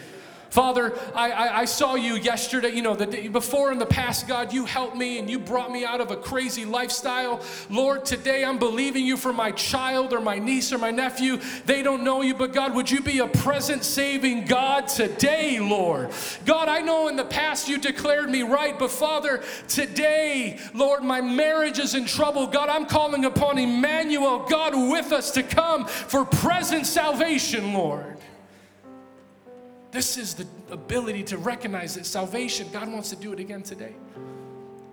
Father, 0.51 0.99
I, 1.15 1.31
I, 1.31 1.59
I, 1.59 1.65
saw 1.65 1.95
you 1.95 2.15
yesterday, 2.15 2.71
you 2.71 2.81
know, 2.81 2.93
the 2.93 3.05
day 3.05 3.29
before 3.29 3.71
in 3.71 3.79
the 3.79 3.85
past, 3.85 4.27
God, 4.27 4.51
you 4.51 4.65
helped 4.65 4.97
me 4.97 5.17
and 5.17 5.29
you 5.29 5.39
brought 5.39 5.71
me 5.71 5.85
out 5.85 6.01
of 6.01 6.11
a 6.11 6.17
crazy 6.17 6.65
lifestyle. 6.65 7.39
Lord, 7.69 8.03
today 8.03 8.43
I'm 8.43 8.59
believing 8.59 9.05
you 9.05 9.15
for 9.15 9.31
my 9.31 9.51
child 9.51 10.11
or 10.11 10.19
my 10.19 10.39
niece 10.39 10.73
or 10.73 10.77
my 10.77 10.91
nephew. 10.91 11.39
They 11.65 11.81
don't 11.81 12.03
know 12.03 12.21
you, 12.21 12.33
but 12.33 12.51
God, 12.51 12.75
would 12.75 12.91
you 12.91 12.99
be 12.99 13.19
a 13.19 13.27
present 13.27 13.85
saving 13.85 14.43
God 14.43 14.89
today, 14.89 15.57
Lord? 15.57 16.09
God, 16.45 16.67
I 16.67 16.81
know 16.81 17.07
in 17.07 17.15
the 17.15 17.23
past 17.23 17.69
you 17.69 17.77
declared 17.77 18.29
me 18.29 18.43
right, 18.43 18.77
but 18.77 18.91
Father, 18.91 19.41
today, 19.69 20.59
Lord, 20.73 21.01
my 21.01 21.21
marriage 21.21 21.79
is 21.79 21.95
in 21.95 22.03
trouble. 22.03 22.45
God, 22.45 22.67
I'm 22.67 22.87
calling 22.87 23.23
upon 23.23 23.57
Emmanuel, 23.57 24.39
God 24.49 24.73
with 24.75 25.13
us 25.13 25.31
to 25.31 25.43
come 25.43 25.87
for 25.87 26.25
present 26.25 26.85
salvation, 26.85 27.73
Lord. 27.73 28.17
This 29.91 30.17
is 30.17 30.33
the 30.33 30.47
ability 30.71 31.23
to 31.23 31.37
recognize 31.37 31.95
that 31.95 32.05
salvation, 32.05 32.69
God 32.71 32.91
wants 32.91 33.09
to 33.09 33.17
do 33.17 33.33
it 33.33 33.39
again 33.39 33.61
today. 33.61 33.93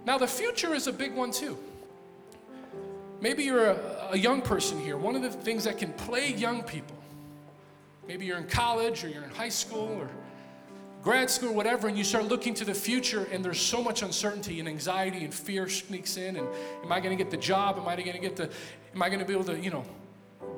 Now, 0.05 0.19
the 0.19 0.27
future 0.27 0.75
is 0.75 0.89
a 0.89 0.93
big 0.93 1.15
one 1.15 1.31
too. 1.31 1.57
Maybe 3.21 3.45
you're 3.45 3.71
a, 3.71 4.09
a, 4.13 4.19
young 4.19 4.43
person 4.43 4.81
here. 4.81 4.97
One 4.97 5.17
of 5.17 5.23
the 5.23 5.31
things 5.31 5.65
that 5.65 5.79
can 5.79 5.93
plague 5.93 6.39
young 6.39 6.63
people, 6.63 6.97
maybe 8.07 8.27
you're 8.27 8.39
in 8.39 8.47
college 8.47 9.05
or 9.05 9.09
you're 9.09 9.25
in 9.25 9.31
high 9.31 9.49
school 9.49 9.89
or 10.01 10.09
grad 11.03 11.31
school, 11.31 11.53
whatever, 11.53 11.89
and 11.89 11.99
you 11.99 12.05
start 12.05 12.27
looking 12.27 12.55
to 12.55 12.65
the 12.65 12.75
future 12.75 13.29
and 13.33 13.45
there's 13.45 13.61
so 13.61 13.83
much 13.83 14.03
uncertainty 14.03 14.61
and 14.61 14.69
anxiety 14.69 15.25
and 15.25 15.35
fear 15.35 15.69
sneaks 15.69 16.17
in. 16.17 16.37
And 16.37 16.47
am 16.85 16.93
I 16.93 17.01
going 17.01 17.17
to 17.17 17.23
get 17.23 17.31
the 17.31 17.37
job? 17.37 17.77
Am 17.77 17.89
I 17.89 17.97
going 17.97 18.13
to 18.13 18.19
get 18.19 18.37
the, 18.37 18.51
am 18.95 19.03
I 19.03 19.09
going 19.09 19.21
to 19.21 19.25
be 19.25 19.33
able 19.33 19.45
to, 19.45 19.59
you 19.59 19.71
know, 19.71 19.85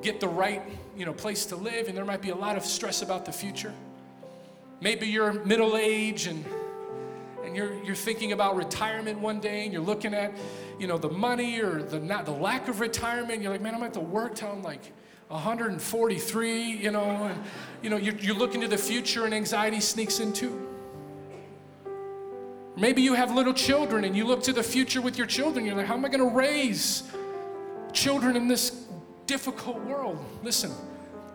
get 0.01 0.19
the 0.19 0.27
right, 0.27 0.61
you 0.95 1.05
know, 1.05 1.13
place 1.13 1.45
to 1.47 1.55
live? 1.55 1.87
And 1.87 1.97
there 1.97 2.05
might 2.05 2.21
be 2.21 2.29
a 2.29 2.35
lot 2.35 2.57
of 2.57 2.63
stress 2.63 3.01
about 3.01 3.25
the 3.25 3.31
future. 3.31 3.73
Maybe 4.81 5.05
you're 5.05 5.33
middle 5.33 5.77
age 5.77 6.25
and 6.25 6.43
and 7.43 7.55
you're, 7.55 7.73
you're 7.83 7.95
thinking 7.95 8.31
about 8.31 8.55
retirement 8.55 9.19
one 9.19 9.39
day 9.39 9.63
and 9.63 9.73
you're 9.73 9.81
looking 9.81 10.13
at 10.13 10.31
you 10.79 10.87
know 10.87 10.97
the 10.97 11.09
money 11.09 11.59
or 11.59 11.83
the 11.83 11.99
not 11.99 12.25
the 12.25 12.31
lack 12.31 12.67
of 12.67 12.79
retirement. 12.79 13.41
You're 13.41 13.51
like 13.51 13.61
man 13.61 13.75
i'm 13.75 13.81
have 13.81 13.91
to 13.93 13.99
work 13.99 14.35
till 14.35 14.49
i'm 14.49 14.63
like 14.63 14.91
143 15.27 16.61
you 16.61 16.91
know 16.91 17.03
and 17.03 17.43
you 17.81 17.89
know 17.89 17.97
you're, 17.97 18.15
you're 18.15 18.35
looking 18.35 18.59
to 18.61 18.67
the 18.67 18.77
future 18.77 19.25
and 19.25 19.33
anxiety 19.33 19.79
sneaks 19.79 20.19
in 20.19 20.33
too. 20.33 20.67
Maybe 22.75 23.03
you 23.03 23.13
have 23.13 23.35
little 23.35 23.53
children 23.53 24.03
and 24.05 24.15
you 24.15 24.25
look 24.25 24.41
to 24.43 24.53
the 24.53 24.63
future 24.63 25.01
with 25.01 25.15
your 25.15 25.27
children. 25.27 25.63
You're 25.63 25.75
like 25.75 25.85
how 25.85 25.93
am 25.93 26.05
i 26.05 26.09
going 26.09 26.27
to 26.27 26.35
raise 26.35 27.03
children 27.93 28.35
in 28.35 28.47
this 28.47 28.87
difficult 29.27 29.79
world? 29.81 30.17
Listen 30.41 30.71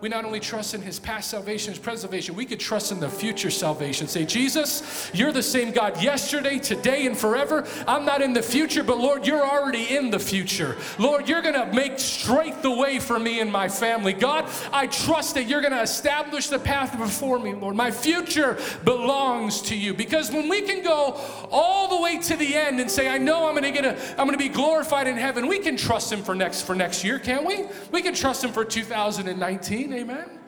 we 0.00 0.08
not 0.10 0.24
only 0.24 0.40
trust 0.40 0.74
in 0.74 0.82
his 0.82 0.98
past 0.98 1.30
salvation, 1.30 1.72
his 1.72 1.78
preservation, 1.78 2.34
we 2.34 2.44
could 2.44 2.60
trust 2.60 2.92
in 2.92 3.00
the 3.00 3.08
future 3.08 3.50
salvation. 3.50 4.06
Say, 4.06 4.26
Jesus, 4.26 5.10
you're 5.14 5.32
the 5.32 5.42
same 5.42 5.72
God 5.72 6.02
yesterday, 6.02 6.58
today, 6.58 7.06
and 7.06 7.16
forever. 7.16 7.66
I'm 7.88 8.04
not 8.04 8.20
in 8.20 8.34
the 8.34 8.42
future, 8.42 8.82
but 8.82 8.98
Lord, 8.98 9.26
you're 9.26 9.44
already 9.44 9.96
in 9.96 10.10
the 10.10 10.18
future. 10.18 10.76
Lord, 10.98 11.28
you're 11.28 11.40
going 11.40 11.54
to 11.54 11.72
make 11.72 11.98
straight 11.98 12.60
the 12.60 12.70
way 12.70 12.98
for 12.98 13.18
me 13.18 13.40
and 13.40 13.50
my 13.50 13.68
family. 13.68 14.12
God, 14.12 14.50
I 14.70 14.86
trust 14.86 15.34
that 15.34 15.44
you're 15.44 15.62
going 15.62 15.72
to 15.72 15.82
establish 15.82 16.48
the 16.48 16.58
path 16.58 16.98
before 16.98 17.38
me, 17.38 17.54
Lord. 17.54 17.74
My 17.74 17.90
future 17.90 18.58
belongs 18.84 19.62
to 19.62 19.76
you. 19.76 19.94
Because 19.94 20.30
when 20.30 20.48
we 20.48 20.60
can 20.60 20.82
go 20.82 21.18
all 21.50 21.88
the 21.88 22.02
way 22.02 22.18
to 22.18 22.36
the 22.36 22.54
end 22.54 22.80
and 22.80 22.90
say, 22.90 23.08
I 23.08 23.16
know 23.16 23.46
I'm 23.46 23.54
going 23.54 23.62
to 23.62 23.70
get 23.70 23.84
a, 23.84 23.98
I'm 24.10 24.26
going 24.26 24.32
to 24.32 24.38
be 24.38 24.50
glorified 24.50 25.06
in 25.06 25.16
heaven, 25.16 25.46
we 25.46 25.58
can 25.58 25.76
trust 25.76 26.12
him 26.12 26.22
for 26.22 26.34
next 26.34 26.62
for 26.62 26.74
next 26.74 27.02
year, 27.02 27.18
can't 27.18 27.46
we? 27.46 27.64
We 27.90 28.02
can 28.02 28.14
trust 28.14 28.44
him 28.44 28.52
for 28.52 28.64
2019 28.64 29.85
amen? 29.92 30.38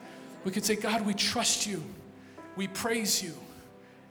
We 0.43 0.51
could 0.51 0.65
say, 0.65 0.75
God, 0.75 1.05
we 1.05 1.13
trust 1.13 1.67
you, 1.67 1.83
we 2.55 2.67
praise 2.67 3.21
you, 3.21 3.33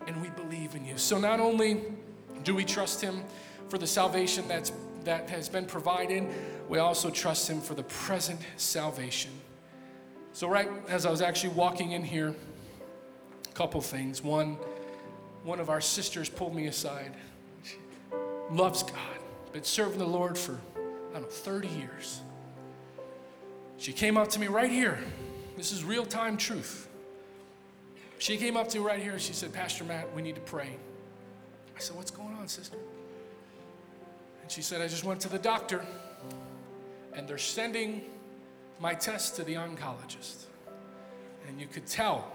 and 0.07 0.20
we 0.20 0.29
believe 0.31 0.74
in 0.74 0.85
you. 0.85 0.99
So 0.99 1.18
not 1.18 1.41
only 1.41 1.83
do 2.45 2.55
we 2.55 2.64
trust 2.64 3.01
him 3.01 3.22
for 3.68 3.79
the 3.79 3.87
salvation 3.87 4.47
that's, 4.49 4.72
that 5.05 5.29
has 5.31 5.49
been 5.49 5.66
provided, 5.66 6.26
we 6.68 6.79
also 6.79 7.11
trust 7.11 7.49
him 7.49 7.61
for 7.61 7.74
the 7.74 7.83
present 7.85 8.41
salvation. 8.57 9.31
So, 10.33 10.49
right 10.49 10.68
as 10.89 11.05
I 11.05 11.11
was 11.11 11.20
actually 11.20 11.55
walking 11.55 11.93
in 11.93 12.05
here, 12.05 12.35
a 13.49 13.55
couple 13.55 13.81
things. 13.81 14.22
One, 14.22 14.57
one 15.43 15.59
of 15.59 15.68
our 15.68 15.81
sisters 15.81 16.29
pulled 16.29 16.55
me 16.55 16.66
aside. 16.66 17.12
She 17.64 17.76
loves 18.53 18.83
God, 18.83 19.18
been 19.53 19.64
serving 19.64 19.99
the 19.99 20.07
Lord 20.07 20.39
for, 20.39 20.59
I 21.11 21.14
don't 21.14 21.22
know, 21.22 21.29
30 21.29 21.68
years. 21.68 22.20
She 23.79 23.93
came 23.93 24.16
up 24.16 24.29
to 24.31 24.41
me 24.41 24.49
right 24.49 24.70
here. 24.70 24.99
This 25.57 25.72
is 25.72 25.85
real 25.85 26.05
time 26.05 26.37
truth. 26.37 26.89
She 28.18 28.37
came 28.37 28.57
up 28.57 28.68
to 28.68 28.79
me 28.79 28.85
right 28.85 29.01
here. 29.01 29.12
And 29.12 29.22
she 29.22 29.33
said, 29.33 29.53
Pastor 29.53 29.85
Matt, 29.85 30.14
we 30.14 30.20
need 30.20 30.35
to 30.35 30.41
pray. 30.41 30.76
I 31.76 31.81
said, 31.81 31.97
What's 31.97 32.11
going 32.11 32.35
on, 32.35 32.49
sister? 32.49 32.76
And 34.43 34.51
she 34.51 34.62
said, 34.62 34.81
I 34.81 34.89
just 34.89 35.05
went 35.05 35.20
to 35.20 35.29
the 35.29 35.39
doctor 35.39 35.85
and 37.14 37.26
they're 37.26 37.39
sending 37.39 38.03
my 38.81 38.95
test 38.95 39.37
to 39.37 39.45
the 39.45 39.55
oncologist. 39.55 40.45
And 41.47 41.61
you 41.61 41.66
could 41.66 41.87
tell 41.87 42.33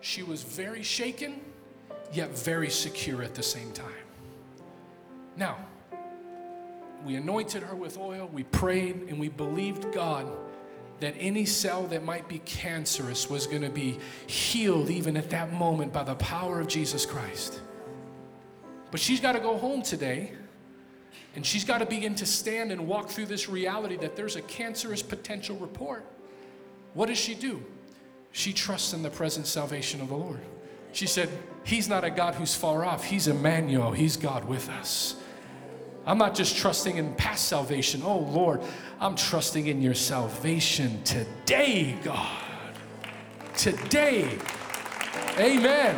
she 0.00 0.22
was 0.22 0.42
very 0.42 0.82
shaken, 0.82 1.40
yet 2.12 2.36
very 2.36 2.70
secure 2.70 3.22
at 3.22 3.34
the 3.34 3.42
same 3.42 3.72
time. 3.72 3.86
Now, 5.36 5.56
we 7.04 7.16
anointed 7.16 7.62
her 7.62 7.74
with 7.74 7.98
oil, 7.98 8.28
we 8.32 8.44
prayed, 8.44 9.06
and 9.08 9.18
we 9.18 9.28
believed 9.28 9.92
God 9.92 10.26
that 11.00 11.14
any 11.18 11.44
cell 11.44 11.86
that 11.88 12.04
might 12.04 12.28
be 12.28 12.38
cancerous 12.40 13.28
was 13.28 13.46
going 13.46 13.62
to 13.62 13.70
be 13.70 13.98
healed 14.26 14.90
even 14.90 15.16
at 15.16 15.30
that 15.30 15.52
moment 15.52 15.92
by 15.92 16.02
the 16.02 16.14
power 16.14 16.60
of 16.60 16.68
Jesus 16.68 17.04
Christ. 17.04 17.60
But 18.90 19.00
she's 19.00 19.20
got 19.20 19.32
to 19.32 19.40
go 19.40 19.58
home 19.58 19.82
today 19.82 20.32
and 21.34 21.44
she's 21.44 21.64
got 21.64 21.78
to 21.78 21.86
begin 21.86 22.14
to 22.16 22.26
stand 22.26 22.72
and 22.72 22.86
walk 22.86 23.10
through 23.10 23.26
this 23.26 23.48
reality 23.48 23.96
that 23.96 24.16
there's 24.16 24.36
a 24.36 24.42
cancerous 24.42 25.02
potential 25.02 25.56
report. 25.56 26.06
What 26.94 27.06
does 27.06 27.18
she 27.18 27.34
do? 27.34 27.62
She 28.32 28.54
trusts 28.54 28.94
in 28.94 29.02
the 29.02 29.10
present 29.10 29.46
salvation 29.46 30.00
of 30.00 30.08
the 30.08 30.16
Lord. 30.16 30.40
She 30.92 31.06
said, 31.06 31.28
He's 31.62 31.88
not 31.88 32.04
a 32.04 32.10
God 32.10 32.36
who's 32.36 32.54
far 32.54 32.84
off, 32.86 33.04
He's 33.04 33.28
Emmanuel, 33.28 33.92
He's 33.92 34.16
God 34.16 34.46
with 34.46 34.70
us. 34.70 35.16
I'm 36.06 36.18
not 36.18 36.34
just 36.34 36.56
trusting 36.56 36.96
in 36.96 37.14
past 37.14 37.48
salvation. 37.48 38.02
Oh 38.04 38.18
Lord, 38.18 38.60
I'm 39.00 39.16
trusting 39.16 39.66
in 39.66 39.82
your 39.82 39.94
salvation 39.94 41.02
today, 41.02 41.96
God. 42.04 42.42
Today. 43.56 44.38
Amen. 45.38 45.96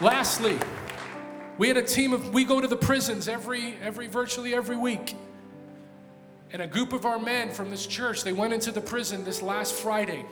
Lastly, 0.00 0.58
we 1.56 1.68
had 1.68 1.78
a 1.78 1.82
team 1.82 2.12
of 2.12 2.34
we 2.34 2.44
go 2.44 2.60
to 2.60 2.68
the 2.68 2.76
prisons 2.76 3.28
every 3.28 3.76
every 3.82 4.06
virtually 4.08 4.54
every 4.54 4.76
week. 4.76 5.16
And 6.52 6.62
a 6.62 6.66
group 6.66 6.92
of 6.92 7.06
our 7.06 7.18
men 7.18 7.50
from 7.50 7.70
this 7.70 7.86
church, 7.86 8.22
they 8.22 8.32
went 8.32 8.52
into 8.52 8.70
the 8.70 8.80
prison 8.80 9.24
this 9.24 9.42
last 9.42 9.74
Friday. 9.74 10.24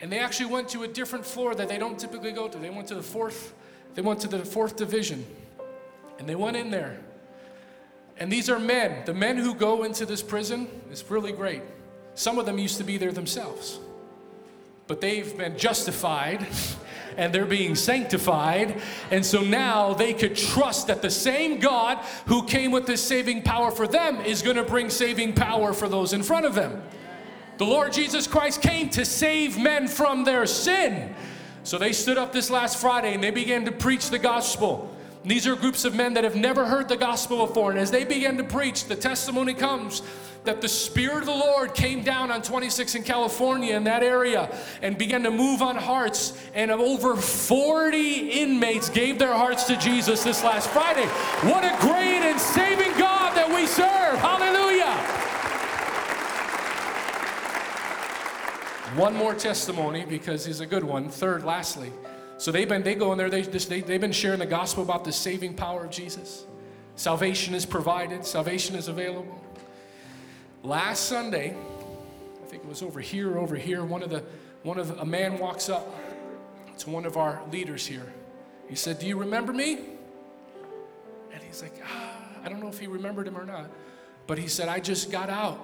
And 0.00 0.10
they 0.10 0.18
actually 0.18 0.46
went 0.46 0.68
to 0.70 0.82
a 0.84 0.88
different 0.88 1.24
floor 1.26 1.54
that 1.54 1.68
they 1.68 1.78
don't 1.78 1.98
typically 1.98 2.32
go 2.32 2.48
to. 2.48 2.58
They 2.58 2.70
went 2.70 2.88
to 2.88 2.94
the 2.94 3.02
fourth, 3.02 3.54
they 3.94 4.02
went 4.02 4.20
to 4.20 4.28
the 4.28 4.44
fourth 4.44 4.76
division. 4.76 5.24
And 6.18 6.28
they 6.28 6.34
went 6.34 6.56
in 6.56 6.70
there. 6.70 7.00
And 8.18 8.30
these 8.30 8.48
are 8.48 8.58
men. 8.58 9.04
The 9.04 9.14
men 9.14 9.36
who 9.36 9.54
go 9.54 9.82
into 9.82 10.06
this 10.06 10.22
prison 10.22 10.68
is 10.90 11.04
really 11.10 11.32
great. 11.32 11.62
Some 12.14 12.38
of 12.38 12.46
them 12.46 12.58
used 12.58 12.78
to 12.78 12.84
be 12.84 12.96
there 12.96 13.12
themselves. 13.12 13.80
But 14.86 15.00
they've 15.00 15.36
been 15.36 15.58
justified 15.58 16.46
and 17.16 17.34
they're 17.34 17.44
being 17.44 17.74
sanctified. 17.74 18.80
And 19.10 19.24
so 19.24 19.40
now 19.40 19.94
they 19.94 20.12
could 20.14 20.36
trust 20.36 20.86
that 20.86 21.02
the 21.02 21.10
same 21.10 21.58
God 21.58 21.98
who 22.26 22.44
came 22.44 22.70
with 22.70 22.86
this 22.86 23.02
saving 23.02 23.42
power 23.42 23.70
for 23.70 23.86
them 23.88 24.20
is 24.20 24.42
going 24.42 24.56
to 24.56 24.64
bring 24.64 24.90
saving 24.90 25.32
power 25.32 25.72
for 25.72 25.88
those 25.88 26.12
in 26.12 26.22
front 26.22 26.46
of 26.46 26.54
them. 26.54 26.82
The 27.56 27.64
Lord 27.64 27.92
Jesus 27.92 28.26
Christ 28.26 28.62
came 28.62 28.90
to 28.90 29.04
save 29.04 29.58
men 29.58 29.86
from 29.86 30.24
their 30.24 30.44
sin. 30.44 31.14
So 31.64 31.78
they 31.78 31.92
stood 31.92 32.18
up 32.18 32.32
this 32.32 32.50
last 32.50 32.78
Friday 32.78 33.14
and 33.14 33.24
they 33.24 33.30
began 33.30 33.64
to 33.64 33.72
preach 33.72 34.10
the 34.10 34.18
gospel. 34.18 34.94
These 35.24 35.46
are 35.46 35.56
groups 35.56 35.86
of 35.86 35.94
men 35.94 36.14
that 36.14 36.24
have 36.24 36.36
never 36.36 36.66
heard 36.66 36.88
the 36.88 36.98
gospel 36.98 37.46
before. 37.46 37.70
And 37.70 37.80
as 37.80 37.90
they 37.90 38.04
began 38.04 38.36
to 38.36 38.44
preach, 38.44 38.84
the 38.84 38.94
testimony 38.94 39.54
comes 39.54 40.02
that 40.44 40.60
the 40.60 40.68
Spirit 40.68 41.20
of 41.20 41.24
the 41.24 41.32
Lord 41.32 41.74
came 41.74 42.02
down 42.02 42.30
on 42.30 42.42
26 42.42 42.96
in 42.96 43.02
California 43.02 43.74
in 43.74 43.84
that 43.84 44.02
area 44.02 44.54
and 44.82 44.98
began 44.98 45.22
to 45.22 45.30
move 45.30 45.62
on 45.62 45.76
hearts. 45.76 46.38
And 46.54 46.70
over 46.70 47.16
40 47.16 48.30
inmates 48.42 48.90
gave 48.90 49.18
their 49.18 49.32
hearts 49.32 49.64
to 49.64 49.78
Jesus 49.78 50.22
this 50.22 50.44
last 50.44 50.68
Friday. 50.68 51.06
What 51.48 51.64
a 51.64 51.74
great 51.80 52.28
and 52.28 52.38
saving 52.38 52.92
God 52.98 53.34
that 53.34 53.48
we 53.48 53.66
serve! 53.66 54.18
Hallelujah! 54.18 55.23
One 58.96 59.14
more 59.14 59.34
testimony 59.34 60.04
because 60.04 60.46
he's 60.46 60.60
a 60.60 60.66
good 60.66 60.84
one. 60.84 61.08
Third, 61.08 61.42
lastly. 61.42 61.90
So 62.38 62.52
they've 62.52 62.68
been, 62.68 62.84
they 62.84 62.94
go 62.94 63.10
in 63.10 63.18
there, 63.18 63.28
they 63.28 63.42
they, 63.42 63.80
they've 63.80 64.00
been 64.00 64.12
sharing 64.12 64.38
the 64.38 64.46
gospel 64.46 64.84
about 64.84 65.04
the 65.04 65.12
saving 65.12 65.54
power 65.54 65.84
of 65.84 65.90
Jesus. 65.90 66.44
Salvation 66.94 67.54
is 67.54 67.66
provided, 67.66 68.24
salvation 68.24 68.76
is 68.76 68.86
available. 68.86 69.40
Last 70.62 71.06
Sunday, 71.08 71.56
I 71.56 72.46
think 72.46 72.62
it 72.62 72.68
was 72.68 72.82
over 72.82 73.00
here, 73.00 73.36
over 73.36 73.56
here, 73.56 73.84
one 73.84 74.02
of 74.02 74.10
the, 74.10 74.22
one 74.62 74.78
of, 74.78 74.96
a 75.00 75.04
man 75.04 75.38
walks 75.38 75.68
up 75.68 75.92
to 76.78 76.90
one 76.90 77.04
of 77.04 77.16
our 77.16 77.42
leaders 77.50 77.84
here. 77.84 78.12
He 78.68 78.76
said, 78.76 79.00
do 79.00 79.06
you 79.06 79.18
remember 79.18 79.52
me? 79.52 79.80
And 81.32 81.42
he's 81.42 81.62
like, 81.62 81.74
ah, 81.84 82.16
I 82.44 82.48
don't 82.48 82.60
know 82.60 82.68
if 82.68 82.78
he 82.78 82.86
remembered 82.86 83.26
him 83.26 83.36
or 83.36 83.44
not. 83.44 83.70
But 84.28 84.38
he 84.38 84.46
said, 84.46 84.68
I 84.68 84.78
just 84.78 85.10
got 85.10 85.30
out 85.30 85.58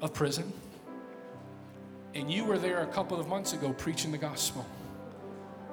of 0.00 0.14
prison. 0.14 0.52
And 2.16 2.32
you 2.32 2.46
were 2.46 2.56
there 2.56 2.82
a 2.82 2.86
couple 2.86 3.20
of 3.20 3.28
months 3.28 3.52
ago 3.52 3.74
preaching 3.74 4.10
the 4.10 4.16
gospel. 4.16 4.64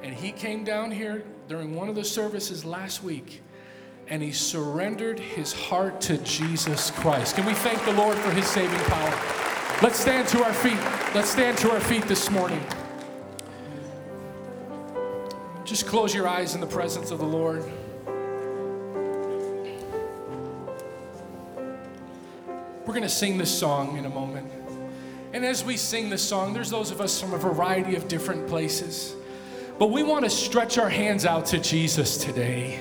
And 0.02 0.14
he 0.14 0.34
came 0.34 0.66
down 0.66 0.92
here 0.92 1.24
during 1.48 1.74
one 1.74 1.88
of 1.88 1.96
the 1.96 2.04
services 2.04 2.66
last 2.66 3.02
week 3.02 3.42
and 4.10 4.22
he 4.22 4.34
surrendered 4.34 5.18
his 5.18 5.54
heart 5.54 6.02
to 6.02 6.18
Jesus 6.18 6.92
Christ. 6.92 7.38
Can 7.38 7.46
we 7.46 7.54
thank 7.54 7.82
the 7.86 7.94
Lord 7.94 8.18
for 8.18 8.30
his 8.32 8.46
saving 8.46 8.78
power? 8.78 9.80
Let's 9.82 9.98
stand 9.98 10.28
to 10.30 10.44
our 10.44 10.52
feet. 10.54 10.78
Let's 11.16 11.30
stand 11.30 11.58
to 11.60 11.72
our 11.72 11.80
feet 11.80 12.04
this 12.10 12.30
morning. 12.30 12.62
Just 15.64 15.88
close 15.88 16.14
your 16.14 16.28
eyes 16.28 16.56
in 16.56 16.60
the 16.60 16.68
presence 16.68 17.10
of 17.10 17.20
the 17.20 17.26
Lord. 17.26 17.64
We're 22.86 22.94
going 22.94 23.04
to 23.04 23.08
sing 23.08 23.38
this 23.38 23.58
song 23.58 23.98
in 23.98 24.04
a 24.04 24.10
moment. 24.10 24.63
And 25.34 25.44
as 25.44 25.64
we 25.64 25.78
sing 25.78 26.10
this 26.10 26.22
song, 26.22 26.54
there's 26.54 26.70
those 26.70 26.92
of 26.92 27.02
us 27.02 27.20
from 27.20 27.34
a 27.34 27.38
variety 27.38 27.96
of 27.96 28.08
different 28.08 28.48
places. 28.48 29.16
But 29.80 29.88
we 29.88 30.04
want 30.04 30.26
to 30.26 30.30
stretch 30.30 30.78
our 30.78 30.90
hands 30.90 31.26
out 31.26 31.48
to 31.48 31.58
Jesus 31.58 32.18
today. 32.18 32.80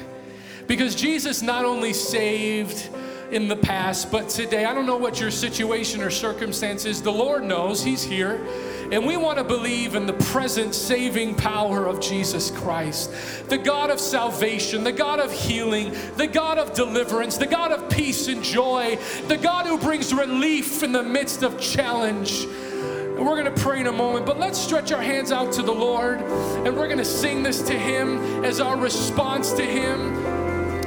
Because 0.66 0.94
Jesus 0.94 1.40
not 1.40 1.64
only 1.64 1.94
saved 1.94 2.90
in 3.30 3.48
the 3.48 3.57
past, 3.57 4.12
but 4.12 4.28
today, 4.28 4.66
I 4.66 4.74
don't 4.74 4.84
know 4.84 4.98
what 4.98 5.18
your 5.18 5.30
situation 5.30 6.03
or 6.03 6.11
circumstance 6.11 6.84
is, 6.84 7.00
the 7.00 7.11
Lord 7.11 7.42
knows, 7.42 7.82
He's 7.82 8.03
here. 8.03 8.46
And 8.93 9.07
we 9.07 9.16
want 9.16 9.38
to 9.38 9.45
believe 9.45 9.95
in 9.95 10.05
the 10.05 10.12
present 10.12 10.74
saving 10.74 11.34
power 11.34 11.86
of 11.86 11.99
Jesus 11.99 12.51
Christ, 12.51 13.11
the 13.49 13.57
God 13.57 13.88
of 13.88 13.99
salvation, 13.99 14.84
the 14.84 14.93
God 14.93 15.18
of 15.18 15.32
healing, 15.32 15.95
the 16.18 16.26
God 16.26 16.59
of 16.59 16.74
deliverance, 16.74 17.38
the 17.38 17.47
God 17.47 17.72
of 17.72 17.88
peace 17.88 18.28
and 18.28 18.45
joy, 18.45 18.99
the 19.28 19.38
God 19.38 19.64
who 19.64 19.78
brings 19.78 20.12
relief 20.12 20.82
in 20.82 20.93
the 20.93 21.03
midst 21.03 21.43
of 21.43 21.59
challenge. 21.59 22.43
And 22.43 23.26
we're 23.26 23.43
going 23.43 23.47
to 23.47 23.62
pray 23.62 23.80
in 23.80 23.86
a 23.86 23.93
moment, 23.93 24.26
but 24.26 24.38
let's 24.38 24.59
stretch 24.59 24.93
our 24.93 25.01
hands 25.01 25.32
out 25.32 25.53
to 25.55 25.62
the 25.62 25.72
Lord 25.72 26.20
and 26.20 26.76
we're 26.76 26.86
going 26.86 26.99
to 26.99 27.05
sing 27.07 27.43
this 27.43 27.62
to 27.62 27.72
Him 27.72 28.45
as 28.45 28.61
our 28.61 28.76
response 28.76 29.53
to 29.53 29.62
Him. 29.62 30.22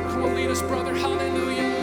Come 0.09 0.25
on, 0.25 0.35
lead 0.35 0.51
us, 0.51 0.61
brother. 0.61 0.93
Hallelujah. 0.93 1.73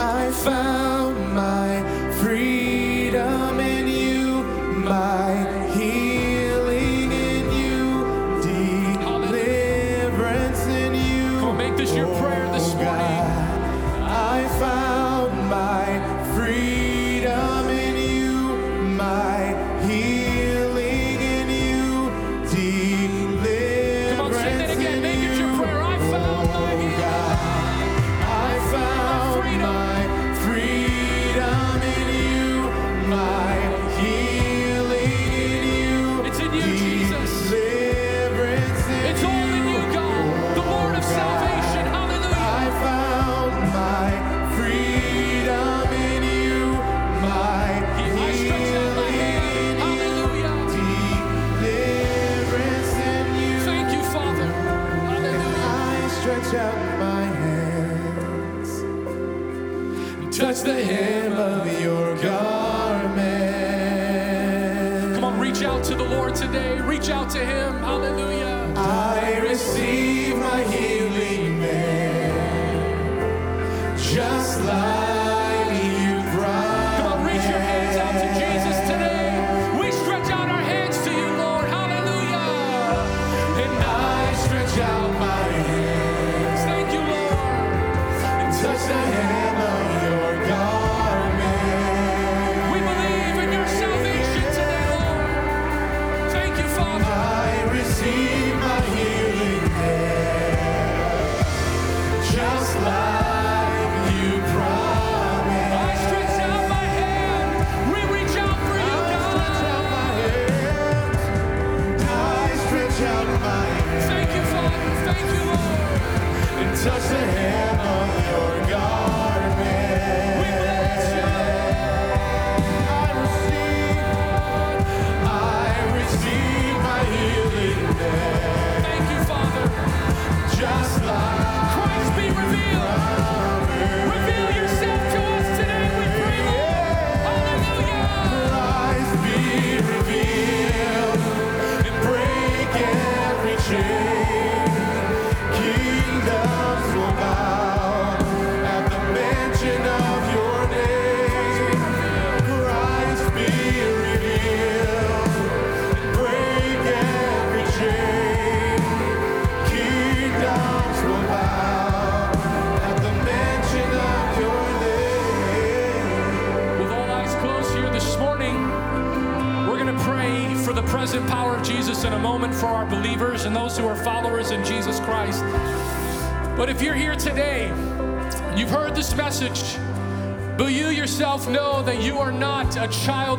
I 0.00 0.32
found 0.32 1.34
my 1.36 2.12
freedom 2.20 3.60
my 4.96 5.55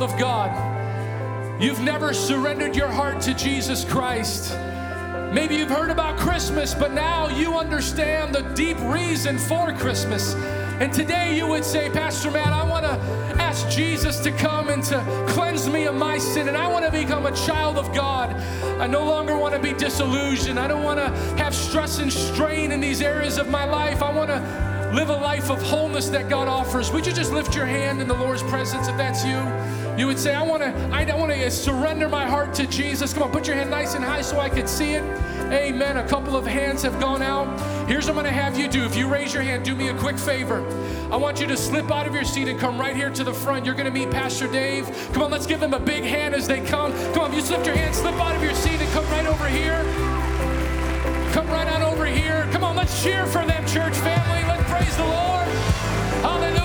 of 0.07 0.17
God. 0.17 1.61
You've 1.61 1.81
never 1.81 2.13
surrendered 2.13 2.75
your 2.75 2.87
heart 2.87 3.19
to 3.21 3.33
Jesus 3.33 3.83
Christ. 3.83 4.57
Maybe 5.33 5.55
you've 5.55 5.69
heard 5.69 5.89
about 5.89 6.17
Christmas, 6.17 6.73
but 6.73 6.93
now 6.93 7.27
you 7.27 7.55
understand 7.55 8.33
the 8.33 8.43
deep 8.53 8.79
reason 8.79 9.37
for 9.37 9.73
Christmas. 9.73 10.35
And 10.79 10.93
today 10.93 11.35
you 11.35 11.47
would 11.47 11.65
say, 11.65 11.89
Pastor 11.89 12.31
Matt, 12.31 12.53
I 12.53 12.63
want 12.63 12.85
to 12.85 12.91
ask 13.41 13.67
Jesus 13.69 14.19
to 14.19 14.31
come 14.31 14.69
and 14.69 14.81
to 14.83 15.25
cleanse 15.27 15.67
me 15.67 15.85
of 15.85 15.95
my 15.95 16.17
sin, 16.17 16.47
and 16.47 16.55
I 16.55 16.71
want 16.71 16.85
to 16.85 16.91
become 16.91 17.25
a 17.25 17.35
child 17.35 17.77
of 17.77 17.93
God. 17.93 18.31
I 18.79 18.87
no 18.87 19.03
longer 19.03 19.37
want 19.37 19.55
to 19.55 19.59
be 19.59 19.73
disillusioned. 19.73 20.57
I 20.57 20.67
don't 20.67 20.83
want 20.83 20.99
to 20.99 21.09
have 21.35 21.53
stress 21.53 21.99
and 21.99 22.13
strain 22.13 22.71
in 22.71 22.79
these 22.79 23.01
areas 23.01 23.37
of 23.37 23.49
my 23.49 23.65
life. 23.65 24.01
I 24.01 24.15
want 24.15 24.29
to 24.29 24.67
live 24.93 25.09
a 25.09 25.15
life 25.15 25.49
of 25.49 25.61
wholeness 25.61 26.07
that 26.09 26.29
God 26.29 26.47
offers. 26.47 26.91
Would 26.91 27.05
you 27.05 27.11
just 27.11 27.33
lift 27.33 27.53
your 27.55 27.65
hand 27.65 27.99
in 27.99 28.07
the 28.07 28.13
Lord's 28.13 28.43
presence 28.43 28.87
if 28.87 28.95
that's 28.95 29.25
you? 29.25 29.37
You 29.97 30.05
would 30.05 30.19
say, 30.19 30.35
I 30.35 30.43
want 30.43 30.61
to, 30.61 30.69
I 30.93 31.15
want 31.15 31.31
to 31.31 31.45
uh, 31.45 31.49
surrender 31.49 32.07
my 32.07 32.25
heart 32.25 32.53
to 32.55 32.67
Jesus. 32.67 33.13
Come 33.13 33.23
on, 33.23 33.31
put 33.31 33.47
your 33.47 33.55
hand 33.55 33.71
nice 33.71 33.95
and 33.95 34.05
high 34.05 34.21
so 34.21 34.39
I 34.39 34.47
can 34.47 34.67
see 34.67 34.93
it. 34.93 35.03
Amen. 35.51 35.97
A 35.97 36.07
couple 36.07 36.35
of 36.35 36.45
hands 36.45 36.83
have 36.83 36.99
gone 36.99 37.23
out. 37.23 37.47
Here's 37.87 38.05
what 38.05 38.09
I'm 38.09 38.23
going 38.23 38.25
to 38.25 38.31
have 38.31 38.59
you 38.59 38.67
do. 38.67 38.83
If 38.83 38.95
you 38.95 39.07
raise 39.07 39.33
your 39.33 39.41
hand, 39.41 39.65
do 39.65 39.75
me 39.75 39.87
a 39.87 39.97
quick 39.97 40.19
favor. 40.19 40.63
I 41.11 41.15
want 41.15 41.39
you 41.39 41.47
to 41.47 41.57
slip 41.57 41.89
out 41.89 42.05
of 42.05 42.13
your 42.13 42.25
seat 42.25 42.47
and 42.47 42.59
come 42.59 42.79
right 42.79 42.95
here 42.95 43.09
to 43.09 43.23
the 43.23 43.33
front. 43.33 43.65
You're 43.65 43.73
going 43.73 43.91
to 43.91 43.91
meet 43.91 44.11
Pastor 44.11 44.47
Dave. 44.47 44.85
Come 45.13 45.23
on, 45.23 45.31
let's 45.31 45.47
give 45.47 45.59
them 45.59 45.73
a 45.73 45.79
big 45.79 46.03
hand 46.03 46.35
as 46.35 46.47
they 46.47 46.61
come. 46.61 46.93
Come 47.13 47.23
on, 47.23 47.31
if 47.31 47.37
you 47.37 47.41
slipped 47.41 47.65
your 47.65 47.75
hand, 47.75 47.95
slip 47.95 48.13
out 48.15 48.35
of 48.35 48.43
your 48.43 48.53
seat 48.53 48.79
and 48.79 48.91
come 48.91 49.05
right 49.05 49.25
over 49.25 49.47
here. 49.47 49.81
Come 51.33 51.47
right 51.47 51.67
on 51.67 51.81
over 51.81 52.05
here. 52.05 52.47
Come 52.51 52.63
on, 52.63 52.75
let's 52.75 53.01
cheer 53.01 53.25
for 53.25 53.43
them, 53.45 53.65
church 53.65 53.95
family. 53.95 54.43
Let's 54.47 54.69
praise 54.69 54.95
the 54.95 55.05
Lord. 55.05 55.47
Hallelujah. 56.21 56.56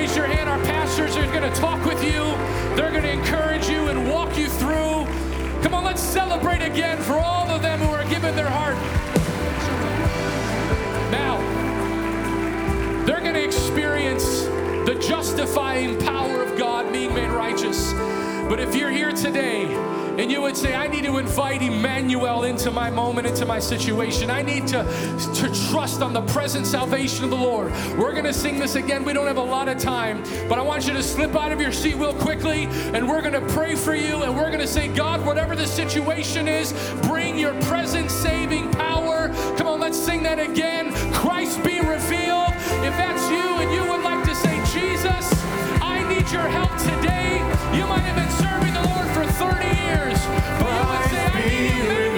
Raise 0.00 0.16
your 0.16 0.26
hand, 0.26 0.48
our 0.48 0.58
pastors 0.60 1.14
are 1.14 1.26
going 1.26 1.42
to 1.42 1.60
talk 1.60 1.84
with 1.84 2.02
you. 2.02 2.22
They're 2.74 2.90
going 2.90 3.02
to 3.02 3.12
encourage 3.12 3.68
you 3.68 3.88
and 3.88 4.08
walk 4.08 4.34
you 4.38 4.48
through. 4.48 5.04
Come 5.62 5.74
on, 5.74 5.84
let's 5.84 6.00
celebrate 6.00 6.62
again 6.62 6.96
for 7.02 7.18
all 7.18 7.50
of 7.50 7.60
them 7.60 7.80
who 7.80 7.90
are 7.90 8.04
giving 8.04 8.34
their 8.34 8.48
heart. 8.48 8.76
Now, 11.12 11.36
they're 13.04 13.20
going 13.20 13.34
to 13.34 13.44
experience 13.44 14.44
the 14.88 14.96
justifying 15.06 15.98
power 15.98 16.42
of 16.42 16.56
God 16.56 16.90
being 16.90 17.12
made 17.12 17.28
righteous. 17.28 17.92
But 18.48 18.58
if 18.58 18.74
you're 18.74 18.90
here 18.90 19.12
today 19.12 19.66
and 20.20 20.30
you 20.30 20.42
would 20.42 20.56
say, 20.56 20.74
I 20.74 20.86
need 20.86 21.04
to 21.04 21.16
invite 21.16 21.62
Emmanuel 21.62 22.44
into 22.44 22.70
my 22.70 22.90
moment, 22.90 23.26
into 23.26 23.46
my 23.46 23.58
situation. 23.58 24.30
I 24.30 24.42
need 24.42 24.66
to, 24.66 24.84
to 25.34 25.70
trust 25.70 26.02
on 26.02 26.12
the 26.12 26.20
present 26.22 26.66
salvation 26.66 27.24
of 27.24 27.30
the 27.30 27.36
Lord. 27.36 27.72
We're 27.96 28.12
going 28.12 28.24
to 28.24 28.34
sing 28.34 28.58
this 28.58 28.74
again. 28.74 29.02
We 29.02 29.14
don't 29.14 29.26
have 29.26 29.38
a 29.38 29.42
lot 29.42 29.68
of 29.68 29.78
time, 29.78 30.22
but 30.46 30.58
I 30.58 30.62
want 30.62 30.86
you 30.86 30.92
to 30.92 31.02
slip 31.02 31.34
out 31.34 31.52
of 31.52 31.60
your 31.60 31.72
seat 31.72 31.96
real 31.96 32.12
quickly 32.12 32.64
and 32.92 33.08
we're 33.08 33.22
going 33.22 33.32
to 33.32 33.52
pray 33.54 33.74
for 33.74 33.94
you 33.94 34.22
and 34.22 34.36
we're 34.36 34.48
going 34.48 34.60
to 34.60 34.66
say, 34.66 34.88
God, 34.88 35.24
whatever 35.24 35.56
the 35.56 35.66
situation 35.66 36.48
is, 36.48 36.74
bring 37.02 37.38
your 37.38 37.54
present 37.62 38.10
saving 38.10 38.70
power. 38.72 39.30
Come 39.56 39.68
on, 39.68 39.80
let's 39.80 39.98
sing 39.98 40.22
that 40.24 40.38
again. 40.38 40.92
Christ 41.14 41.64
be 41.64 41.80
revealed. 41.80 42.52
If 42.84 42.94
that's 42.96 43.30
you 43.30 43.46
and 43.62 43.72
you 43.72 43.90
would 43.90 44.02
like 44.02 44.22
to 44.26 44.34
say, 44.34 44.56
Jesus, 44.72 45.32
I 45.80 46.04
need 46.08 46.30
your 46.30 46.46
help 46.48 46.76
today, 46.78 47.38
you 47.74 47.86
might 47.86 48.00
have 48.00 48.16
been 48.16 48.30
serving 48.42 48.74
the 48.74 48.82
Lord 48.82 49.06
for 49.14 49.24
30 49.24 49.66
years, 49.66 50.18
but 50.58 50.72
you 50.74 50.84
would 50.90 51.04
say, 51.10 51.24
I 51.24 51.48
need 51.48 51.84
Emmanuel 51.84 52.09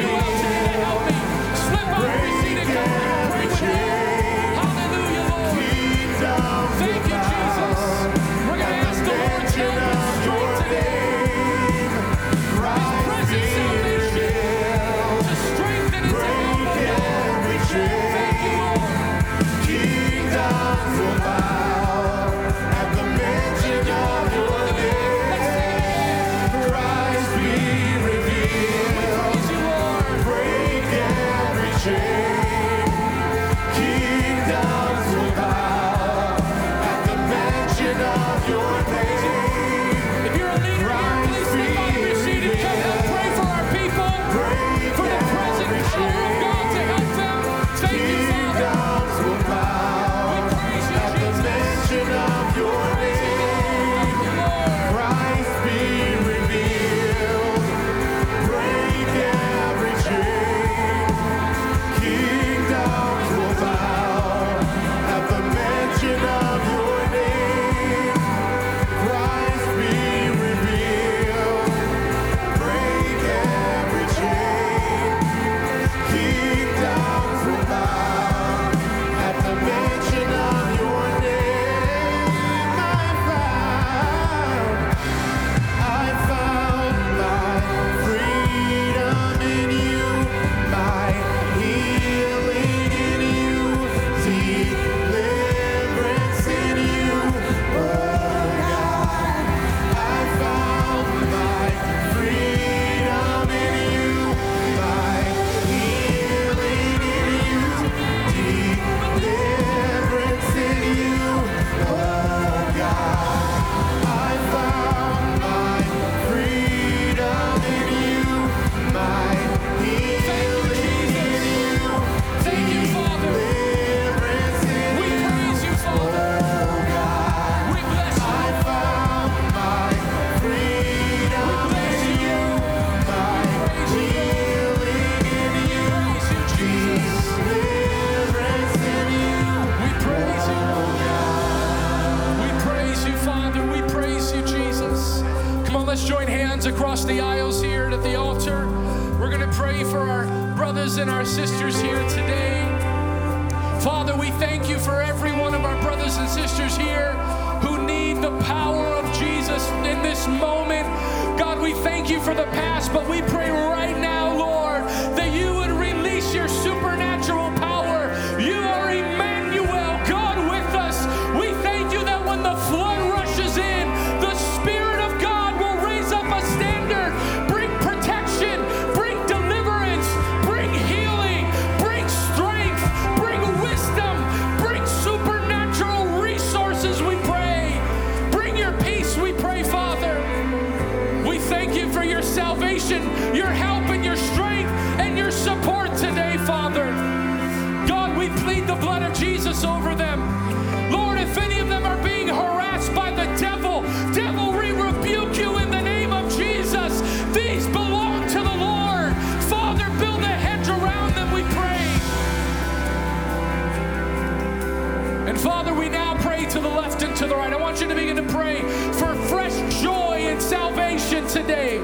today. 221.32 221.80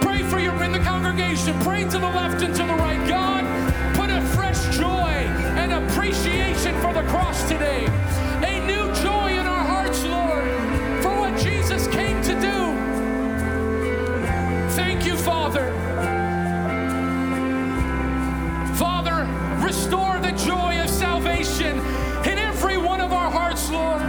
Pray 0.00 0.22
for 0.24 0.40
your 0.40 0.60
in 0.64 0.72
the 0.72 0.80
congregation. 0.80 1.56
Pray 1.60 1.84
to 1.84 1.98
the 1.98 1.98
left 1.98 2.42
and 2.42 2.52
to 2.56 2.62
the 2.64 2.74
right. 2.74 3.08
God, 3.08 3.44
put 3.94 4.10
a 4.10 4.20
fresh 4.34 4.76
joy 4.76 5.12
and 5.60 5.72
appreciation 5.72 6.74
for 6.80 6.92
the 6.92 7.02
cross 7.04 7.48
today. 7.48 7.86
A 8.42 8.66
new 8.66 8.92
joy 9.00 9.30
in 9.38 9.46
our 9.46 9.64
hearts, 9.64 10.02
Lord, 10.04 10.44
for 11.02 11.16
what 11.20 11.38
Jesus 11.40 11.86
came 11.86 12.20
to 12.22 12.34
do. 12.40 12.58
Thank 14.70 15.06
you, 15.06 15.16
Father. 15.16 15.70
Father, 18.74 19.24
restore 19.64 20.18
the 20.18 20.32
joy 20.32 20.82
of 20.82 20.90
salvation 20.90 21.78
in 22.26 22.38
every 22.38 22.76
one 22.76 23.00
of 23.00 23.12
our 23.12 23.30
hearts, 23.30 23.70
Lord. 23.70 24.02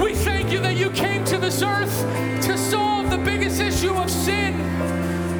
We 0.00 0.14
thank 0.14 0.52
you 0.52 0.60
that 0.60 0.76
you 0.76 0.90
came 0.90 1.24
to 1.24 1.38
this 1.38 1.60
earth 1.60 1.96
to 2.46 2.56
solve 2.56 3.07
biggest 3.48 3.82
issue 3.82 3.94
of 3.94 4.10
sin. 4.10 4.54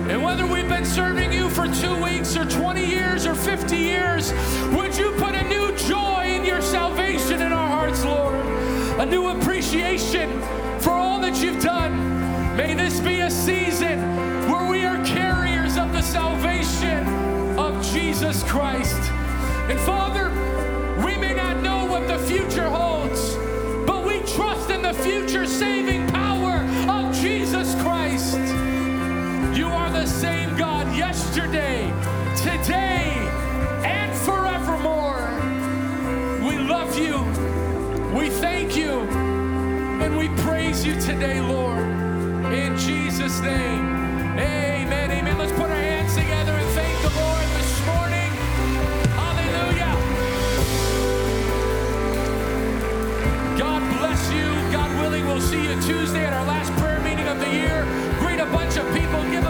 And 0.08 0.22
whether 0.22 0.46
we've 0.46 0.68
been 0.68 0.86
serving 0.86 1.30
you 1.30 1.50
for 1.50 1.66
two 1.66 2.02
weeks 2.02 2.36
or 2.36 2.46
20 2.46 2.84
years 2.84 3.26
or 3.26 3.34
50 3.34 3.76
years, 3.76 4.32
would 4.72 4.96
you 4.96 5.12
put 5.18 5.34
a 5.34 5.44
new 5.44 5.76
joy 5.76 6.24
in 6.26 6.44
your 6.44 6.62
salvation 6.62 7.42
in 7.42 7.52
our 7.52 7.68
hearts, 7.68 8.04
Lord? 8.04 8.34
A 8.98 9.04
new 9.04 9.28
appreciation 9.28 10.40
for 10.80 10.90
all 10.90 11.20
that 11.20 11.42
you've 11.42 11.62
done. 11.62 12.56
May 12.56 12.72
this 12.72 12.98
be 13.00 13.20
a 13.20 13.30
season 13.30 14.00
where 14.50 14.66
we 14.70 14.84
are 14.84 15.04
carriers 15.04 15.76
of 15.76 15.92
the 15.92 16.02
salvation 16.02 17.06
of 17.58 17.84
Jesus 17.92 18.42
Christ. 18.44 19.00
And 19.68 19.78
Father, 19.80 20.30
we 21.04 21.16
may 21.18 21.34
not 21.34 21.62
know 21.62 21.84
what 21.84 22.08
the 22.08 22.18
future 22.20 22.70
holds, 22.70 23.07
praise 40.38 40.84
you 40.84 41.00
today, 41.00 41.40
Lord. 41.40 41.86
In 42.52 42.76
Jesus' 42.76 43.40
name. 43.40 43.84
Amen. 44.38 45.10
Amen. 45.10 45.38
Let's 45.38 45.52
put 45.52 45.70
our 45.70 45.76
hands 45.76 46.14
together 46.14 46.52
and 46.52 46.68
thank 46.70 46.96
the 47.02 47.12
Lord 47.20 47.46
this 47.58 47.86
morning. 47.86 48.30
Hallelujah. 49.18 49.94
God 53.58 53.98
bless 53.98 54.32
you. 54.32 54.46
God 54.72 54.90
willing, 55.00 55.26
we'll 55.26 55.40
see 55.40 55.64
you 55.64 55.80
Tuesday 55.82 56.24
at 56.24 56.32
our 56.32 56.46
last 56.46 56.72
prayer 56.80 57.00
meeting 57.00 57.28
of 57.28 57.38
the 57.40 57.50
year. 57.50 57.84
Greet 58.20 58.40
a 58.40 58.46
bunch 58.46 58.76
of 58.76 58.86
people. 58.94 59.22
Give 59.30 59.48